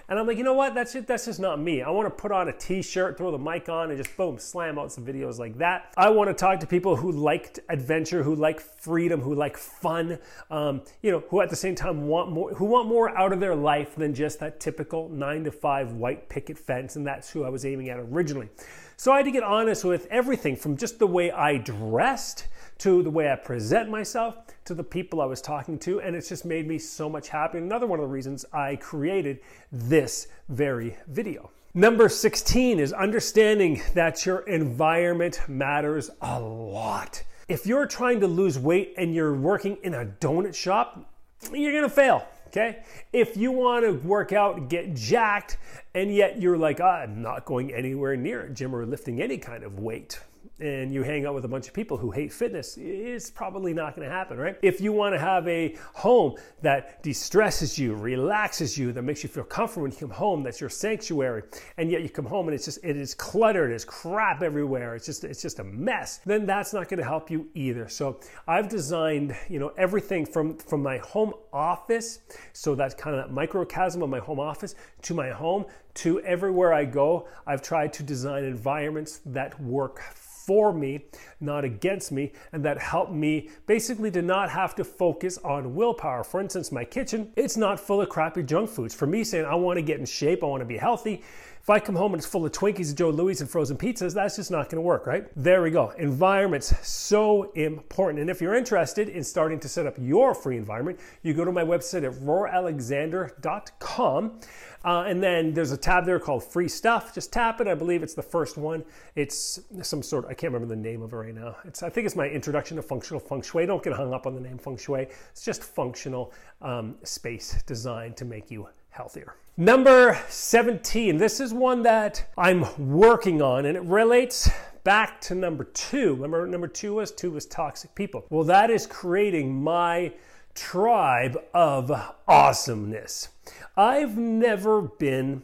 And 0.08 0.18
I'm 0.18 0.26
like, 0.26 0.38
you 0.38 0.44
know 0.44 0.54
what? 0.54 0.74
That's 0.74 0.94
it. 0.94 1.06
That's 1.06 1.24
just 1.24 1.40
not 1.40 1.58
me. 1.58 1.82
I 1.82 1.90
want 1.90 2.06
to 2.06 2.10
put 2.10 2.30
on 2.30 2.48
a 2.48 2.52
t-shirt, 2.52 3.18
throw 3.18 3.32
the 3.32 3.38
mic 3.38 3.68
on, 3.68 3.90
and 3.90 3.98
just 3.98 4.16
boom, 4.16 4.38
slam 4.38 4.78
out 4.78 4.92
some 4.92 5.04
videos 5.04 5.38
like 5.38 5.58
that. 5.58 5.92
I 5.96 6.10
want 6.10 6.30
to 6.30 6.34
talk 6.34 6.60
to 6.60 6.66
people 6.66 6.94
who 6.94 7.10
like 7.10 7.58
adventure, 7.68 8.22
who 8.22 8.36
like 8.36 8.60
freedom, 8.60 9.20
who 9.20 9.34
like 9.34 9.56
fun, 9.56 10.18
um, 10.50 10.82
you 11.02 11.10
know, 11.10 11.24
who 11.28 11.40
at 11.40 11.50
the 11.50 11.56
same 11.56 11.74
time 11.74 12.06
want 12.06 12.30
more, 12.30 12.54
who 12.54 12.66
want 12.66 12.88
more 12.88 13.16
out 13.18 13.32
of 13.32 13.40
their 13.40 13.56
life 13.56 13.96
than 13.96 14.14
just 14.14 14.38
that 14.38 14.60
typical 14.60 15.08
nine 15.08 15.42
to 15.42 15.50
five 15.50 15.92
white 15.92 16.28
picket 16.28 16.56
fence. 16.56 16.94
And 16.94 17.04
that's 17.04 17.30
who 17.30 17.42
I 17.42 17.48
was 17.48 17.64
aiming 17.64 17.88
at 17.88 17.98
originally. 17.98 18.48
So 18.96 19.12
I 19.12 19.18
had 19.18 19.26
to 19.26 19.32
get 19.32 19.42
honest 19.42 19.84
with 19.84 20.06
everything 20.06 20.54
from 20.56 20.76
just 20.76 21.00
the 21.00 21.06
way 21.06 21.32
I 21.32 21.58
dressed 21.58 22.46
to 22.78 23.02
the 23.02 23.10
way 23.10 23.30
I 23.30 23.36
present 23.36 23.90
myself, 23.90 24.36
to 24.64 24.74
the 24.74 24.84
people 24.84 25.20
I 25.20 25.26
was 25.26 25.40
talking 25.40 25.78
to, 25.80 26.00
and 26.00 26.14
it's 26.14 26.28
just 26.28 26.44
made 26.44 26.66
me 26.66 26.78
so 26.78 27.08
much 27.08 27.28
happy. 27.28 27.58
Another 27.58 27.86
one 27.86 27.98
of 27.98 28.04
the 28.04 28.12
reasons 28.12 28.44
I 28.52 28.76
created 28.76 29.40
this 29.72 30.28
very 30.48 30.96
video. 31.08 31.50
Number 31.74 32.08
16 32.08 32.78
is 32.78 32.92
understanding 32.92 33.82
that 33.94 34.24
your 34.24 34.40
environment 34.40 35.40
matters 35.46 36.10
a 36.22 36.40
lot. 36.40 37.22
If 37.48 37.66
you're 37.66 37.86
trying 37.86 38.20
to 38.20 38.26
lose 38.26 38.58
weight 38.58 38.94
and 38.96 39.14
you're 39.14 39.34
working 39.34 39.76
in 39.82 39.94
a 39.94 40.06
donut 40.06 40.54
shop, 40.54 41.12
you're 41.52 41.72
gonna 41.72 41.88
fail. 41.88 42.26
Okay? 42.48 42.78
If 43.12 43.36
you 43.36 43.52
want 43.52 43.84
to 43.84 43.92
work 43.92 44.32
out, 44.32 44.70
get 44.70 44.94
jacked, 44.94 45.58
and 45.94 46.14
yet 46.14 46.40
you're 46.40 46.56
like, 46.56 46.80
I'm 46.80 47.20
not 47.20 47.44
going 47.44 47.74
anywhere 47.74 48.16
near 48.16 48.44
a 48.44 48.50
gym 48.50 48.74
or 48.74 48.86
lifting 48.86 49.20
any 49.20 49.36
kind 49.36 49.62
of 49.62 49.78
weight, 49.78 50.18
and 50.58 50.92
you 50.92 51.02
hang 51.02 51.26
out 51.26 51.34
with 51.34 51.44
a 51.44 51.48
bunch 51.48 51.68
of 51.68 51.74
people 51.74 51.96
who 51.96 52.10
hate 52.10 52.32
fitness, 52.32 52.78
it's 52.78 53.30
probably 53.30 53.74
not 53.74 53.94
going 53.94 54.08
to 54.08 54.14
happen, 54.14 54.38
right? 54.38 54.56
If 54.62 54.80
you 54.80 54.92
want 54.92 55.14
to 55.14 55.18
have 55.18 55.46
a 55.48 55.76
home 55.92 56.36
that 56.62 57.02
de-stresses 57.02 57.78
you, 57.78 57.94
relaxes 57.94 58.78
you, 58.78 58.92
that 58.92 59.02
makes 59.02 59.22
you 59.22 59.28
feel 59.28 59.44
comfortable 59.44 59.82
when 59.82 59.92
you 59.92 59.98
come 59.98 60.10
home, 60.10 60.42
that's 60.42 60.60
your 60.60 60.70
sanctuary, 60.70 61.42
and 61.76 61.90
yet 61.90 62.02
you 62.02 62.08
come 62.08 62.24
home 62.24 62.48
and 62.48 62.54
it's 62.54 62.64
just 62.64 62.78
it 62.82 62.96
is 62.96 63.14
cluttered, 63.14 63.70
it's 63.70 63.84
crap 63.84 64.42
everywhere, 64.42 64.94
it's 64.94 65.06
just 65.06 65.24
it's 65.24 65.42
just 65.42 65.58
a 65.58 65.64
mess, 65.64 66.20
then 66.24 66.46
that's 66.46 66.72
not 66.72 66.88
going 66.88 66.98
to 66.98 67.04
help 67.04 67.30
you 67.30 67.48
either. 67.54 67.88
So 67.88 68.20
I've 68.48 68.68
designed, 68.68 69.36
you 69.48 69.58
know, 69.58 69.72
everything 69.76 70.24
from 70.24 70.56
from 70.56 70.82
my 70.82 70.98
home 70.98 71.34
office, 71.52 72.20
so 72.52 72.74
that's 72.74 72.94
kind 72.94 73.16
of 73.16 73.26
that 73.26 73.32
microcosm 73.32 74.02
of 74.02 74.08
my 74.08 74.20
home 74.20 74.40
office, 74.40 74.74
to 75.02 75.14
my 75.14 75.30
home, 75.30 75.66
to 75.94 76.20
everywhere 76.20 76.72
I 76.72 76.84
go. 76.84 77.28
I've 77.46 77.62
tried 77.62 77.92
to 77.94 78.02
design 78.02 78.44
environments 78.44 79.20
that 79.26 79.60
work 79.60 80.02
for 80.46 80.72
me, 80.72 81.04
not 81.40 81.64
against 81.64 82.12
me, 82.12 82.32
and 82.52 82.64
that 82.64 82.78
helped 82.78 83.12
me 83.12 83.50
basically 83.66 84.12
to 84.12 84.22
not 84.22 84.48
have 84.48 84.76
to 84.76 84.84
focus 84.84 85.38
on 85.38 85.74
willpower. 85.74 86.22
For 86.22 86.40
instance, 86.40 86.70
my 86.70 86.84
kitchen, 86.84 87.32
it's 87.34 87.56
not 87.56 87.80
full 87.80 88.00
of 88.00 88.08
crappy 88.08 88.44
junk 88.44 88.70
foods. 88.70 88.94
For 88.94 89.06
me 89.08 89.24
saying 89.24 89.44
I 89.44 89.56
want 89.56 89.76
to 89.78 89.82
get 89.82 89.98
in 89.98 90.06
shape, 90.06 90.44
I 90.44 90.46
want 90.46 90.60
to 90.60 90.66
be 90.66 90.76
healthy, 90.76 91.24
if 91.66 91.70
I 91.70 91.80
come 91.80 91.96
home 91.96 92.14
and 92.14 92.20
it's 92.20 92.30
full 92.30 92.46
of 92.46 92.52
Twinkies 92.52 92.90
and 92.90 92.96
Jos 92.96 93.12
Louis 93.12 93.40
and 93.40 93.50
frozen 93.50 93.76
pizzas, 93.76 94.14
that's 94.14 94.36
just 94.36 94.52
not 94.52 94.70
going 94.70 94.76
to 94.76 94.82
work, 94.82 95.04
right? 95.04 95.26
There 95.34 95.62
we 95.62 95.72
go. 95.72 95.90
Environment's 95.98 96.72
so 96.86 97.50
important. 97.56 98.20
And 98.20 98.30
if 98.30 98.40
you're 98.40 98.54
interested 98.54 99.08
in 99.08 99.24
starting 99.24 99.58
to 99.58 99.68
set 99.68 99.84
up 99.84 99.96
your 99.98 100.32
free 100.32 100.58
environment, 100.58 101.00
you 101.24 101.34
go 101.34 101.44
to 101.44 101.50
my 101.50 101.64
website 101.64 102.04
at 102.04 102.12
roaralexander.com. 102.20 104.40
Uh, 104.84 105.04
and 105.08 105.20
then 105.20 105.54
there's 105.54 105.72
a 105.72 105.76
tab 105.76 106.06
there 106.06 106.20
called 106.20 106.44
free 106.44 106.68
stuff. 106.68 107.12
Just 107.12 107.32
tap 107.32 107.60
it. 107.60 107.66
I 107.66 107.74
believe 107.74 108.04
it's 108.04 108.14
the 108.14 108.22
first 108.22 108.56
one. 108.56 108.84
It's 109.16 109.58
some 109.82 110.04
sort, 110.04 110.26
I 110.26 110.34
can't 110.34 110.52
remember 110.52 110.72
the 110.72 110.80
name 110.80 111.02
of 111.02 111.12
it 111.12 111.16
right 111.16 111.34
now. 111.34 111.56
It's, 111.64 111.82
I 111.82 111.90
think 111.90 112.06
it's 112.06 112.14
my 112.14 112.28
introduction 112.28 112.76
to 112.76 112.82
functional 112.82 113.18
feng 113.18 113.42
shui. 113.42 113.66
Don't 113.66 113.82
get 113.82 113.92
hung 113.92 114.14
up 114.14 114.28
on 114.28 114.36
the 114.36 114.40
name 114.40 114.58
feng 114.58 114.76
shui. 114.76 115.08
It's 115.32 115.44
just 115.44 115.64
functional 115.64 116.32
um, 116.62 116.94
space 117.02 117.60
designed 117.66 118.16
to 118.18 118.24
make 118.24 118.52
you 118.52 118.68
healthier. 118.96 119.34
Number 119.58 120.18
17. 120.28 121.18
This 121.18 121.38
is 121.38 121.52
one 121.52 121.82
that 121.82 122.28
I'm 122.36 122.66
working 122.78 123.42
on 123.42 123.66
and 123.66 123.76
it 123.76 123.82
relates 123.82 124.50
back 124.84 125.20
to 125.22 125.34
number 125.34 125.64
two. 125.64 126.14
Remember, 126.14 126.46
number 126.46 126.68
two 126.68 126.94
was 126.94 127.10
two 127.10 127.30
was 127.30 127.46
toxic 127.46 127.94
people. 127.94 128.24
Well, 128.30 128.44
that 128.44 128.70
is 128.70 128.86
creating 128.86 129.62
my 129.62 130.12
tribe 130.54 131.36
of 131.52 131.92
awesomeness. 132.26 133.28
I've 133.76 134.16
never 134.16 134.82
been 134.82 135.42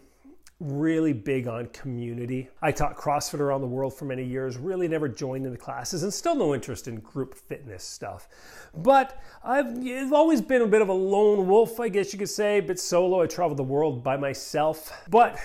really 0.63 1.13
big 1.13 1.49
on 1.49 1.67
community. 1.67 2.49
I 2.61 2.71
taught 2.73 2.97
CrossFit 2.97 3.41
around 3.41 3.63
the 3.63 3.67
world 3.67 3.95
for 3.95 4.05
many 4.05 4.25
years, 4.25 4.57
really 4.57 4.87
never 4.87 5.09
joined 5.09 5.45
in 5.45 5.53
the 5.53 5.59
classes, 5.59 6.03
and 6.03 6.15
still 6.15 6.37
no 6.37 6.55
interest 6.55 6.87
in 6.87 7.01
group 7.01 7.35
fitness 7.35 7.83
stuff. 7.83 8.29
But 8.75 9.21
I've 9.43 10.13
always 10.13 10.41
been 10.41 10.63
a 10.63 10.67
bit 10.67 10.81
of 10.81 10.89
a 10.89 10.93
lone 10.93 11.49
wolf, 11.49 11.81
I 11.81 11.89
guess 11.89 12.13
you 12.13 12.19
could 12.19 12.29
say, 12.29 12.59
a 12.59 12.63
bit 12.63 12.79
solo. 12.79 13.23
I 13.23 13.27
traveled 13.27 13.59
the 13.59 13.65
world 13.65 14.05
by 14.05 14.17
myself. 14.17 14.93
But 15.11 15.39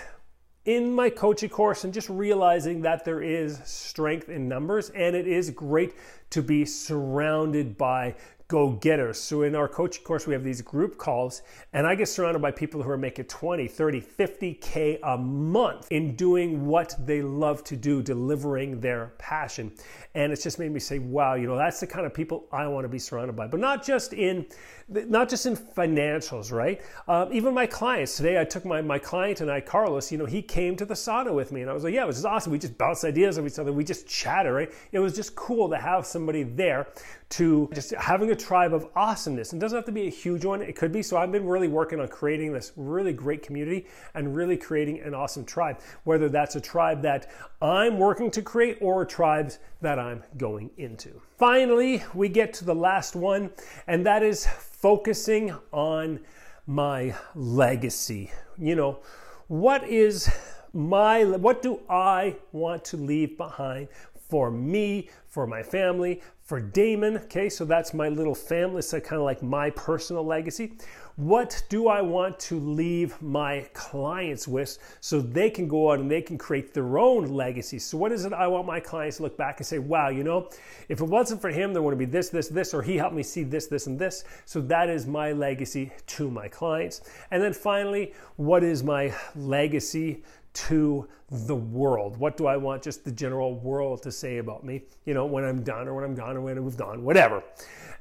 in 0.66 0.94
my 0.94 1.10
coaching 1.10 1.50
course 1.50 1.86
and 1.86 1.94
just 1.94 2.10
realizing 2.10 2.82
that 2.82 3.06
there 3.06 3.22
is 3.22 3.60
strength 3.64 4.28
in 4.28 4.50
numbers 4.50 4.90
and 4.90 5.16
it 5.16 5.26
is 5.26 5.50
great 5.50 5.96
to 6.30 6.44
be 6.44 6.66
surrounded 6.66 7.78
by 7.78 8.14
go 8.48 8.72
getters. 8.72 9.20
So 9.20 9.42
in 9.42 9.56
our 9.56 9.68
coaching 9.68 10.04
course, 10.04 10.26
we 10.26 10.34
have 10.34 10.44
these 10.44 10.62
group 10.62 10.98
calls, 10.98 11.42
and 11.74 11.86
I 11.86 11.96
get 11.96 12.08
surrounded 12.08 12.42
by 12.42 12.52
people 12.52 12.82
who 12.82 12.90
are 12.90 12.98
making 12.98 13.26
20, 13.26 13.68
30, 13.68 14.02
50K 14.02 15.00
a 15.04 15.18
month 15.18 15.88
in 15.92 16.16
doing 16.16 16.66
what 16.66 16.96
they 17.06 17.22
love 17.22 17.64
to 17.66 17.76
do, 17.76 18.02
delivering 18.02 18.80
their 18.80 19.14
passion. 19.18 19.74
And 20.16 20.32
it's 20.32 20.44
just 20.44 20.60
made 20.60 20.72
me 20.72 20.80
say, 20.80 21.00
wow, 21.00 21.34
you 21.36 21.48
know, 21.48 21.58
that's 21.58 21.80
the 21.82 21.88
kind 21.88 22.06
of 22.06 22.14
people 22.14 22.48
I 22.52 22.68
want 22.68 22.86
to 22.86 22.90
be 22.90 23.00
surrounded 23.00 23.36
by. 23.36 23.48
But 23.48 23.60
not 23.60 23.86
just 23.86 24.14
in 24.14 24.46
not 24.90 25.28
just 25.28 25.46
in 25.46 25.58
financials, 25.58 26.52
right? 26.52 26.82
Uh, 27.10 27.28
even 27.32 27.54
my 27.54 27.66
clients. 27.66 28.16
Today 28.16 28.40
I 28.40 28.46
took 28.46 28.64
my, 28.64 28.82
my 28.82 28.98
client 28.98 29.42
and 29.42 29.52
I, 29.52 29.60
Carlos, 29.60 30.12
you 30.12 30.18
know, 30.18 30.26
he 30.26 30.42
came 30.42 30.78
to 30.78 30.86
the 30.86 30.94
sauna 30.94 31.34
with 31.34 31.52
me 31.52 31.62
and 31.62 31.70
I 31.70 31.74
was 31.74 31.84
like, 31.84 31.94
yeah, 31.94 32.04
it 32.04 32.08
was 32.08 32.24
awesome. 32.24 32.54
We 32.54 32.60
just 32.60 32.78
bounced 32.78 33.04
ideas 33.04 33.38
of 33.38 33.46
each 33.46 33.60
other. 33.60 33.74
We 33.74 33.84
just 33.84 34.08
chatted, 34.08 34.54
right? 34.54 34.74
It 34.94 35.00
was 35.00 35.14
just 35.14 35.36
cool 35.36 35.70
to 35.70 35.78
have 35.78 36.06
somebody 36.06 36.44
there 36.44 36.88
to 37.30 37.70
just 37.74 37.92
having 37.92 38.32
a 38.32 38.36
tribe 38.36 38.74
of 38.74 38.88
awesomeness. 38.96 39.52
And 39.52 39.60
doesn't 39.60 39.76
have 39.76 39.86
to 39.86 39.92
be 39.92 40.08
a 40.08 40.12
huge 40.12 40.46
one. 40.46 40.62
It 40.62 40.76
could 40.76 40.92
be. 40.92 41.02
So 41.02 41.18
I've 41.18 41.32
been 41.32 41.46
really 41.46 41.68
working 41.68 42.00
on 42.00 42.08
creating 42.08 42.54
this 42.54 42.72
really 42.78 43.12
great 43.12 43.44
community 43.44 43.86
and 44.13 44.36
really 44.36 44.56
creating 44.56 45.02
an 45.02 45.13
awesome 45.13 45.44
tribe, 45.44 45.80
whether 46.06 46.30
that's 46.30 46.56
a 46.56 46.62
tribe 46.62 47.02
that 47.02 47.30
I'm 47.62 48.00
working 48.00 48.32
to 48.32 48.42
create 48.42 48.78
or 48.82 49.04
tribes 49.06 49.60
that 49.82 50.00
I'm 50.00 50.24
going 50.38 50.70
into. 50.78 51.22
Finally, 51.38 52.04
we 52.13 52.30
get 52.30 52.54
to 52.54 52.66
the 52.66 52.76
last 52.76 53.16
one, 53.16 53.52
and 53.88 54.06
that 54.06 54.24
is 54.24 54.48
focusing 54.48 55.54
on 55.72 56.20
my 56.66 57.13
legacy. 57.36 58.32
You 58.58 58.76
know, 58.76 59.00
what 59.48 59.84
is 59.88 60.30
my 60.74 61.24
what 61.24 61.62
do 61.62 61.80
I 61.90 62.36
want 62.52 62.86
to 62.86 62.98
leave 62.98 63.38
behind 63.38 63.88
for 64.30 64.52
me, 64.52 65.10
for 65.28 65.48
my 65.48 65.63
family, 65.63 66.22
for 66.44 66.60
Damon? 66.60 67.18
Okay, 67.18 67.50
so 67.50 67.66
that's 67.66 67.94
my 67.94 68.10
little 68.10 68.36
family. 68.36 68.82
So 68.82 69.00
kind 69.00 69.20
of 69.20 69.26
like 69.26 69.44
my 69.44 69.70
personal 69.72 70.26
legacy. 70.26 70.74
What 71.18 71.63
do 71.68 71.88
I 71.88 72.02
want 72.02 72.40
to 72.42 72.60
leave 72.60 73.20
my 73.24 73.68
clients 73.74 74.48
with 74.48 74.78
so 75.00 75.20
they 75.20 75.50
can 75.50 75.68
go 75.68 75.92
out 75.92 76.00
and 76.00 76.12
they 76.12 76.22
can 76.22 76.38
create 76.38 76.76
their 76.76 77.00
own 77.00 77.26
legacy? 77.26 77.80
So, 77.80 77.98
what 77.98 78.12
is 78.12 78.24
it 78.24 78.34
I 78.34 78.46
want 78.46 78.68
my 78.68 78.80
clients 78.80 79.18
to 79.18 79.24
look 79.24 79.36
back 79.36 79.58
and 79.58 79.66
say, 79.66 79.80
wow, 79.80 80.10
you 80.10 80.24
know, 80.24 80.48
if 80.90 81.02
it 81.02 81.06
wasn't 81.06 81.42
for 81.42 81.50
him, 81.50 81.74
there 81.74 81.82
wouldn't 81.82 81.98
be 81.98 82.06
this, 82.06 82.30
this, 82.30 82.50
this, 82.50 82.72
or 82.72 82.84
he 82.84 82.98
helped 82.98 83.16
me 83.16 83.24
see 83.24 83.42
this, 83.42 83.66
this, 83.66 83.88
and 83.88 83.98
this. 83.98 84.26
So, 84.46 84.62
that 84.62 84.92
is 84.92 85.08
my 85.08 85.32
legacy 85.32 85.92
to 86.06 86.30
my 86.30 86.48
clients. 86.48 87.02
And 87.32 87.42
then 87.42 87.52
finally, 87.52 88.13
what 88.36 88.63
is 88.63 88.84
my 88.84 89.12
legacy 89.36 90.24
to 90.54 91.08
the 91.30 91.56
world? 91.56 92.18
What 92.18 92.38
do 92.38 92.48
I 92.48 92.56
want 92.56 92.84
just 92.84 93.04
the 93.04 93.12
general 93.12 93.60
world 93.60 94.02
to 94.04 94.12
say 94.12 94.38
about 94.38 94.63
me, 94.63 94.84
you 95.06 95.13
know, 95.13 95.26
when 95.26 95.44
I'm 95.44 95.62
done 95.63 95.88
or 95.88 95.94
when 95.94 96.04
I'm 96.04 96.16
gone 96.16 96.38
or 96.38 96.42
when 96.42 96.58
I've 96.58 96.63
moved 96.63 96.82
on, 96.82 97.04
whatever. 97.04 97.44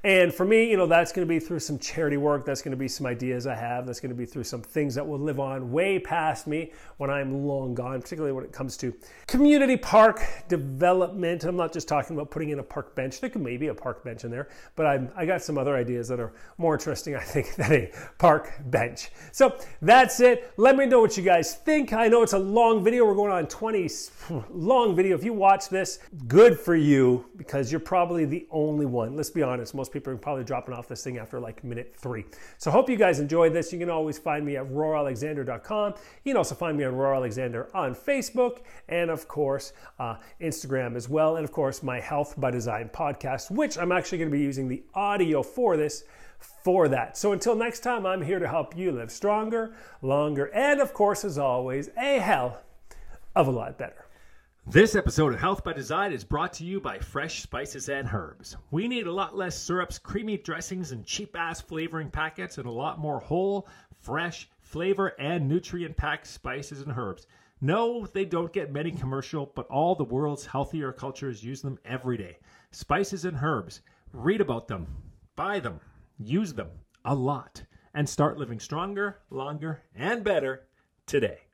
And 0.07 0.33
for 0.33 0.45
me, 0.45 0.71
you 0.71 0.77
know, 0.77 0.87
that's 0.87 1.11
going 1.11 1.27
to 1.27 1.29
be 1.29 1.41
through 1.41 1.59
some 1.59 1.81
charity 1.81 2.17
work. 2.17 2.45
That's 2.45 2.63
going 2.63 2.71
to 2.71 2.77
be 2.77 2.87
some 2.87 3.07
ideas 3.07 3.49
I 3.49 3.57
have. 3.57 3.87
That's 3.87 3.99
going 3.99 4.11
to 4.11 4.17
be 4.17 4.25
through 4.25 4.45
some 4.45 4.63
things 4.63 4.95
that 4.95 5.05
will 5.05 5.19
live 5.19 5.41
on 5.41 5.73
way 5.73 5.99
past 5.99 6.47
me 6.47 6.71
when 6.99 7.11
I'm 7.11 7.45
long 7.45 7.75
gone, 7.75 8.01
particularly 8.01 8.33
when 8.33 8.45
it 8.45 8.53
comes 8.53 8.77
to 8.77 8.95
community 9.27 9.77
park 9.77 10.23
development. 10.47 11.43
I'm 11.43 11.57
not 11.57 11.73
just 11.73 11.89
talking 11.89 12.15
about 12.15 12.31
putting 12.31 12.51
in 12.51 12.61
a 12.61 12.63
park 12.63 12.95
bench. 12.95 13.21
There 13.21 13.29
could 13.29 13.43
maybe 13.43 13.67
a 13.67 13.75
park 13.75 14.05
bench 14.05 14.23
in 14.23 14.31
there, 14.31 14.49
but 14.77 14.87
I'm, 14.87 15.11
I 15.17 15.27
got 15.27 15.43
some 15.43 15.59
other 15.59 15.75
ideas 15.75 16.07
that 16.07 16.21
are 16.21 16.35
more 16.57 16.75
interesting, 16.75 17.17
I 17.17 17.25
think, 17.25 17.55
than 17.57 17.73
a 17.73 17.93
park 18.19 18.53
bench. 18.67 19.11
So 19.33 19.59
that's 19.83 20.21
it. 20.21 20.53
Let 20.57 20.77
me 20.77 20.87
know 20.87 21.01
what 21.01 21.17
you 21.17 21.25
guys 21.25 21.57
think. 21.57 21.93
I 21.93 22.07
know 22.07 22.23
it's 22.23 22.33
a 22.33 22.39
long 22.39 22.85
video. 22.85 23.07
We're 23.07 23.16
going 23.17 23.33
on 23.33 23.47
20 23.47 23.89
long 24.51 24.95
video. 24.95 25.17
If 25.17 25.25
you 25.25 25.33
watch 25.33 25.69
this, 25.69 25.99
good 26.29 26.59
for 26.59 26.77
you 26.77 27.25
because 27.37 27.73
you're 27.73 27.81
probably 27.81 28.25
the 28.27 28.47
only 28.51 28.87
one. 28.87 29.17
Let's 29.17 29.31
be 29.31 29.43
honest, 29.43 29.75
most 29.75 29.93
people 29.93 30.13
are 30.13 30.17
probably 30.17 30.45
dropping 30.45 30.75
off 30.75 30.87
this 30.87 31.03
thing 31.03 31.19
after 31.19 31.41
like 31.41 31.65
minute 31.65 31.95
three. 31.97 32.27
So 32.59 32.71
hope 32.71 32.89
you 32.91 32.97
guys 32.97 33.19
enjoyed 33.19 33.53
this. 33.53 33.73
You 33.73 33.79
can 33.79 33.91
always 33.91 34.19
find 34.19 34.45
me 34.45 34.57
at 34.57 34.67
roaralexander.com. 34.67 35.95
You 36.25 36.33
can 36.33 36.37
also 36.37 36.55
find 36.55 36.77
me 36.77 36.85
on 36.85 36.95
Roar 36.95 37.15
Alexander 37.15 37.69
on 37.75 37.95
Facebook 37.95 38.59
and 38.89 39.11
of 39.11 39.27
course 39.27 39.73
uh, 39.99 40.17
Instagram 40.41 40.95
as 40.95 41.09
well. 41.09 41.37
And 41.37 41.45
of 41.45 41.53
course 41.53 41.83
my 41.83 41.99
Health 41.99 42.35
by 42.39 42.51
Design 42.51 42.91
podcast, 42.93 43.51
which 43.51 43.79
I'm 43.79 43.93
actually 43.93 44.19
going 44.19 44.31
to 44.31 44.37
be 44.37 44.43
using 44.43 44.69
the 44.69 44.83
audio 44.95 45.43
for 45.43 45.77
this 45.77 46.05
for 46.39 46.89
that. 46.89 47.17
So 47.17 47.33
until 47.33 47.55
next 47.55 47.81
time, 47.81 48.05
I'm 48.05 48.21
here 48.21 48.39
to 48.39 48.47
help 48.47 48.77
you 48.77 48.93
live 48.93 49.11
stronger, 49.11 49.75
longer, 50.03 50.51
and 50.53 50.81
of 50.81 50.93
course, 50.93 51.25
as 51.25 51.39
always, 51.39 51.89
a 51.97 52.19
hell 52.19 52.61
of 53.37 53.49
a 53.49 53.51
lot 53.51 53.77
better. 53.77 54.07
This 54.67 54.97
episode 54.97 55.35
of 55.35 55.39
Health 55.39 55.63
by 55.63 55.75
Design 55.75 56.11
is 56.11 56.25
brought 56.25 56.55
to 56.55 56.65
you 56.65 56.81
by 56.81 56.99
Fresh 56.99 57.43
Spices 57.43 57.91
and 57.91 58.09
Herbs. 58.11 58.57
We 58.71 58.89
need 58.89 59.07
a 59.07 59.13
lot 59.13 59.37
less 59.37 59.59
syrups, 59.59 59.99
creamy 59.99 60.39
dressings, 60.39 60.91
and 60.91 61.05
cheap 61.05 61.37
ass 61.37 61.61
flavoring 61.61 62.11
packets, 62.11 62.57
and 62.57 62.67
a 62.67 62.71
lot 62.71 62.99
more 62.99 63.21
whole, 63.21 63.69
fresh, 64.01 64.49
flavor, 64.63 65.09
and 65.19 65.47
nutrient 65.47 65.99
packed 65.99 66.27
spices 66.27 66.81
and 66.81 66.97
herbs. 66.97 67.27
No, 67.61 68.07
they 68.07 68.25
don't 68.25 68.55
get 68.55 68.73
many 68.73 68.91
commercial, 68.91 69.53
but 69.55 69.67
all 69.67 69.95
the 69.95 70.05
world's 70.05 70.47
healthier 70.47 70.91
cultures 70.91 71.45
use 71.45 71.61
them 71.61 71.79
every 71.85 72.17
day. 72.17 72.39
Spices 72.71 73.27
and 73.27 73.39
herbs. 73.43 73.83
Read 74.15 74.41
about 74.41 74.67
them, 74.67 74.87
buy 75.37 75.61
them, 75.61 75.79
use 76.19 76.55
them 76.55 76.71
a 77.05 77.15
lot, 77.15 77.63
and 77.93 78.09
start 78.09 78.39
living 78.39 78.61
stronger, 78.61 79.19
longer, 79.29 79.83
and 79.95 80.25
better 80.25 80.67
today. 81.05 81.46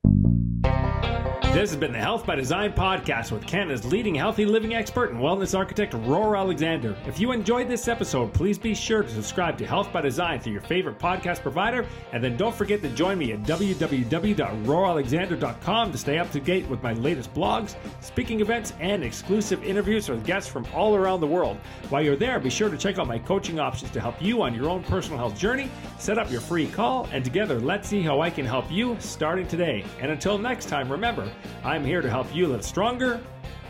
This 1.53 1.71
has 1.71 1.79
been 1.79 1.93
the 1.93 1.99
Health 1.99 2.25
by 2.25 2.35
Design 2.35 2.73
podcast 2.73 3.31
with 3.31 3.47
Canada's 3.47 3.85
leading 3.85 4.15
healthy 4.15 4.47
living 4.47 4.75
expert 4.75 5.11
and 5.11 5.21
wellness 5.21 5.55
architect, 5.57 5.93
Roar 5.93 6.35
Alexander. 6.35 6.97
If 7.07 7.21
you 7.21 7.31
enjoyed 7.31 7.69
this 7.69 7.89
episode, 7.89 8.33
please 8.33 8.59
be 8.59 8.75
sure 8.75 9.03
to 9.03 9.09
subscribe 9.11 9.59
to 9.59 9.67
Health 9.67 9.93
by 9.93 10.01
Design 10.01 10.41
through 10.41 10.55
your 10.55 10.63
favorite 10.63 10.99
podcast 10.99 11.43
provider. 11.43 11.85
And 12.13 12.25
then 12.25 12.39
don't 12.39 12.55
forget 12.55 12.81
to 12.81 12.89
join 12.89 13.19
me 13.19 13.33
at 13.33 13.43
www.roaralexander.com 13.43 15.93
to 15.93 15.99
stay 15.99 16.19
up 16.19 16.33
to 16.33 16.41
date 16.41 16.67
with 16.69 16.83
my 16.83 16.95
latest 16.95 17.35
blogs, 17.35 17.77
speaking 18.01 18.41
events, 18.41 18.73
and 18.81 19.05
exclusive 19.05 19.63
interviews 19.63 20.09
with 20.09 20.25
guests 20.25 20.51
from 20.51 20.67
all 20.75 20.97
around 20.97 21.21
the 21.21 21.27
world. 21.27 21.59
While 21.91 22.03
you're 22.03 22.17
there, 22.17 22.41
be 22.41 22.49
sure 22.49 22.71
to 22.71 22.79
check 22.79 22.99
out 22.99 23.07
my 23.07 23.19
coaching 23.19 23.61
options 23.61 23.91
to 23.91 24.01
help 24.01 24.23
you 24.23 24.41
on 24.41 24.55
your 24.55 24.71
own 24.71 24.83
personal 24.85 25.19
health 25.19 25.39
journey. 25.39 25.71
Set 25.99 26.17
up 26.17 26.31
your 26.31 26.41
free 26.41 26.67
call, 26.67 27.07
and 27.13 27.23
together, 27.23 27.61
let's 27.61 27.89
see 27.89 28.01
how 28.01 28.23
I 28.23 28.31
can 28.31 28.47
help 28.47 28.73
you 28.73 28.97
starting 29.01 29.47
today. 29.47 29.85
And 30.01 30.11
until 30.11 30.39
next 30.39 30.71
time, 30.71 30.91
remember, 30.91 31.31
I'm 31.65 31.85
here 31.85 32.03
to 32.03 32.11
help 32.11 32.35
you 32.35 32.49
live 32.49 32.65
stronger, 32.65 33.21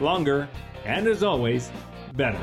longer, 0.01 0.49
and 0.85 1.07
as 1.07 1.23
always, 1.23 1.71
better. 2.15 2.41